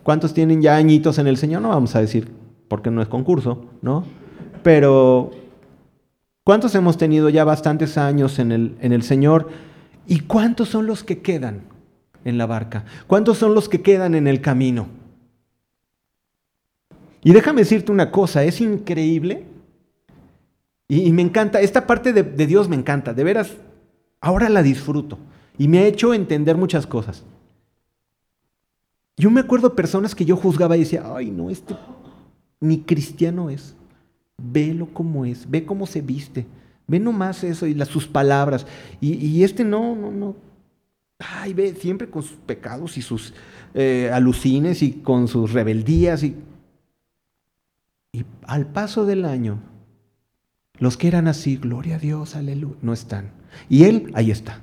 ¿Cuántos 0.02 0.34
tienen 0.34 0.62
ya 0.62 0.76
añitos 0.76 1.18
en 1.18 1.26
el 1.26 1.36
Señor? 1.36 1.62
No 1.62 1.68
vamos 1.68 1.94
a 1.94 2.00
decir 2.00 2.30
porque 2.68 2.90
no 2.90 3.02
es 3.02 3.08
concurso, 3.08 3.66
¿no? 3.82 4.04
Pero, 4.62 5.30
¿cuántos 6.44 6.74
hemos 6.74 6.96
tenido 6.96 7.28
ya 7.28 7.44
bastantes 7.44 7.98
años 7.98 8.38
en 8.38 8.50
el, 8.50 8.76
en 8.80 8.92
el 8.92 9.02
Señor? 9.02 9.50
¿Y 10.06 10.20
cuántos 10.20 10.70
son 10.70 10.86
los 10.86 11.04
que 11.04 11.20
quedan 11.20 11.62
en 12.24 12.38
la 12.38 12.46
barca? 12.46 12.84
¿Cuántos 13.06 13.38
son 13.38 13.54
los 13.54 13.68
que 13.68 13.82
quedan 13.82 14.14
en 14.14 14.26
el 14.26 14.40
camino? 14.40 14.88
Y 17.22 17.32
déjame 17.32 17.60
decirte 17.60 17.92
una 17.92 18.10
cosa, 18.10 18.42
es 18.42 18.60
increíble. 18.60 19.44
Y, 20.88 21.12
me 21.12 21.22
encanta, 21.22 21.60
esta 21.60 21.86
parte 21.86 22.12
de, 22.12 22.22
de 22.22 22.46
Dios 22.46 22.68
me 22.68 22.76
encanta, 22.76 23.14
de 23.14 23.24
veras, 23.24 23.52
ahora 24.20 24.48
la 24.48 24.62
disfruto. 24.62 25.18
Y 25.58 25.68
me 25.68 25.78
ha 25.78 25.86
hecho 25.86 26.14
entender 26.14 26.56
muchas 26.56 26.86
cosas. 26.86 27.22
Yo 29.22 29.30
me 29.30 29.38
acuerdo 29.38 29.68
de 29.68 29.76
personas 29.76 30.16
que 30.16 30.24
yo 30.24 30.36
juzgaba 30.36 30.76
y 30.76 30.80
decía, 30.80 31.04
ay, 31.14 31.30
no, 31.30 31.48
este 31.48 31.76
ni 32.58 32.80
cristiano 32.80 33.50
es. 33.50 33.76
Velo 34.36 34.92
como 34.92 35.24
es, 35.24 35.48
ve 35.48 35.64
cómo 35.64 35.86
se 35.86 36.00
viste, 36.00 36.44
ve 36.88 36.98
nomás 36.98 37.44
eso 37.44 37.68
y 37.68 37.74
las, 37.74 37.86
sus 37.86 38.08
palabras. 38.08 38.66
Y, 39.00 39.44
este 39.44 39.62
no, 39.62 39.94
no, 39.94 40.10
no. 40.10 40.34
Ay, 41.20 41.54
ve 41.54 41.72
siempre 41.72 42.10
con 42.10 42.24
sus 42.24 42.32
pecados 42.32 42.98
y 42.98 43.02
sus 43.02 43.32
eh, 43.74 44.10
alucines 44.12 44.82
y 44.82 44.90
con 44.90 45.28
sus 45.28 45.52
rebeldías. 45.52 46.24
Y, 46.24 46.34
y 48.12 48.24
al 48.44 48.66
paso 48.66 49.06
del 49.06 49.24
año, 49.24 49.60
los 50.80 50.96
que 50.96 51.06
eran 51.06 51.28
así, 51.28 51.58
gloria 51.58 51.94
a 51.94 52.00
Dios, 52.00 52.34
aleluya, 52.34 52.74
no 52.82 52.92
están. 52.92 53.30
Y 53.68 53.84
él 53.84 54.10
ahí 54.14 54.32
está. 54.32 54.58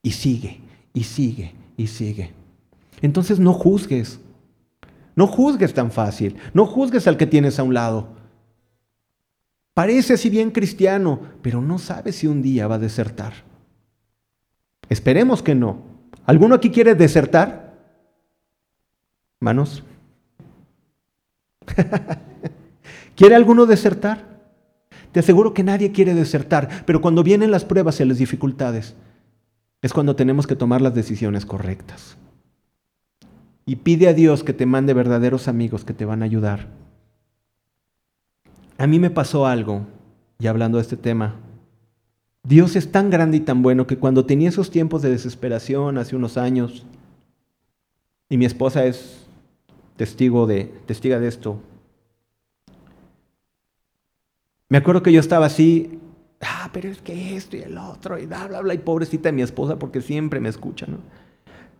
Y 0.00 0.12
sigue, 0.12 0.62
y 0.94 1.04
sigue, 1.04 1.52
y 1.76 1.88
sigue. 1.88 2.43
Entonces 3.04 3.38
no 3.38 3.52
juzgues. 3.52 4.18
No 5.14 5.26
juzgues 5.26 5.74
tan 5.74 5.90
fácil. 5.90 6.38
No 6.54 6.64
juzgues 6.64 7.06
al 7.06 7.18
que 7.18 7.26
tienes 7.26 7.58
a 7.58 7.62
un 7.62 7.74
lado. 7.74 8.08
Parece 9.74 10.14
así 10.14 10.30
bien 10.30 10.50
cristiano, 10.50 11.20
pero 11.42 11.60
no 11.60 11.78
sabes 11.78 12.16
si 12.16 12.26
un 12.26 12.40
día 12.40 12.66
va 12.66 12.76
a 12.76 12.78
desertar. 12.78 13.34
Esperemos 14.88 15.42
que 15.42 15.54
no. 15.54 15.82
¿Alguno 16.24 16.54
aquí 16.54 16.70
quiere 16.70 16.94
desertar? 16.94 17.74
Manos. 19.38 19.84
¿Quiere 23.16 23.34
alguno 23.34 23.66
desertar? 23.66 24.40
Te 25.12 25.20
aseguro 25.20 25.52
que 25.52 25.62
nadie 25.62 25.92
quiere 25.92 26.14
desertar, 26.14 26.86
pero 26.86 27.02
cuando 27.02 27.22
vienen 27.22 27.50
las 27.50 27.66
pruebas 27.66 28.00
y 28.00 28.06
las 28.06 28.16
dificultades, 28.16 28.94
es 29.82 29.92
cuando 29.92 30.16
tenemos 30.16 30.46
que 30.46 30.56
tomar 30.56 30.80
las 30.80 30.94
decisiones 30.94 31.44
correctas 31.44 32.16
y 33.66 33.76
pide 33.76 34.08
a 34.08 34.14
Dios 34.14 34.44
que 34.44 34.52
te 34.52 34.66
mande 34.66 34.92
verdaderos 34.92 35.48
amigos 35.48 35.84
que 35.84 35.94
te 35.94 36.04
van 36.04 36.22
a 36.22 36.26
ayudar. 36.26 36.68
A 38.76 38.86
mí 38.86 38.98
me 38.98 39.10
pasó 39.10 39.46
algo, 39.46 39.86
y 40.38 40.46
hablando 40.46 40.78
de 40.78 40.82
este 40.82 40.96
tema, 40.96 41.36
Dios 42.42 42.76
es 42.76 42.92
tan 42.92 43.08
grande 43.08 43.38
y 43.38 43.40
tan 43.40 43.62
bueno 43.62 43.86
que 43.86 43.96
cuando 43.96 44.26
tenía 44.26 44.50
esos 44.50 44.70
tiempos 44.70 45.00
de 45.00 45.10
desesperación 45.10 45.96
hace 45.96 46.16
unos 46.16 46.36
años, 46.36 46.84
y 48.28 48.36
mi 48.36 48.44
esposa 48.44 48.84
es 48.84 49.26
testigo 49.96 50.46
de, 50.46 50.64
testiga 50.86 51.18
de 51.18 51.28
esto, 51.28 51.60
me 54.68 54.78
acuerdo 54.78 55.02
que 55.02 55.12
yo 55.12 55.20
estaba 55.20 55.46
así, 55.46 56.00
ah, 56.40 56.68
pero 56.72 56.88
es 56.88 57.00
que 57.00 57.36
esto 57.36 57.56
y 57.56 57.60
el 57.60 57.78
otro, 57.78 58.18
y 58.18 58.26
bla, 58.26 58.46
bla, 58.48 58.60
bla, 58.60 58.74
y 58.74 58.78
pobrecita 58.78 59.32
mi 59.32 59.42
esposa 59.42 59.78
porque 59.78 60.02
siempre 60.02 60.40
me 60.40 60.48
escucha, 60.48 60.86
¿no? 60.86 60.98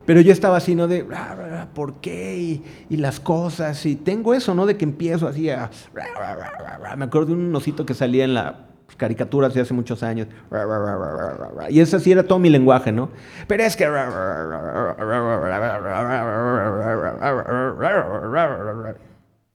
Pero 0.07 0.21
yo 0.21 0.33
estaba 0.33 0.59
así, 0.59 0.75
¿no? 0.75 0.87
De, 0.87 1.07
¿por 1.75 1.95
qué? 1.95 2.63
Y, 2.91 2.97
las 2.97 3.21
cosas. 3.21 3.85
Y 3.87 3.97
tengo 3.97 4.35
eso, 4.35 4.55
¿no? 4.55 4.67
De 4.67 4.77
que 4.77 4.85
empiezo 4.85 5.27
así 5.27 5.49
a... 5.51 5.71
Me 6.97 7.05
acuerdo 7.05 7.29
de 7.29 7.33
un 7.35 7.55
osito 7.55 7.87
que 7.87 7.95
salía 7.95 8.25
en 8.25 8.35
la 8.35 8.67
caricatura 8.97 9.49
de 9.49 9.61
hace 9.61 9.73
muchos 9.73 10.03
años. 10.03 10.29
Y 11.71 11.81
ese 11.81 11.99
sí 12.01 12.13
era 12.13 12.23
todo 12.23 12.39
mi 12.39 12.51
lenguaje, 12.51 12.93
¿no? 12.93 13.11
Pero 13.47 13.63
es 13.63 13.77
que... 13.77 13.87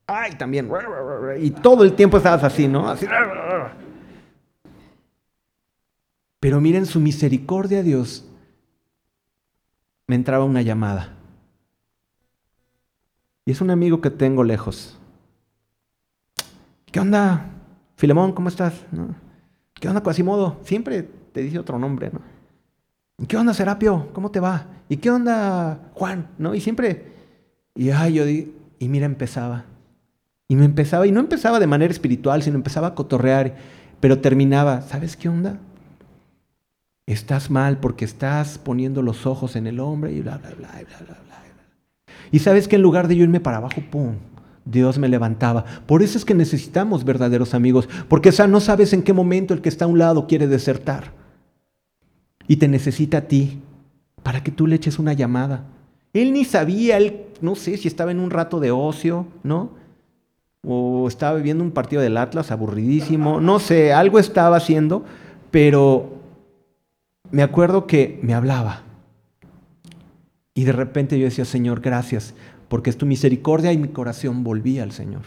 Ay, 0.06 0.32
también. 0.32 0.68
Y 1.38 1.50
todo 1.52 1.84
el 1.84 1.92
tiempo 1.92 2.16
estabas 2.16 2.42
así, 2.42 2.66
¿no? 2.66 2.88
Así. 2.88 3.06
Pero 6.40 6.60
miren 6.60 6.86
su 6.86 6.98
misericordia, 6.98 7.82
Dios 7.82 8.29
me 10.10 10.16
entraba 10.16 10.44
una 10.44 10.60
llamada. 10.60 11.12
Y 13.46 13.52
es 13.52 13.60
un 13.60 13.70
amigo 13.70 14.00
que 14.00 14.10
tengo 14.10 14.42
lejos. 14.42 14.98
¿Qué 16.90 16.98
onda, 16.98 17.46
Filemón? 17.94 18.32
¿Cómo 18.32 18.48
estás? 18.48 18.74
¿Qué 19.74 19.86
onda, 19.86 20.00
Quasimodo? 20.02 20.58
Siempre 20.64 21.04
te 21.32 21.42
dice 21.42 21.60
otro 21.60 21.78
nombre, 21.78 22.10
¿no? 22.12 22.22
¿Qué 23.28 23.36
onda, 23.36 23.54
Serapio? 23.54 24.08
¿Cómo 24.12 24.32
te 24.32 24.40
va? 24.40 24.66
¿Y 24.88 24.96
qué 24.96 25.12
onda, 25.12 25.78
Juan? 25.94 26.26
¿No? 26.38 26.56
Y 26.56 26.60
siempre, 26.60 27.12
y 27.76 27.90
ay, 27.90 28.14
yo 28.14 28.24
di, 28.24 28.52
y 28.80 28.88
mira, 28.88 29.06
empezaba. 29.06 29.66
Y 30.48 30.56
me 30.56 30.64
empezaba, 30.64 31.06
y 31.06 31.12
no 31.12 31.20
empezaba 31.20 31.60
de 31.60 31.68
manera 31.68 31.92
espiritual, 31.92 32.42
sino 32.42 32.56
empezaba 32.56 32.88
a 32.88 32.94
cotorrear, 32.96 33.54
pero 34.00 34.20
terminaba, 34.20 34.82
¿sabes 34.82 35.16
qué 35.16 35.28
onda? 35.28 35.60
Estás 37.06 37.50
mal 37.50 37.78
porque 37.78 38.04
estás 38.04 38.58
poniendo 38.58 39.02
los 39.02 39.26
ojos 39.26 39.56
en 39.56 39.66
el 39.66 39.80
hombre 39.80 40.12
y 40.12 40.20
bla, 40.20 40.38
bla, 40.38 40.50
bla, 40.50 40.68
bla, 40.68 40.98
bla, 40.98 41.18
bla. 41.26 41.30
Y 42.32 42.38
sabes 42.40 42.68
que 42.68 42.76
en 42.76 42.82
lugar 42.82 43.08
de 43.08 43.16
yo 43.16 43.24
irme 43.24 43.40
para 43.40 43.56
abajo, 43.56 43.82
¡pum! 43.90 44.14
Dios 44.64 44.98
me 44.98 45.08
levantaba. 45.08 45.64
Por 45.86 46.02
eso 46.02 46.18
es 46.18 46.24
que 46.24 46.34
necesitamos 46.34 47.04
verdaderos 47.04 47.54
amigos, 47.54 47.88
porque 48.08 48.30
no 48.48 48.60
sabes 48.60 48.92
en 48.92 49.02
qué 49.02 49.12
momento 49.12 49.54
el 49.54 49.60
que 49.60 49.68
está 49.68 49.84
a 49.84 49.88
un 49.88 49.98
lado 49.98 50.26
quiere 50.26 50.46
desertar. 50.46 51.12
Y 52.46 52.56
te 52.56 52.68
necesita 52.68 53.18
a 53.18 53.22
ti 53.22 53.60
para 54.22 54.42
que 54.42 54.50
tú 54.50 54.66
le 54.66 54.76
eches 54.76 54.98
una 54.98 55.12
llamada. 55.12 55.64
Él 56.12 56.32
ni 56.32 56.44
sabía, 56.44 56.96
él 56.98 57.26
no 57.40 57.54
sé 57.54 57.76
si 57.76 57.88
estaba 57.88 58.10
en 58.10 58.20
un 58.20 58.30
rato 58.30 58.60
de 58.60 58.70
ocio, 58.70 59.26
¿no? 59.42 59.70
O 60.66 61.08
estaba 61.08 61.38
viendo 61.38 61.64
un 61.64 61.70
partido 61.70 62.02
del 62.02 62.16
Atlas 62.16 62.50
aburridísimo, 62.50 63.40
no 63.40 63.60
sé, 63.60 63.92
algo 63.92 64.18
estaba 64.18 64.56
haciendo, 64.56 65.04
pero 65.50 66.19
me 67.30 67.42
acuerdo 67.42 67.86
que 67.86 68.18
me 68.22 68.34
hablaba. 68.34 68.82
Y 70.54 70.64
de 70.64 70.72
repente 70.72 71.18
yo 71.18 71.24
decía, 71.24 71.44
Señor, 71.44 71.80
gracias, 71.80 72.34
porque 72.68 72.90
es 72.90 72.98
tu 72.98 73.06
misericordia 73.06 73.72
y 73.72 73.78
mi 73.78 73.88
corazón 73.88 74.44
volvía 74.44 74.82
al 74.82 74.92
Señor. 74.92 75.22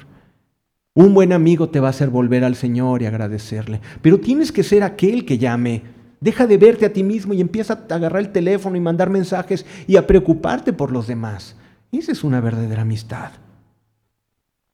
Un 0.96 1.14
buen 1.14 1.34
amigo 1.34 1.70
te 1.70 1.80
va 1.80 1.88
a 1.88 1.90
hacer 1.90 2.10
volver 2.10 2.44
al 2.44 2.56
Señor 2.56 3.02
y 3.02 3.06
agradecerle. 3.06 3.82
Pero 4.02 4.20
tienes 4.20 4.52
que 4.52 4.64
ser 4.64 4.84
aquel 4.84 5.26
que 5.26 5.40
llame. 5.40 5.82
Deja 6.20 6.46
de 6.46 6.58
verte 6.58 6.86
a 6.86 6.94
ti 6.94 7.04
mismo 7.04 7.34
y 7.34 7.42
empieza 7.42 7.86
a 7.90 7.96
agarrar 7.96 8.22
el 8.22 8.32
teléfono 8.32 8.78
y 8.78 8.80
mandar 8.80 9.10
mensajes 9.10 9.66
y 9.88 9.96
a 9.96 10.06
preocuparte 10.06 10.72
por 10.72 10.92
los 10.92 11.08
demás. 11.08 11.56
Esa 11.92 12.12
es 12.12 12.24
una 12.24 12.42
verdadera 12.42 12.84
amistad. 12.84 13.32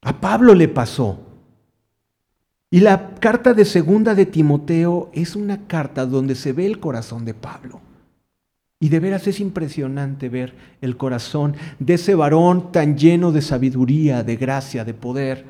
A 0.01 0.19
Pablo 0.19 0.53
le 0.55 0.67
pasó. 0.67 1.28
Y 2.71 2.81
la 2.81 3.15
carta 3.15 3.53
de 3.53 3.65
segunda 3.65 4.13
de 4.13 4.27
Timoteo 4.27 5.09
es 5.13 5.35
una 5.35 5.65
carta 5.65 6.05
donde 6.05 6.35
se 6.35 6.53
ve 6.53 6.67
el 6.67 6.79
corazón 6.79 7.25
de 7.25 7.33
Pablo. 7.33 7.81
Y 8.79 8.89
de 8.89 8.99
veras 8.99 9.27
es 9.27 9.39
impresionante 9.39 10.29
ver 10.29 10.53
el 10.81 10.95
corazón 10.95 11.55
de 11.79 11.95
ese 11.95 12.15
varón 12.15 12.71
tan 12.71 12.97
lleno 12.97 13.31
de 13.31 13.41
sabiduría, 13.41 14.23
de 14.23 14.35
gracia, 14.37 14.85
de 14.85 14.93
poder, 14.93 15.45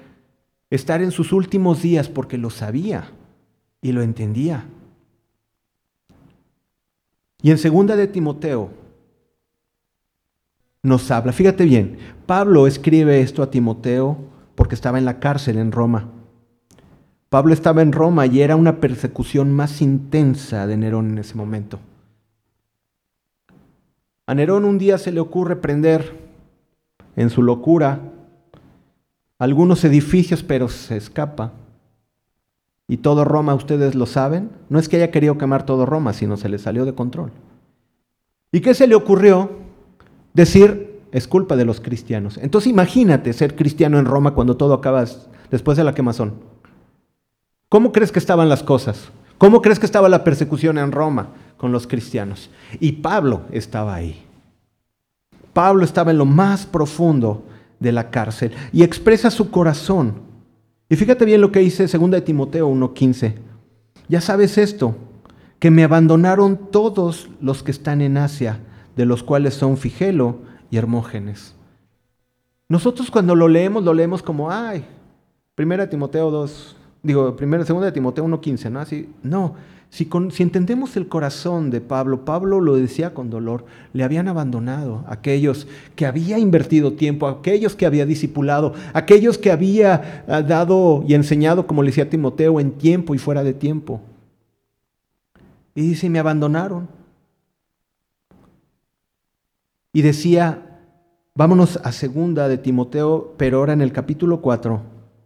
estar 0.70 1.02
en 1.02 1.12
sus 1.12 1.34
últimos 1.34 1.82
días 1.82 2.08
porque 2.08 2.38
lo 2.38 2.50
sabía 2.50 3.12
y 3.82 3.92
lo 3.92 4.02
entendía. 4.02 4.66
Y 7.42 7.52
en 7.52 7.58
segunda 7.58 7.96
de 7.96 8.08
Timoteo 8.08 8.72
nos 10.82 11.12
habla, 11.12 11.34
fíjate 11.34 11.66
bien, 11.66 11.98
Pablo 12.26 12.66
escribe 12.66 13.22
esto 13.22 13.44
a 13.44 13.52
Timoteo 13.52 14.18
porque 14.56 14.76
estaba 14.76 14.98
en 14.98 15.06
la 15.06 15.20
cárcel 15.20 15.58
en 15.58 15.72
Roma. 15.72 16.19
Pablo 17.30 17.54
estaba 17.54 17.84
en 17.84 17.92
Roma 17.92 18.26
y 18.26 18.42
era 18.42 18.56
una 18.56 18.78
persecución 18.78 19.54
más 19.54 19.82
intensa 19.82 20.66
de 20.66 20.78
Nerón 20.78 21.12
en 21.12 21.20
ese 21.20 21.36
momento. 21.36 21.80
A 24.26 24.34
Nerón 24.34 24.66
un 24.66 24.80
día 24.80 24.98
se 24.98 25.12
le 25.12 25.20
ocurre 25.20 25.56
prender 25.56 26.16
en 27.16 27.30
su 27.30 27.44
locura 27.44 28.00
algunos 29.38 29.84
edificios, 29.84 30.44
pero 30.44 30.70
se 30.70 30.98
escapa. 30.98 31.54
Y 32.88 32.98
todo 32.98 33.24
Roma, 33.24 33.54
ustedes 33.54 33.94
lo 33.94 34.08
saben, 34.08 34.50
no 34.70 34.80
es 34.80 34.90
que 34.90 34.98
haya 34.98 35.12
querido 35.12 35.38
quemar 35.38 35.66
todo 35.66 35.86
Roma, 35.86 36.14
sino 36.14 36.36
se 36.36 36.50
le 36.50 36.58
salió 36.58 36.86
de 36.86 36.96
control. 36.96 37.32
¿Y 38.52 38.62
qué 38.62 38.74
se 38.74 38.88
le 38.88 38.96
ocurrió? 38.96 39.52
Decir, 40.34 41.00
es 41.12 41.28
culpa 41.28 41.56
de 41.56 41.66
los 41.66 41.80
cristianos. 41.80 42.38
Entonces 42.38 42.72
imagínate 42.72 43.34
ser 43.34 43.56
cristiano 43.56 44.00
en 44.00 44.06
Roma 44.06 44.34
cuando 44.34 44.58
todo 44.58 44.74
acaba 44.74 45.06
después 45.52 45.78
de 45.78 45.84
la 45.84 45.94
quemazón. 45.94 46.34
¿Cómo 47.70 47.92
crees 47.92 48.12
que 48.12 48.20
estaban 48.20 48.50
las 48.50 48.64
cosas? 48.64 49.10
¿Cómo 49.38 49.62
crees 49.62 49.80
que 49.80 49.86
estaba 49.86 50.10
la 50.10 50.24
persecución 50.24 50.80
en 50.80 50.92
Roma 50.92 51.30
con 51.56 51.72
los 51.72 51.86
cristianos? 51.86 52.50
Y 52.80 52.94
Pablo 52.94 53.44
estaba 53.52 53.94
ahí. 53.94 54.26
Pablo 55.54 55.86
estaba 55.86 56.10
en 56.12 56.18
lo 56.18 56.26
más 56.26 56.66
profundo 56.66 57.44
de 57.80 57.92
la 57.92 58.10
cárcel 58.10 58.52
y 58.74 58.84
expresa 58.84 59.30
su 59.30 59.52
corazón. 59.52 60.16
Y 60.90 60.96
fíjate 60.96 61.26
bien 61.26 61.42
lo 61.42 61.52
que 61.52 61.60
dice 61.60 61.86
2 61.86 62.12
de 62.12 62.22
Timoteo 62.22 62.68
1:15. 62.68 63.36
Ya 64.08 64.20
sabes 64.20 64.58
esto, 64.58 64.96
que 65.60 65.70
me 65.70 65.84
abandonaron 65.84 66.72
todos 66.72 67.30
los 67.40 67.62
que 67.62 67.72
están 67.72 68.02
en 68.02 68.18
Asia, 68.18 68.60
de 68.96 69.06
los 69.06 69.22
cuales 69.22 69.54
son 69.54 69.78
Figelo 69.78 70.40
y 70.72 70.78
Hermógenes. 70.78 71.54
Nosotros 72.68 73.12
cuando 73.12 73.36
lo 73.36 73.48
leemos, 73.48 73.84
lo 73.84 73.94
leemos 73.94 74.24
como, 74.24 74.50
ay, 74.50 74.86
1 75.56 75.90
Timoteo 75.90 76.32
2, 76.32 76.76
digo, 77.04 77.32
2 77.32 77.82
de 77.82 77.92
Timoteo 77.92 78.26
1.15, 78.26 78.72
¿no? 78.72 78.80
Así, 78.80 79.10
no, 79.24 79.56
si, 79.90 80.08
si, 80.32 80.44
entendemos 80.44 80.96
el 80.98 81.08
corazón 81.08 81.72
de 81.72 81.82
Pablo, 81.82 82.24
Pablo 82.24 82.62
lo 82.62 82.76
decía 82.76 83.14
con 83.16 83.32
dolor, 83.32 83.66
le 83.92 84.04
habían 84.04 84.28
abandonado 84.28 85.04
aquellos 85.08 85.68
que 85.96 86.06
había 86.06 86.38
invertido 86.38 86.94
tiempo, 86.94 87.28
aquellos 87.28 87.76
que 87.76 87.88
había 87.88 88.06
discipulado, 88.06 88.74
aquellos 88.94 89.40
que 89.40 89.52
había 89.52 90.24
ah, 90.28 90.44
dado 90.44 91.04
y 91.08 91.16
enseñado, 91.16 91.66
como 91.66 91.82
le 91.82 91.90
decía 91.90 92.10
Timoteo, 92.10 92.60
en 92.60 92.72
tiempo 92.74 93.16
y 93.16 93.18
fuera 93.18 93.44
de 93.44 93.54
tiempo. 93.54 94.00
Y 95.74 95.82
dice, 95.82 96.10
me 96.10 96.20
abandonaron. 96.20 96.88
Y 99.92 100.04
decía, 100.04 100.82
vámonos 101.34 101.80
a 101.84 101.92
segunda 101.92 102.48
de 102.48 102.60
Timoteo, 102.60 103.34
pero 103.38 103.58
ahora 103.58 103.74
en 103.74 103.82
el 103.82 103.92
capítulo 103.92 104.42
4, 104.42 104.82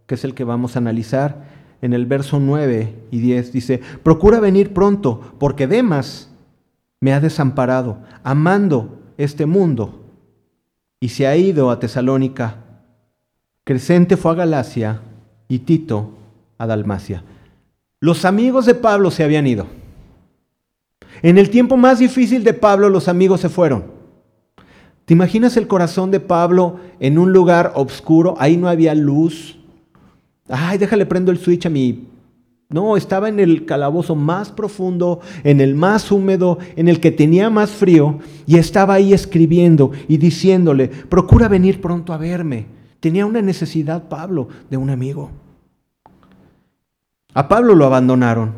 que 0.07 0.15
es 0.15 0.23
el 0.23 0.33
que 0.33 0.45
vamos 0.45 0.75
a 0.75 0.79
analizar 0.79 1.52
en 1.83 1.91
el 1.91 2.05
verso 2.05 2.39
9 2.39 2.95
y 3.11 3.19
10 3.19 3.51
dice, 3.51 3.81
procura 4.03 4.39
venir 4.39 4.73
pronto, 4.73 5.33
porque 5.37 5.67
Demas 5.67 6.31
me 7.01 7.11
ha 7.11 7.19
desamparado, 7.19 7.97
amando 8.23 9.01
este 9.17 9.45
mundo, 9.45 10.01
y 11.01 11.09
se 11.09 11.27
ha 11.27 11.35
ido 11.35 11.69
a 11.69 11.79
Tesalónica. 11.79 12.55
Crescente 13.65 14.15
fue 14.15 14.31
a 14.31 14.35
Galacia 14.35 15.01
y 15.49 15.59
Tito 15.59 16.11
a 16.57 16.67
Dalmacia. 16.67 17.25
Los 17.99 18.23
amigos 18.23 18.65
de 18.65 18.75
Pablo 18.75 19.11
se 19.11 19.25
habían 19.25 19.45
ido. 19.45 19.67
En 21.21 21.37
el 21.37 21.49
tiempo 21.49 21.75
más 21.75 21.99
difícil 21.99 22.45
de 22.45 22.53
Pablo, 22.53 22.87
los 22.87 23.09
amigos 23.09 23.41
se 23.41 23.49
fueron. 23.49 23.91
¿Te 25.03 25.15
imaginas 25.15 25.57
el 25.57 25.67
corazón 25.67 26.11
de 26.11 26.21
Pablo 26.21 26.79
en 27.01 27.17
un 27.17 27.33
lugar 27.33 27.73
oscuro? 27.75 28.35
Ahí 28.39 28.55
no 28.55 28.69
había 28.69 28.95
luz, 28.95 29.59
ay, 30.49 30.77
déjale 30.77 31.05
prendo 31.05 31.31
el 31.31 31.37
switch 31.37 31.65
a 31.65 31.69
mi... 31.69 32.07
No, 32.69 32.97
estaba 32.97 33.29
en 33.29 33.39
el 33.39 33.65
calabozo 33.65 34.15
más 34.15 34.51
profundo, 34.51 35.19
en 35.43 35.61
el 35.61 35.75
más 35.75 36.11
húmedo, 36.11 36.57
en 36.75 36.87
el 36.87 36.99
que 36.99 37.11
tenía 37.11 37.51
más 37.51 37.69
frío, 37.69 38.17
y 38.47 38.57
estaba 38.57 38.95
ahí 38.95 39.13
escribiendo 39.13 39.91
y 40.07 40.17
diciéndole, 40.17 40.87
procura 40.87 41.47
venir 41.47 41.81
pronto 41.81 42.13
a 42.13 42.17
verme. 42.17 42.65
Tenía 42.99 43.27
una 43.27 43.43
necesidad 43.43 44.09
Pablo 44.09 44.47
de 44.71 44.77
un 44.77 44.89
amigo. 44.89 45.29
A 47.35 47.47
Pablo 47.47 47.75
lo 47.75 47.85
abandonaron. 47.85 48.53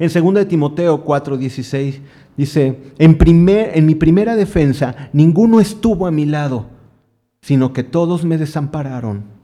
En 0.00 0.08
2 0.08 0.34
de 0.34 0.46
Timoteo 0.46 1.04
4:16 1.04 2.00
dice, 2.36 2.92
en, 2.98 3.16
primer, 3.16 3.78
en 3.78 3.86
mi 3.86 3.94
primera 3.94 4.34
defensa 4.34 5.10
ninguno 5.12 5.60
estuvo 5.60 6.06
a 6.06 6.10
mi 6.10 6.24
lado, 6.24 6.66
sino 7.42 7.72
que 7.72 7.84
todos 7.84 8.24
me 8.24 8.38
desampararon 8.38 9.41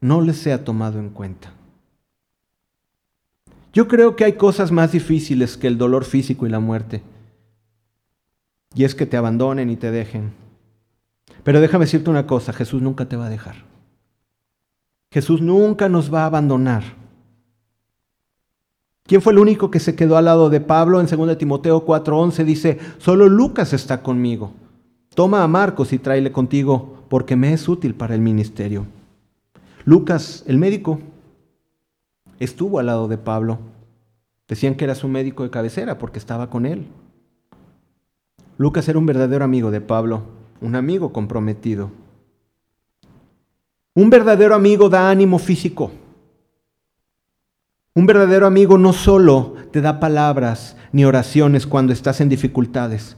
no 0.00 0.20
les 0.20 0.36
sea 0.36 0.64
tomado 0.64 0.98
en 0.98 1.10
cuenta. 1.10 1.52
Yo 3.72 3.86
creo 3.86 4.16
que 4.16 4.24
hay 4.24 4.32
cosas 4.34 4.72
más 4.72 4.92
difíciles 4.92 5.56
que 5.56 5.66
el 5.66 5.78
dolor 5.78 6.04
físico 6.04 6.46
y 6.46 6.50
la 6.50 6.60
muerte. 6.60 7.02
Y 8.74 8.84
es 8.84 8.94
que 8.94 9.06
te 9.06 9.16
abandonen 9.16 9.70
y 9.70 9.76
te 9.76 9.90
dejen. 9.90 10.32
Pero 11.44 11.60
déjame 11.60 11.84
decirte 11.84 12.10
una 12.10 12.26
cosa, 12.26 12.52
Jesús 12.52 12.82
nunca 12.82 13.06
te 13.06 13.16
va 13.16 13.26
a 13.26 13.30
dejar. 13.30 13.56
Jesús 15.10 15.40
nunca 15.40 15.88
nos 15.88 16.12
va 16.12 16.22
a 16.22 16.26
abandonar. 16.26 16.82
¿Quién 19.04 19.22
fue 19.22 19.32
el 19.32 19.38
único 19.38 19.70
que 19.70 19.80
se 19.80 19.94
quedó 19.94 20.18
al 20.18 20.26
lado 20.26 20.50
de 20.50 20.60
Pablo? 20.60 21.00
En 21.00 21.06
2 21.06 21.38
Timoteo 21.38 21.86
4:11 21.86 22.44
dice, 22.44 22.78
solo 22.98 23.28
Lucas 23.28 23.72
está 23.72 24.02
conmigo. 24.02 24.52
Toma 25.14 25.42
a 25.42 25.48
Marcos 25.48 25.92
y 25.92 25.98
tráele 25.98 26.30
contigo 26.30 27.04
porque 27.08 27.34
me 27.34 27.52
es 27.52 27.68
útil 27.68 27.94
para 27.94 28.14
el 28.14 28.20
ministerio. 28.20 28.86
Lucas, 29.88 30.44
el 30.46 30.58
médico, 30.58 31.00
estuvo 32.38 32.78
al 32.78 32.84
lado 32.84 33.08
de 33.08 33.16
Pablo. 33.16 33.58
Decían 34.46 34.74
que 34.74 34.84
era 34.84 34.94
su 34.94 35.08
médico 35.08 35.44
de 35.44 35.48
cabecera 35.48 35.96
porque 35.96 36.18
estaba 36.18 36.50
con 36.50 36.66
él. 36.66 36.88
Lucas 38.58 38.86
era 38.90 38.98
un 38.98 39.06
verdadero 39.06 39.46
amigo 39.46 39.70
de 39.70 39.80
Pablo, 39.80 40.24
un 40.60 40.74
amigo 40.74 41.10
comprometido. 41.10 41.90
Un 43.94 44.10
verdadero 44.10 44.54
amigo 44.54 44.90
da 44.90 45.08
ánimo 45.08 45.38
físico. 45.38 45.90
Un 47.94 48.04
verdadero 48.04 48.46
amigo 48.46 48.76
no 48.76 48.92
solo 48.92 49.54
te 49.72 49.80
da 49.80 50.00
palabras 50.00 50.76
ni 50.92 51.06
oraciones 51.06 51.66
cuando 51.66 51.94
estás 51.94 52.20
en 52.20 52.28
dificultades, 52.28 53.16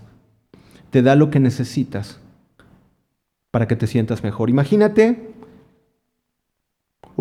te 0.90 1.02
da 1.02 1.16
lo 1.16 1.30
que 1.30 1.40
necesitas 1.40 2.20
para 3.50 3.66
que 3.66 3.74
te 3.74 3.88
sientas 3.88 4.22
mejor. 4.22 4.50
Imagínate 4.50 5.39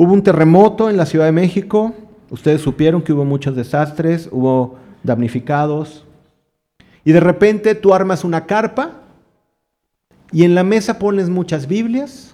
Hubo 0.01 0.13
un 0.13 0.23
terremoto 0.23 0.89
en 0.89 0.95
la 0.95 1.05
Ciudad 1.05 1.25
de 1.25 1.33
México, 1.33 1.93
ustedes 2.29 2.61
supieron 2.61 3.01
que 3.01 3.11
hubo 3.11 3.25
muchos 3.25 3.53
desastres, 3.53 4.29
hubo 4.31 4.77
damnificados, 5.03 6.05
y 7.03 7.11
de 7.11 7.19
repente 7.19 7.75
tú 7.75 7.93
armas 7.93 8.23
una 8.23 8.45
carpa 8.45 8.93
y 10.31 10.45
en 10.45 10.55
la 10.55 10.63
mesa 10.63 10.99
pones 10.99 11.29
muchas 11.29 11.67
Biblias 11.67 12.33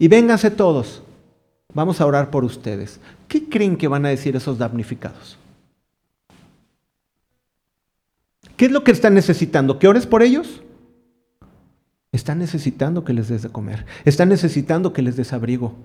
y 0.00 0.08
vénganse 0.08 0.50
todos, 0.50 1.04
vamos 1.72 2.00
a 2.00 2.06
orar 2.06 2.28
por 2.32 2.44
ustedes. 2.44 2.98
¿Qué 3.28 3.48
creen 3.48 3.76
que 3.76 3.86
van 3.86 4.04
a 4.04 4.08
decir 4.08 4.34
esos 4.34 4.58
damnificados? 4.58 5.38
¿Qué 8.56 8.64
es 8.64 8.72
lo 8.72 8.82
que 8.82 8.90
están 8.90 9.14
necesitando? 9.14 9.78
¿Que 9.78 9.86
ores 9.86 10.08
por 10.08 10.24
ellos? 10.24 10.60
Están 12.10 12.40
necesitando 12.40 13.04
que 13.04 13.12
les 13.12 13.28
des 13.28 13.42
de 13.42 13.48
comer. 13.48 13.86
Están 14.04 14.28
necesitando 14.28 14.92
que 14.92 15.02
les 15.02 15.14
des 15.14 15.32
abrigo. 15.32 15.76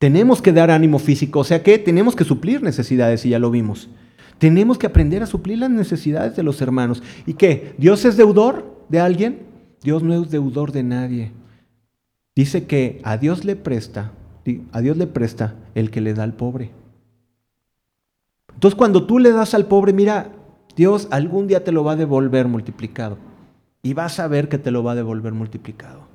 Tenemos 0.00 0.40
que 0.40 0.54
dar 0.54 0.70
ánimo 0.70 0.98
físico, 0.98 1.40
o 1.40 1.44
sea 1.44 1.62
que 1.62 1.76
tenemos 1.76 2.16
que 2.16 2.24
suplir 2.24 2.62
necesidades, 2.62 3.26
y 3.26 3.28
ya 3.28 3.38
lo 3.38 3.50
vimos. 3.50 3.90
Tenemos 4.38 4.78
que 4.78 4.86
aprender 4.86 5.22
a 5.22 5.26
suplir 5.26 5.58
las 5.58 5.68
necesidades 5.68 6.34
de 6.34 6.42
los 6.42 6.62
hermanos. 6.62 7.02
¿Y 7.26 7.34
qué? 7.34 7.74
¿Dios 7.76 8.06
es 8.06 8.16
deudor 8.16 8.82
de 8.88 8.98
alguien? 8.98 9.40
Dios 9.82 10.02
no 10.02 10.14
es 10.14 10.30
deudor 10.30 10.72
de 10.72 10.84
nadie. 10.84 11.32
Dice 12.34 12.64
que 12.64 13.02
a 13.04 13.18
Dios 13.18 13.44
le 13.44 13.56
presta, 13.56 14.12
a 14.72 14.80
Dios 14.80 14.96
le 14.96 15.06
presta 15.06 15.56
el 15.74 15.90
que 15.90 16.00
le 16.00 16.14
da 16.14 16.22
al 16.22 16.32
pobre. 16.32 16.70
Entonces 18.54 18.78
cuando 18.78 19.04
tú 19.04 19.18
le 19.18 19.32
das 19.32 19.52
al 19.52 19.66
pobre, 19.66 19.92
mira, 19.92 20.32
Dios 20.76 21.08
algún 21.10 21.46
día 21.46 21.62
te 21.62 21.72
lo 21.72 21.84
va 21.84 21.92
a 21.92 21.96
devolver 21.96 22.48
multiplicado. 22.48 23.18
Y 23.82 23.92
vas 23.92 24.18
a 24.18 24.28
ver 24.28 24.48
que 24.48 24.56
te 24.56 24.70
lo 24.70 24.82
va 24.82 24.92
a 24.92 24.94
devolver 24.94 25.34
multiplicado. 25.34 26.08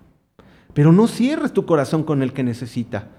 Pero 0.73 0.91
no 0.91 1.07
cierres 1.07 1.53
tu 1.53 1.67
corazón 1.67 2.03
con 2.03 2.23
el 2.23 2.33
que 2.33 2.43
necesita. 2.43 3.09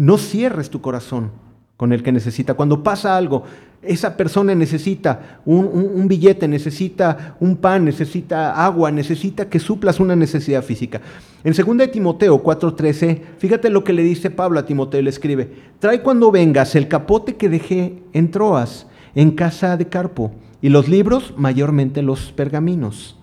No 0.00 0.16
cierres 0.16 0.70
tu 0.70 0.80
corazón 0.80 1.30
con 1.76 1.92
el 1.92 2.02
que 2.02 2.10
necesita. 2.10 2.54
Cuando 2.54 2.82
pasa 2.82 3.18
algo, 3.18 3.42
esa 3.82 4.16
persona 4.16 4.54
necesita 4.54 5.42
un, 5.44 6.08
billete, 6.08 6.48
necesita 6.48 7.36
un 7.38 7.58
pan, 7.58 7.84
necesita 7.84 8.64
agua, 8.64 8.90
necesita 8.90 9.50
que 9.50 9.58
suplas 9.58 10.00
una 10.00 10.16
necesidad 10.16 10.64
física. 10.64 11.02
En 11.44 11.52
2 11.52 11.76
de 11.76 11.88
Timoteo 11.88 12.42
4:13, 12.42 13.20
fíjate 13.36 13.68
lo 13.68 13.84
que 13.84 13.92
le 13.92 14.02
dice 14.02 14.30
Pablo 14.30 14.58
a 14.58 14.64
Timoteo, 14.64 15.02
le 15.02 15.10
escribe, 15.10 15.52
trae 15.78 16.00
cuando 16.00 16.30
vengas 16.30 16.74
el 16.76 16.88
capote 16.88 17.36
que 17.36 17.50
dejé 17.50 18.02
en 18.14 18.30
Troas, 18.30 18.86
en 19.14 19.32
casa 19.32 19.76
de 19.76 19.88
Carpo, 19.88 20.32
y 20.62 20.70
los 20.70 20.88
libros, 20.88 21.34
mayormente 21.36 22.00
los 22.00 22.32
pergaminos. 22.32 23.18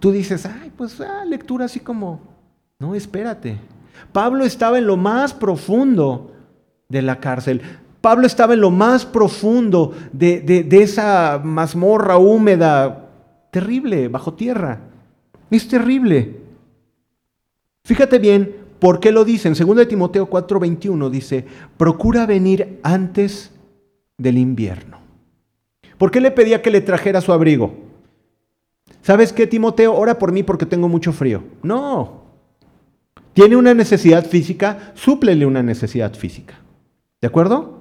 Tú 0.00 0.10
dices, 0.10 0.46
ay, 0.46 0.72
pues 0.76 1.00
ah, 1.00 1.24
lectura 1.24 1.66
así 1.66 1.78
como, 1.78 2.20
no, 2.80 2.96
espérate, 2.96 3.58
Pablo 4.12 4.44
estaba 4.44 4.78
en 4.78 4.86
lo 4.86 4.96
más 4.96 5.34
profundo 5.34 6.32
de 6.88 7.02
la 7.02 7.20
cárcel. 7.20 7.62
Pablo 8.00 8.26
estaba 8.26 8.54
en 8.54 8.60
lo 8.60 8.70
más 8.70 9.06
profundo 9.06 9.92
de, 10.12 10.66
esa 10.70 11.40
mazmorra 11.42 12.18
húmeda, 12.18 13.08
terrible, 13.50 14.08
bajo 14.08 14.34
tierra. 14.34 14.80
Es 15.50 15.68
terrible. 15.68 16.40
Fíjate 17.84 18.18
bien, 18.18 18.56
¿por 18.78 19.00
qué 19.00 19.12
lo 19.12 19.24
dice? 19.24 19.48
En 19.48 19.54
2 19.54 19.88
Timoteo 19.88 20.28
4:21 20.28 21.10
dice, 21.10 21.46
procura 21.76 22.26
venir 22.26 22.80
antes 22.82 23.52
del 24.18 24.38
invierno. 24.38 24.98
¿Por 25.96 26.10
qué 26.10 26.20
le 26.20 26.32
pedía 26.32 26.60
que 26.62 26.70
le 26.70 26.80
trajera 26.80 27.20
su 27.20 27.32
abrigo? 27.32 27.74
¿Sabes 29.02 29.32
qué, 29.32 29.46
Timoteo? 29.46 29.94
Ora 29.94 30.18
por 30.18 30.32
mí 30.32 30.42
porque 30.42 30.66
tengo 30.66 30.88
mucho 30.88 31.12
frío. 31.12 31.44
No, 31.62 32.21
tiene 33.32 33.56
una 33.56 33.74
necesidad 33.74 34.26
física, 34.26 34.92
súplele 34.94 35.46
una 35.46 35.62
necesidad 35.62 36.14
física. 36.14 36.54
¿De 37.20 37.28
acuerdo? 37.28 37.80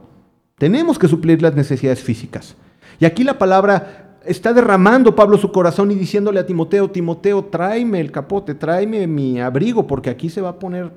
Tenemos 0.58 1.00
que 1.00 1.08
suplir 1.08 1.42
las 1.42 1.56
necesidades 1.56 2.02
físicas. 2.02 2.56
Y 3.00 3.06
aquí 3.06 3.24
la 3.24 3.38
palabra 3.38 4.20
está 4.26 4.54
derramando 4.54 5.16
Pablo 5.16 5.38
su 5.38 5.52
corazón 5.52 5.92
y 5.92 5.96
diciéndole 5.96 6.40
a 6.40 6.46
Timoteo, 6.46 6.92
Timoteo, 6.92 7.46
tráeme 7.46 8.00
el 8.00 8.12
capote, 8.12 8.56
tráeme 8.56 9.08
mi 9.08 9.42
abrigo, 9.42 9.88
porque 9.88 10.10
aquí 10.10 10.30
se 10.30 10.42
va 10.42 10.50
a 10.50 10.60
poner 10.60 10.92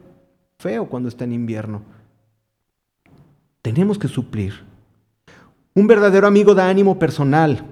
feo 0.59 0.87
cuando 0.87 1.09
está 1.09 1.25
en 1.25 1.33
invierno. 1.33 1.83
Tenemos 3.63 3.99
que 3.99 4.09
suplir. 4.09 4.53
Un 5.75 5.87
verdadero 5.87 6.27
amigo 6.27 6.55
da 6.55 6.69
ánimo 6.69 6.99
personal. 6.99 7.65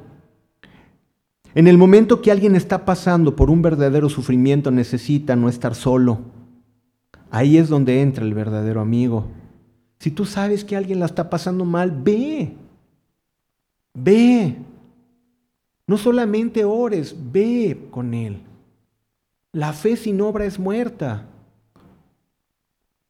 En 1.55 1.69
el 1.69 1.77
momento 1.77 2.23
que 2.23 2.33
alguien 2.33 2.57
está 2.57 2.87
pasando 2.87 3.37
por 3.37 3.51
un 3.51 3.61
verdadero 3.61 4.09
sufrimiento, 4.09 4.71
necesita 4.71 5.37
no 5.37 5.51
estar 5.51 5.75
solo. 5.75 6.32
Ahí 7.35 7.57
es 7.57 7.71
donde 7.71 8.03
entra 8.03 8.27
el 8.27 8.35
verdadero 8.35 8.83
amigo. 8.83 9.25
Si 9.99 10.11
tú 10.11 10.27
sabes 10.27 10.67
que 10.67 10.77
alguien 10.77 11.01
la 11.01 11.07
está 11.07 11.31
pasando 11.31 11.65
mal, 11.65 11.91
ve. 11.91 12.53
Ve. 13.95 14.55
No 15.87 15.97
solamente 15.97 16.63
ores, 16.63 17.17
ve 17.33 17.87
con 17.91 18.13
él. 18.13 18.37
La 19.51 19.73
fe 19.73 19.97
sin 19.97 20.21
obra 20.21 20.45
es 20.45 20.59
muerta. 20.59 21.25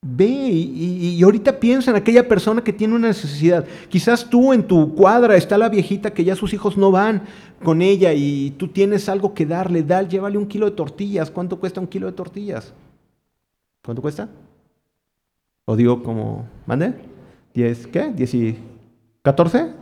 Ve 0.03 0.29
y, 0.29 1.21
ahorita 1.21 1.59
piensa 1.59 1.91
en 1.91 1.97
aquella 1.97 2.29
persona 2.29 2.63
que 2.63 2.73
tiene 2.73 2.95
una 2.95 3.09
necesidad. 3.09 3.67
Quizás 3.89 4.31
tú 4.31 4.53
en 4.53 4.63
tu 4.63 4.95
cuadra 4.95 5.37
está 5.37 5.59
la 5.59 5.69
viejita 5.69 6.15
que 6.15 6.23
ya 6.23 6.37
sus 6.37 6.55
hijos 6.55 6.77
no 6.77 6.93
van 6.93 7.23
con 7.65 7.83
ella 7.83 8.13
y 8.13 8.53
tú 8.53 8.69
tienes 8.69 9.09
algo 9.09 9.35
que 9.35 9.47
darle. 9.47 9.83
Dale, 9.83 10.09
llévale 10.09 10.39
un 10.39 10.47
kilo 10.47 10.67
de 10.67 10.77
tortillas. 10.77 11.29
¿Cuánto 11.29 11.59
cuesta 11.59 11.81
un 11.81 11.89
kilo 11.89 12.07
de 12.07 12.13
tortillas? 12.13 12.73
¿Cuánto 13.85 14.03
cuesta? 14.03 14.29
O 15.65 15.77
digo 15.77 16.03
como, 16.03 16.49
¿mande? 16.67 16.95
¿Diez 17.55 17.87
qué? 17.87 18.11
¿Diez 18.11 18.35
y 18.35 18.59
catorce? 19.23 19.73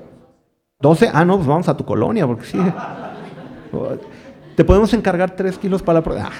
¿Doce? 0.81 1.11
Ah, 1.13 1.25
no, 1.25 1.37
pues 1.37 1.47
vamos 1.47 1.69
a 1.69 1.77
tu 1.77 1.85
colonia 1.85 2.27
porque 2.27 2.47
sí. 2.47 2.59
Te 4.57 4.65
podemos 4.65 4.93
encargar 4.95 5.37
tres 5.37 5.59
kilos 5.59 5.83
para 5.83 6.01
la... 6.01 6.27
Ah. 6.27 6.31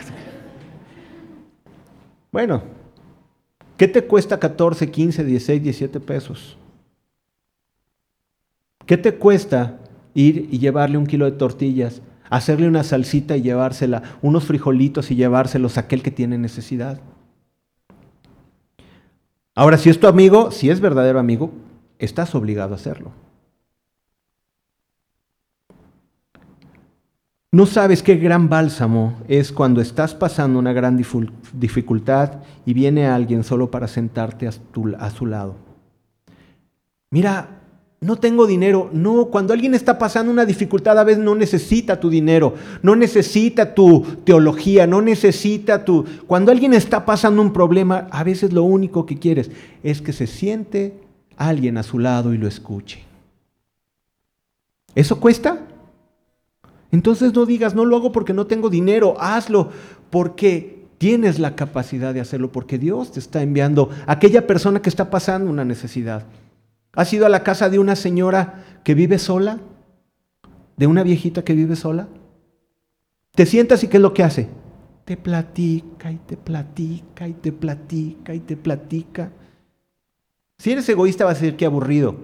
Bueno, 2.33 2.63
¿Qué 3.81 3.89
te 3.89 4.05
cuesta 4.05 4.39
14, 4.39 4.91
15, 4.91 5.25
16, 5.25 5.63
17 5.63 6.01
pesos? 6.01 6.59
¿Qué 8.85 8.99
te 8.99 9.15
cuesta 9.15 9.79
ir 10.13 10.51
y 10.51 10.59
llevarle 10.59 10.99
un 10.99 11.07
kilo 11.07 11.25
de 11.25 11.31
tortillas, 11.31 12.03
hacerle 12.29 12.69
una 12.69 12.85
salsita 12.85 13.39
y 13.39 13.41
llevársela, 13.41 14.03
unos 14.21 14.45
frijolitos 14.45 15.11
y 15.11 15.17
llevárselos 15.17 15.79
a 15.79 15.81
aquel 15.81 16.03
que 16.03 16.11
tiene 16.11 16.37
necesidad? 16.37 17.01
Ahora, 19.55 19.79
si 19.79 19.91
es 19.91 19.99
tu 19.99 20.07
amigo, 20.07 20.51
si 20.51 20.71
es 20.71 20.81
verdadero 20.81 21.19
amigo, 21.19 21.51
estás 21.99 22.35
obligado 22.35 22.73
a 22.73 22.77
hacerlo. 22.77 23.13
No 27.53 27.67
sabes 27.67 28.05
qué 28.05 28.15
gran 28.15 28.49
bálsamo 28.49 29.19
es 29.27 29.51
cuando 29.51 29.81
estás 29.81 30.15
pasando 30.15 30.59
una 30.59 30.73
gran 30.73 30.97
dificultad 31.53 32.43
y 32.65 32.75
viene 32.75 33.09
alguien 33.09 33.43
solo 33.43 33.73
para 33.73 33.89
sentarte 33.89 34.47
a, 34.47 35.11
su 35.11 35.27
lado. 35.27 35.57
Mira, 37.11 37.60
no 38.01 38.17
tengo 38.17 38.47
dinero. 38.47 38.89
No, 38.93 39.27
cuando 39.27 39.53
alguien 39.53 39.75
está 39.75 39.99
pasando 39.99 40.33
una 40.33 40.47
dificultad 40.47 40.99
a 40.99 41.05
veces 41.05 41.23
no 41.23 41.35
necesita 41.35 42.01
tu 42.01 42.09
dinero, 42.09 42.55
no 42.83 42.97
necesita 42.97 43.75
tu 43.75 44.03
teología, 44.25 44.87
no 44.87 45.03
necesita 45.03 45.85
tu... 45.85 46.05
Cuando 46.27 46.51
alguien 46.51 46.73
está 46.73 47.05
pasando 47.05 47.43
un 47.43 47.53
problema, 47.53 48.09
a 48.11 48.25
veces 48.25 48.53
lo 48.53 48.65
único 48.65 49.05
que 49.05 49.19
quieres 49.19 49.51
es 49.83 50.01
que 50.01 50.13
se 50.13 50.27
siente 50.27 50.99
alguien 51.37 51.77
a 51.77 51.83
su 51.83 51.99
lado 51.99 52.33
y 52.33 52.39
lo 52.39 52.49
escuche. 52.49 53.05
¿Eso 54.95 55.21
cuesta? 55.21 55.67
Entonces 56.93 57.35
no 57.35 57.47
digas, 57.47 57.75
no 57.75 57.85
lo 57.85 57.97
hago 57.97 58.13
porque 58.13 58.33
no 58.33 58.47
tengo 58.47 58.71
dinero, 58.71 59.15
hazlo 59.21 59.69
porque 60.09 60.87
tienes 60.99 61.39
la 61.39 61.55
capacidad 61.55 62.13
de 62.13 62.21
hacerlo, 62.21 62.51
porque 62.51 62.79
Dios 62.79 63.13
te 63.13 63.21
está 63.21 63.43
enviando 63.43 63.91
a 64.07 64.13
aquella 64.13 64.47
persona 64.47 64.83
que 64.83 64.89
está 64.89 65.09
pasando 65.09 65.51
una 65.51 65.65
necesidad. 65.65 66.25
¿Has 66.95 67.13
ido 67.13 67.27
a 67.27 67.29
la 67.29 67.43
casa 67.43 67.69
de 67.69 67.79
una 67.79 67.97
señora 67.97 68.65
que 68.85 68.95
vive 68.95 69.19
sola? 69.19 69.61
¿De 70.77 70.87
una 70.87 71.03
viejita 71.03 71.45
que 71.45 71.55
vive 71.55 71.77
sola? 71.77 72.09
Te 73.33 73.47
sientas 73.47 73.85
y 73.85 73.89
¿qué 73.89 73.99
es 73.99 74.03
lo 74.03 74.13
que 74.13 74.25
hace? 74.25 74.49
Te 75.05 75.17
platica 75.17 76.11
y 76.11 76.17
te 76.17 76.37
platica 76.37 77.29
y 77.29 77.33
te 77.35 77.53
platica 77.53 78.35
y 78.35 78.41
te 78.41 78.57
platica. 78.57 79.31
Si 80.59 80.73
eres 80.73 80.89
egoísta 80.89 81.25
vas 81.25 81.39
a 81.39 81.41
decir 81.41 81.57
que 81.57 81.67
aburrido. 81.67 82.17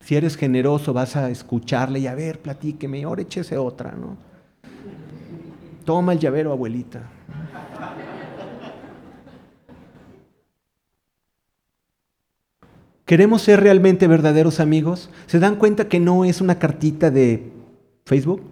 Si 0.00 0.14
eres 0.14 0.36
generoso, 0.36 0.92
vas 0.92 1.16
a 1.16 1.30
escucharle 1.30 1.98
y 1.98 2.06
a 2.06 2.14
ver, 2.14 2.40
platíqueme, 2.40 3.02
ahora 3.02 3.22
échese 3.22 3.56
otra, 3.56 3.92
¿no? 3.92 4.16
Toma 5.84 6.12
el 6.12 6.18
llavero, 6.18 6.52
abuelita. 6.52 7.10
¿Queremos 13.06 13.42
ser 13.42 13.60
realmente 13.60 14.08
verdaderos 14.08 14.58
amigos? 14.58 15.10
¿Se 15.26 15.38
dan 15.38 15.56
cuenta 15.56 15.88
que 15.88 16.00
no 16.00 16.24
es 16.24 16.40
una 16.40 16.58
cartita 16.58 17.08
de 17.12 17.52
Facebook? 18.04 18.42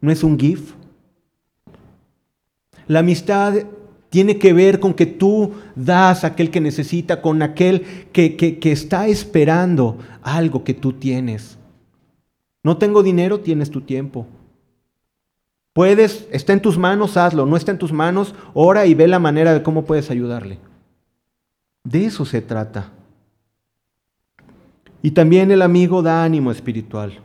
¿No 0.00 0.10
es 0.10 0.24
un 0.24 0.38
GIF? 0.38 0.72
La 2.86 3.00
amistad 3.00 3.54
tiene 4.08 4.38
que 4.38 4.54
ver 4.54 4.80
con 4.80 4.94
que 4.94 5.04
tú 5.04 5.52
das 5.76 6.24
a 6.24 6.28
aquel 6.28 6.50
que 6.50 6.62
necesita, 6.62 7.20
con 7.20 7.42
aquel 7.42 8.08
que, 8.12 8.34
que, 8.34 8.72
está 8.72 9.08
esperando 9.08 9.98
algo 10.22 10.64
que 10.64 10.72
tú 10.72 10.94
tienes. 10.94 11.58
No 12.62 12.78
tengo 12.78 13.02
dinero, 13.02 13.40
tienes 13.40 13.70
tu 13.70 13.82
tiempo. 13.82 14.26
Puedes, 15.74 16.26
está 16.32 16.54
en 16.54 16.62
tus 16.62 16.78
manos, 16.78 17.18
hazlo. 17.18 17.44
No 17.44 17.58
está 17.58 17.72
en 17.72 17.78
tus 17.78 17.92
manos, 17.92 18.34
ora 18.54 18.86
y 18.86 18.94
ve 18.94 19.06
la 19.06 19.18
manera 19.18 19.52
de 19.52 19.62
cómo 19.62 19.84
puedes 19.84 20.10
ayudarle. 20.10 20.58
De 21.84 22.06
eso 22.06 22.24
se 22.24 22.40
trata. 22.40 22.90
Y 25.02 25.12
también 25.12 25.50
el 25.50 25.62
amigo 25.62 26.02
da 26.02 26.24
ánimo 26.24 26.50
espiritual. 26.50 27.20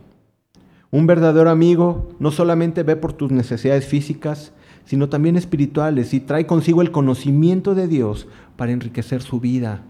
Un 0.91 1.07
verdadero 1.07 1.49
amigo 1.49 2.09
no 2.19 2.31
solamente 2.31 2.83
ve 2.83 2.95
por 2.95 3.13
tus 3.13 3.31
necesidades 3.31 3.85
físicas, 3.85 4.53
sino 4.85 5.09
también 5.09 5.35
espirituales 5.35 6.13
y 6.13 6.19
trae 6.19 6.45
consigo 6.45 6.81
el 6.81 6.91
conocimiento 6.91 7.75
de 7.75 7.87
Dios 7.87 8.27
para 8.55 8.71
enriquecer 8.71 9.21
su 9.21 9.39
vida. 9.39 9.83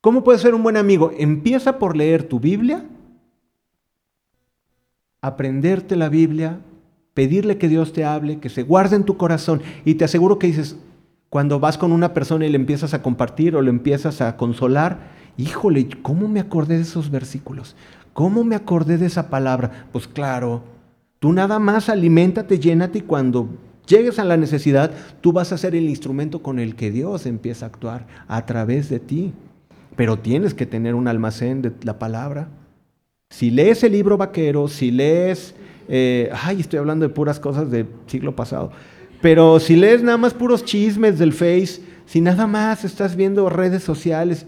¿Cómo 0.00 0.24
puedes 0.24 0.40
ser 0.40 0.54
un 0.54 0.62
buen 0.62 0.76
amigo? 0.76 1.12
Empieza 1.16 1.78
por 1.78 1.96
leer 1.96 2.24
tu 2.24 2.40
Biblia, 2.40 2.84
aprenderte 5.20 5.96
la 5.96 6.08
Biblia, 6.08 6.60
pedirle 7.14 7.58
que 7.58 7.68
Dios 7.68 7.92
te 7.92 8.04
hable, 8.04 8.38
que 8.38 8.48
se 8.48 8.62
guarde 8.62 8.96
en 8.96 9.04
tu 9.04 9.16
corazón 9.16 9.62
y 9.84 9.94
te 9.94 10.04
aseguro 10.04 10.38
que 10.38 10.46
dices, 10.46 10.76
cuando 11.28 11.60
vas 11.60 11.76
con 11.76 11.92
una 11.92 12.14
persona 12.14 12.46
y 12.46 12.50
le 12.50 12.56
empiezas 12.56 12.94
a 12.94 13.02
compartir 13.02 13.56
o 13.56 13.62
le 13.62 13.70
empiezas 13.70 14.20
a 14.20 14.36
consolar, 14.36 15.10
híjole, 15.36 15.88
¿cómo 16.02 16.28
me 16.28 16.40
acordé 16.40 16.76
de 16.76 16.82
esos 16.82 17.10
versículos? 17.10 17.76
¿Cómo 18.12 18.44
me 18.44 18.56
acordé 18.56 18.98
de 18.98 19.06
esa 19.06 19.28
palabra? 19.28 19.86
Pues 19.92 20.08
claro, 20.08 20.62
tú 21.18 21.32
nada 21.32 21.58
más 21.58 21.88
aliméntate, 21.88 22.58
llénate 22.58 22.98
y 22.98 23.02
cuando 23.02 23.48
llegues 23.86 24.18
a 24.18 24.24
la 24.24 24.36
necesidad, 24.36 24.90
tú 25.20 25.32
vas 25.32 25.52
a 25.52 25.58
ser 25.58 25.74
el 25.74 25.88
instrumento 25.88 26.42
con 26.42 26.58
el 26.58 26.74
que 26.76 26.90
Dios 26.90 27.26
empieza 27.26 27.66
a 27.66 27.68
actuar 27.68 28.06
a 28.28 28.46
través 28.46 28.88
de 28.88 29.00
ti. 29.00 29.32
Pero 29.96 30.18
tienes 30.18 30.54
que 30.54 30.66
tener 30.66 30.94
un 30.94 31.08
almacén 31.08 31.62
de 31.62 31.72
la 31.82 31.98
palabra. 31.98 32.48
Si 33.30 33.50
lees 33.50 33.82
el 33.82 33.92
libro 33.92 34.16
vaquero, 34.16 34.68
si 34.68 34.90
lees, 34.90 35.54
eh, 35.88 36.30
ay, 36.32 36.60
estoy 36.60 36.78
hablando 36.78 37.06
de 37.06 37.14
puras 37.14 37.40
cosas 37.40 37.70
del 37.70 37.86
siglo 38.06 38.36
pasado, 38.36 38.70
pero 39.20 39.58
si 39.58 39.76
lees 39.76 40.02
nada 40.02 40.18
más 40.18 40.34
puros 40.34 40.64
chismes 40.64 41.18
del 41.18 41.32
Face, 41.32 41.80
si 42.04 42.20
nada 42.20 42.46
más 42.46 42.84
estás 42.84 43.16
viendo 43.16 43.48
redes 43.48 43.82
sociales, 43.82 44.46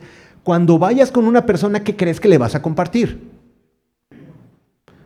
cuando 0.48 0.78
vayas 0.78 1.12
con 1.12 1.26
una 1.26 1.44
persona 1.44 1.84
que 1.84 1.94
crees 1.94 2.20
que 2.20 2.28
le 2.28 2.38
vas 2.38 2.54
a 2.54 2.62
compartir, 2.62 3.20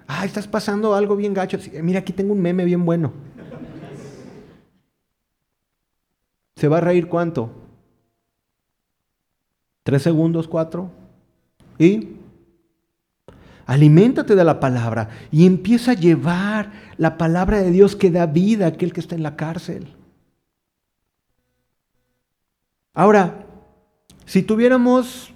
ay, 0.06 0.28
estás 0.28 0.46
pasando 0.46 0.94
algo 0.94 1.16
bien 1.16 1.34
gacho, 1.34 1.58
mira, 1.82 1.98
aquí 1.98 2.12
tengo 2.12 2.32
un 2.32 2.40
meme 2.40 2.64
bien 2.64 2.84
bueno. 2.84 3.12
¿Se 6.54 6.68
va 6.68 6.78
a 6.78 6.80
reír 6.80 7.08
cuánto? 7.08 7.50
¿Tres 9.82 10.02
segundos, 10.02 10.46
cuatro? 10.46 10.92
¿Y? 11.76 12.10
Aliméntate 13.66 14.36
de 14.36 14.44
la 14.44 14.60
palabra 14.60 15.08
y 15.32 15.44
empieza 15.44 15.90
a 15.90 15.94
llevar 15.94 16.70
la 16.98 17.18
palabra 17.18 17.58
de 17.58 17.72
Dios 17.72 17.96
que 17.96 18.12
da 18.12 18.26
vida 18.26 18.66
a 18.66 18.68
aquel 18.68 18.92
que 18.92 19.00
está 19.00 19.16
en 19.16 19.24
la 19.24 19.34
cárcel. 19.34 19.92
Ahora, 22.94 23.44
si 24.24 24.44
tuviéramos, 24.44 25.31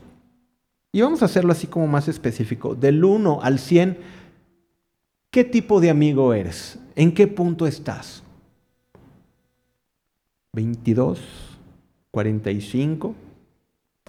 y 0.97 1.03
vamos 1.03 1.21
a 1.21 1.27
hacerlo 1.27 1.53
así 1.53 1.67
como 1.67 1.87
más 1.87 2.09
específico, 2.09 2.75
del 2.75 3.05
1 3.05 3.41
al 3.43 3.59
100, 3.59 3.99
¿qué 5.31 5.45
tipo 5.45 5.79
de 5.79 5.91
amigo 5.91 6.33
eres? 6.33 6.79
¿En 6.95 7.13
qué 7.13 7.27
punto 7.27 7.67
estás? 7.67 8.23
22, 10.55 11.21
45, 12.11 13.15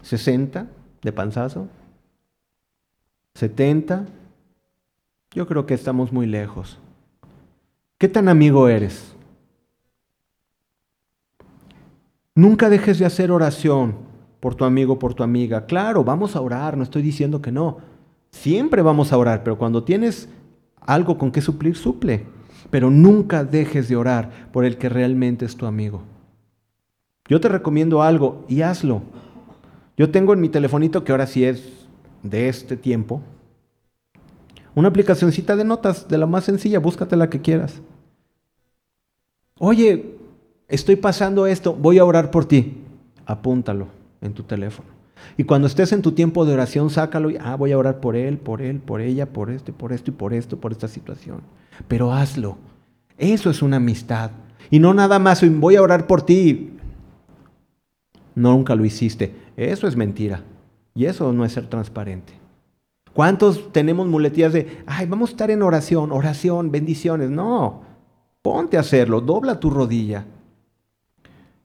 60 0.02 0.68
de 1.02 1.12
panzazo, 1.12 1.68
70, 3.36 4.06
Yo 5.32 5.46
creo 5.46 5.66
que 5.66 5.74
estamos 5.74 6.14
muy 6.14 6.26
lejos. 6.26 6.80
¿Qué 7.98 8.08
tan 8.08 8.30
amigo 8.30 8.70
eres? 8.70 9.14
Nunca 12.34 12.70
dejes 12.70 12.98
de 12.98 13.06
hacer 13.06 13.30
oración 13.30 14.07
por 14.40 14.56
tu 14.56 14.66
amigo, 14.66 15.00
por 15.00 15.14
tu 15.14 15.24
amiga. 15.24 15.66
Claro, 15.66 16.04
vamos 16.04 16.36
a 16.36 16.42
orar, 16.42 16.78
no 16.78 16.84
estoy 16.84 17.02
diciendo 17.02 17.42
que 17.42 17.52
no. 17.52 17.78
Siempre 18.32 18.82
vamos 18.82 19.12
a 19.12 19.18
orar, 19.18 19.44
pero 19.44 19.58
cuando 19.58 19.84
tienes 19.84 20.30
algo 20.82 21.18
con 21.18 21.32
que 21.32 21.42
suplir, 21.42 21.76
suple. 21.76 22.26
Pero 22.70 22.90
nunca 22.90 23.44
dejes 23.44 23.88
de 23.88 23.96
orar 23.96 24.50
por 24.52 24.66
el 24.66 24.78
que 24.78 24.90
realmente 24.90 25.46
es 25.46 25.56
tu 25.56 25.66
amigo. 25.66 26.02
Yo 27.28 27.40
te 27.42 27.50
recomiendo 27.50 28.04
algo 28.04 28.46
y 28.48 28.62
hazlo. 28.62 29.02
Yo 29.98 30.12
tengo 30.12 30.34
en 30.34 30.42
mi 30.42 30.50
telefonito, 30.50 31.04
que 31.04 31.12
ahora 31.12 31.28
sí 31.28 31.44
es 31.44 31.88
de 32.24 32.50
este 32.50 32.78
tiempo, 32.78 33.22
una 34.76 34.90
aplicacióncita 34.90 35.56
de 35.56 35.64
notas 35.64 36.08
de 36.08 36.18
la 36.18 36.28
más 36.28 36.44
sencilla, 36.44 36.80
búscate 36.80 37.16
la 37.16 37.30
que 37.30 37.42
quieras. 37.42 37.82
Oye, 39.60 40.18
estoy 40.68 40.98
pasando 40.98 41.48
esto, 41.48 41.74
voy 41.74 41.98
a 41.98 42.06
orar 42.06 42.30
por 42.30 42.46
ti. 42.46 42.84
Apúntalo 43.26 43.97
en 44.22 44.34
tu 44.34 44.44
teléfono. 44.44 44.90
Y 45.36 45.44
cuando 45.44 45.68
estés 45.68 45.92
en 45.92 46.02
tu 46.02 46.12
tiempo 46.12 46.46
de 46.46 46.54
oración, 46.54 46.90
sácalo 46.90 47.30
y, 47.30 47.38
ah, 47.40 47.56
voy 47.56 47.72
a 47.72 47.78
orar 47.78 48.00
por 48.00 48.16
él, 48.16 48.38
por 48.38 48.62
él, 48.62 48.80
por 48.80 49.02
ella, 49.02 49.28
por 49.28 49.50
este, 49.50 49.74
por 49.74 49.94
esto 49.94 50.12
y 50.12 50.14
por 50.14 50.34
esto, 50.34 50.58
por 50.58 50.72
esta 50.72 50.88
situación. 50.88 51.42
Pero 51.88 52.14
hazlo. 52.14 52.58
Eso 53.18 53.50
es 53.50 53.62
una 53.62 53.78
amistad. 53.78 54.32
Y 54.70 54.80
no 54.80 54.94
nada 54.94 55.20
más, 55.20 55.44
voy 55.60 55.76
a 55.76 55.82
orar 55.82 56.08
por 56.08 56.22
ti. 56.22 56.74
Nunca 58.36 58.76
lo 58.76 58.86
hiciste. 58.86 59.36
Eso 59.56 59.88
es 59.88 59.96
mentira. 59.96 60.44
Y 60.94 61.06
eso 61.06 61.32
no 61.34 61.46
es 61.46 61.54
ser 61.54 61.68
transparente. 61.68 62.34
¿Cuántos 63.14 63.72
tenemos 63.72 64.08
muletillas 64.08 64.54
de, 64.54 64.84
ay, 64.86 65.08
vamos 65.08 65.30
a 65.30 65.34
estar 65.34 65.50
en 65.50 65.64
oración, 65.64 66.12
oración, 66.12 66.72
bendiciones? 66.72 67.32
No, 67.32 67.82
ponte 68.44 68.78
a 68.78 68.82
hacerlo, 68.82 69.22
dobla 69.22 69.60
tu 69.60 69.72
rodilla. 69.72 70.26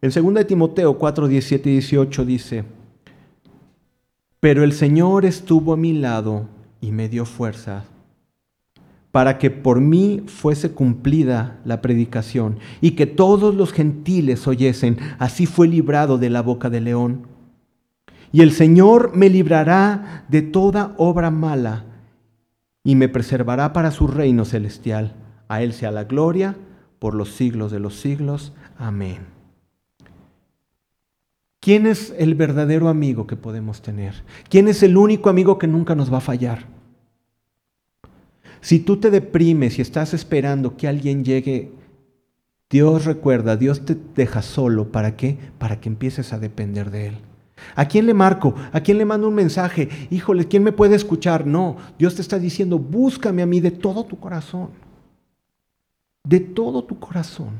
En 0.03 0.11
2 0.11 0.46
Timoteo 0.46 0.98
4, 0.98 1.28
17 1.28 1.70
y 1.70 1.72
18 1.74 2.24
dice, 2.24 2.64
pero 4.40 4.64
el 4.64 4.72
Señor 4.72 5.24
estuvo 5.24 5.72
a 5.72 5.76
mi 5.76 5.92
lado 5.92 6.48
y 6.80 6.90
me 6.90 7.09
dio 7.09 7.24
fuerza 7.24 7.84
para 9.12 9.38
que 9.38 9.53
por 9.53 9.80
mí 9.80 10.24
fuese 10.26 10.72
cumplida 10.72 11.61
la 11.64 11.80
predicación 11.80 12.59
y 12.80 12.92
que 12.92 13.07
todos 13.07 13.55
los 13.55 13.72
gentiles 13.72 14.48
oyesen. 14.48 14.96
Así 15.20 15.46
fue 15.46 15.68
librado 15.68 16.18
de 16.18 16.30
la 16.30 16.42
boca 16.42 16.68
del 16.70 16.84
león. 16.84 17.28
Y 18.32 18.40
el 18.40 18.50
Señor 18.50 19.14
me 19.14 19.28
librará 19.28 20.24
de 20.28 20.42
toda 20.42 20.94
obra 20.96 21.30
mala 21.30 21.84
y 22.82 22.96
me 22.96 23.09
preservará 23.09 23.72
para 23.72 23.92
su 23.92 24.09
reino 24.09 24.44
celestial. 24.44 25.14
A 25.46 25.62
Él 25.62 25.74
sea 25.74 25.92
la 25.92 26.05
gloria 26.05 26.57
por 26.98 27.14
los 27.14 27.32
siglos 27.34 27.70
de 27.70 27.78
los 27.78 28.00
siglos. 28.00 28.53
Amén. 28.78 29.32
¿Quién 31.63 31.87
es 31.87 32.13
el 32.19 32.35
verdadero 32.35 32.89
amigo 32.89 33.29
que 33.29 33.37
podemos 33.37 33.83
tener? 33.83 34.25
¿Quién 34.51 34.67
es 34.67 34.83
el 34.83 34.97
único 34.97 35.31
amigo 35.31 35.61
que 35.61 35.69
nunca 35.69 35.95
nos 35.95 36.13
va 36.13 36.17
a 36.17 36.21
fallar? 36.21 36.67
Si 38.61 38.81
tú 38.81 38.97
te 38.97 39.13
deprimes 39.13 39.79
y 39.79 39.83
estás 39.83 40.13
esperando 40.13 40.77
que 40.77 40.89
alguien 40.89 41.25
llegue, 41.25 41.71
Dios 42.69 43.05
recuerda, 43.05 43.57
Dios 43.57 43.85
te 43.85 43.97
deja 44.17 44.43
solo. 44.43 44.91
¿Para 44.91 45.15
qué? 45.15 45.39
Para 45.59 45.81
que 45.81 45.89
empieces 45.89 46.33
a 46.33 46.41
depender 46.41 46.91
de 46.91 47.07
Él. 47.07 47.19
¿A 47.77 47.87
quién 47.87 48.07
le 48.07 48.15
marco? 48.15 48.57
¿A 48.73 48.81
quién 48.81 48.99
le 48.99 49.05
mando 49.05 49.29
un 49.29 49.35
mensaje? 49.37 49.89
Híjole, 50.11 50.49
¿quién 50.49 50.65
me 50.65 50.73
puede 50.73 50.97
escuchar? 50.97 51.47
No, 51.47 51.77
Dios 51.97 52.17
te 52.17 52.23
está 52.23 52.41
diciendo, 52.41 52.77
búscame 52.81 53.41
a 53.41 53.47
mí 53.47 53.61
de 53.61 53.71
todo 53.71 54.03
tu 54.03 54.19
corazón. 54.19 54.71
De 56.25 56.41
todo 56.41 56.83
tu 56.83 56.99
corazón. 56.99 57.51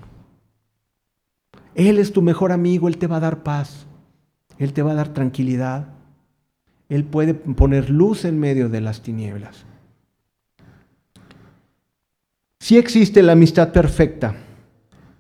Él 1.77 2.01
es 2.01 2.13
tu 2.13 2.21
mejor 2.21 2.51
amigo, 2.51 2.89
Él 2.89 2.99
te 2.99 3.07
va 3.07 3.19
a 3.19 3.21
dar 3.21 3.45
paz. 3.45 3.87
Él 4.59 4.73
te 4.73 4.83
va 4.83 4.93
a 4.93 4.97
dar 4.97 5.09
tranquilidad. 5.09 5.89
Él 6.89 7.05
puede 7.05 7.35
poner 7.35 7.91
luz 7.91 8.25
en 8.25 8.39
medio 8.39 8.69
de 8.69 8.81
las 8.81 9.03
tinieblas. 9.03 9.65
Sí 12.59 12.79
existe 12.79 13.23
la 13.23 13.33
amistad 13.33 13.73
perfecta, 13.73 14.37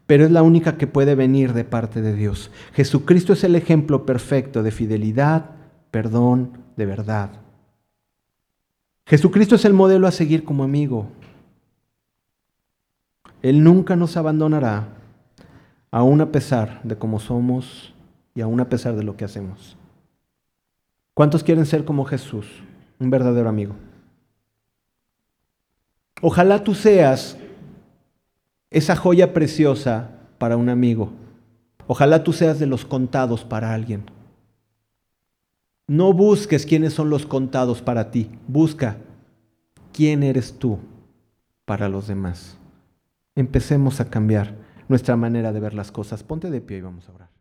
pero 0.06 0.24
es 0.24 0.30
la 0.30 0.42
única 0.42 0.76
que 0.76 0.86
puede 0.86 1.14
venir 1.14 1.54
de 1.54 1.64
parte 1.64 2.00
de 2.00 2.14
Dios. 2.14 2.50
Jesucristo 2.72 3.32
es 3.32 3.42
el 3.42 3.56
ejemplo 3.56 4.06
perfecto 4.06 4.62
de 4.62 4.70
fidelidad, 4.70 5.50
perdón, 5.90 6.58
de 6.76 6.86
verdad. 6.86 7.30
Jesucristo 9.06 9.56
es 9.56 9.64
el 9.64 9.72
modelo 9.72 10.06
a 10.06 10.12
seguir 10.12 10.44
como 10.44 10.62
amigo. 10.62 11.08
Él 13.42 13.64
nunca 13.64 13.96
nos 13.96 14.16
abandonará, 14.16 14.88
aun 15.90 16.20
a 16.20 16.30
pesar 16.30 16.80
de 16.84 16.96
cómo 16.96 17.18
somos 17.18 17.92
y 18.34 18.40
aún 18.40 18.60
a 18.60 18.68
pesar 18.68 18.96
de 18.96 19.04
lo 19.04 19.16
que 19.16 19.24
hacemos. 19.24 19.76
¿Cuántos 21.14 21.42
quieren 21.42 21.66
ser 21.66 21.84
como 21.84 22.04
Jesús, 22.04 22.46
un 22.98 23.10
verdadero 23.10 23.48
amigo? 23.48 23.74
Ojalá 26.22 26.64
tú 26.64 26.74
seas 26.74 27.36
esa 28.70 28.96
joya 28.96 29.34
preciosa 29.34 30.10
para 30.38 30.56
un 30.56 30.68
amigo. 30.68 31.12
Ojalá 31.86 32.24
tú 32.24 32.32
seas 32.32 32.58
de 32.58 32.66
los 32.66 32.84
contados 32.84 33.44
para 33.44 33.74
alguien. 33.74 34.04
No 35.86 36.12
busques 36.12 36.64
quiénes 36.64 36.94
son 36.94 37.10
los 37.10 37.26
contados 37.26 37.82
para 37.82 38.10
ti. 38.10 38.30
Busca 38.46 38.96
quién 39.92 40.22
eres 40.22 40.58
tú 40.58 40.78
para 41.64 41.88
los 41.88 42.06
demás. 42.06 42.56
Empecemos 43.34 44.00
a 44.00 44.08
cambiar 44.08 44.54
nuestra 44.88 45.16
manera 45.16 45.52
de 45.52 45.60
ver 45.60 45.74
las 45.74 45.92
cosas. 45.92 46.22
Ponte 46.22 46.50
de 46.50 46.60
pie 46.60 46.78
y 46.78 46.82
vamos 46.82 47.08
a 47.08 47.12
orar. 47.12 47.31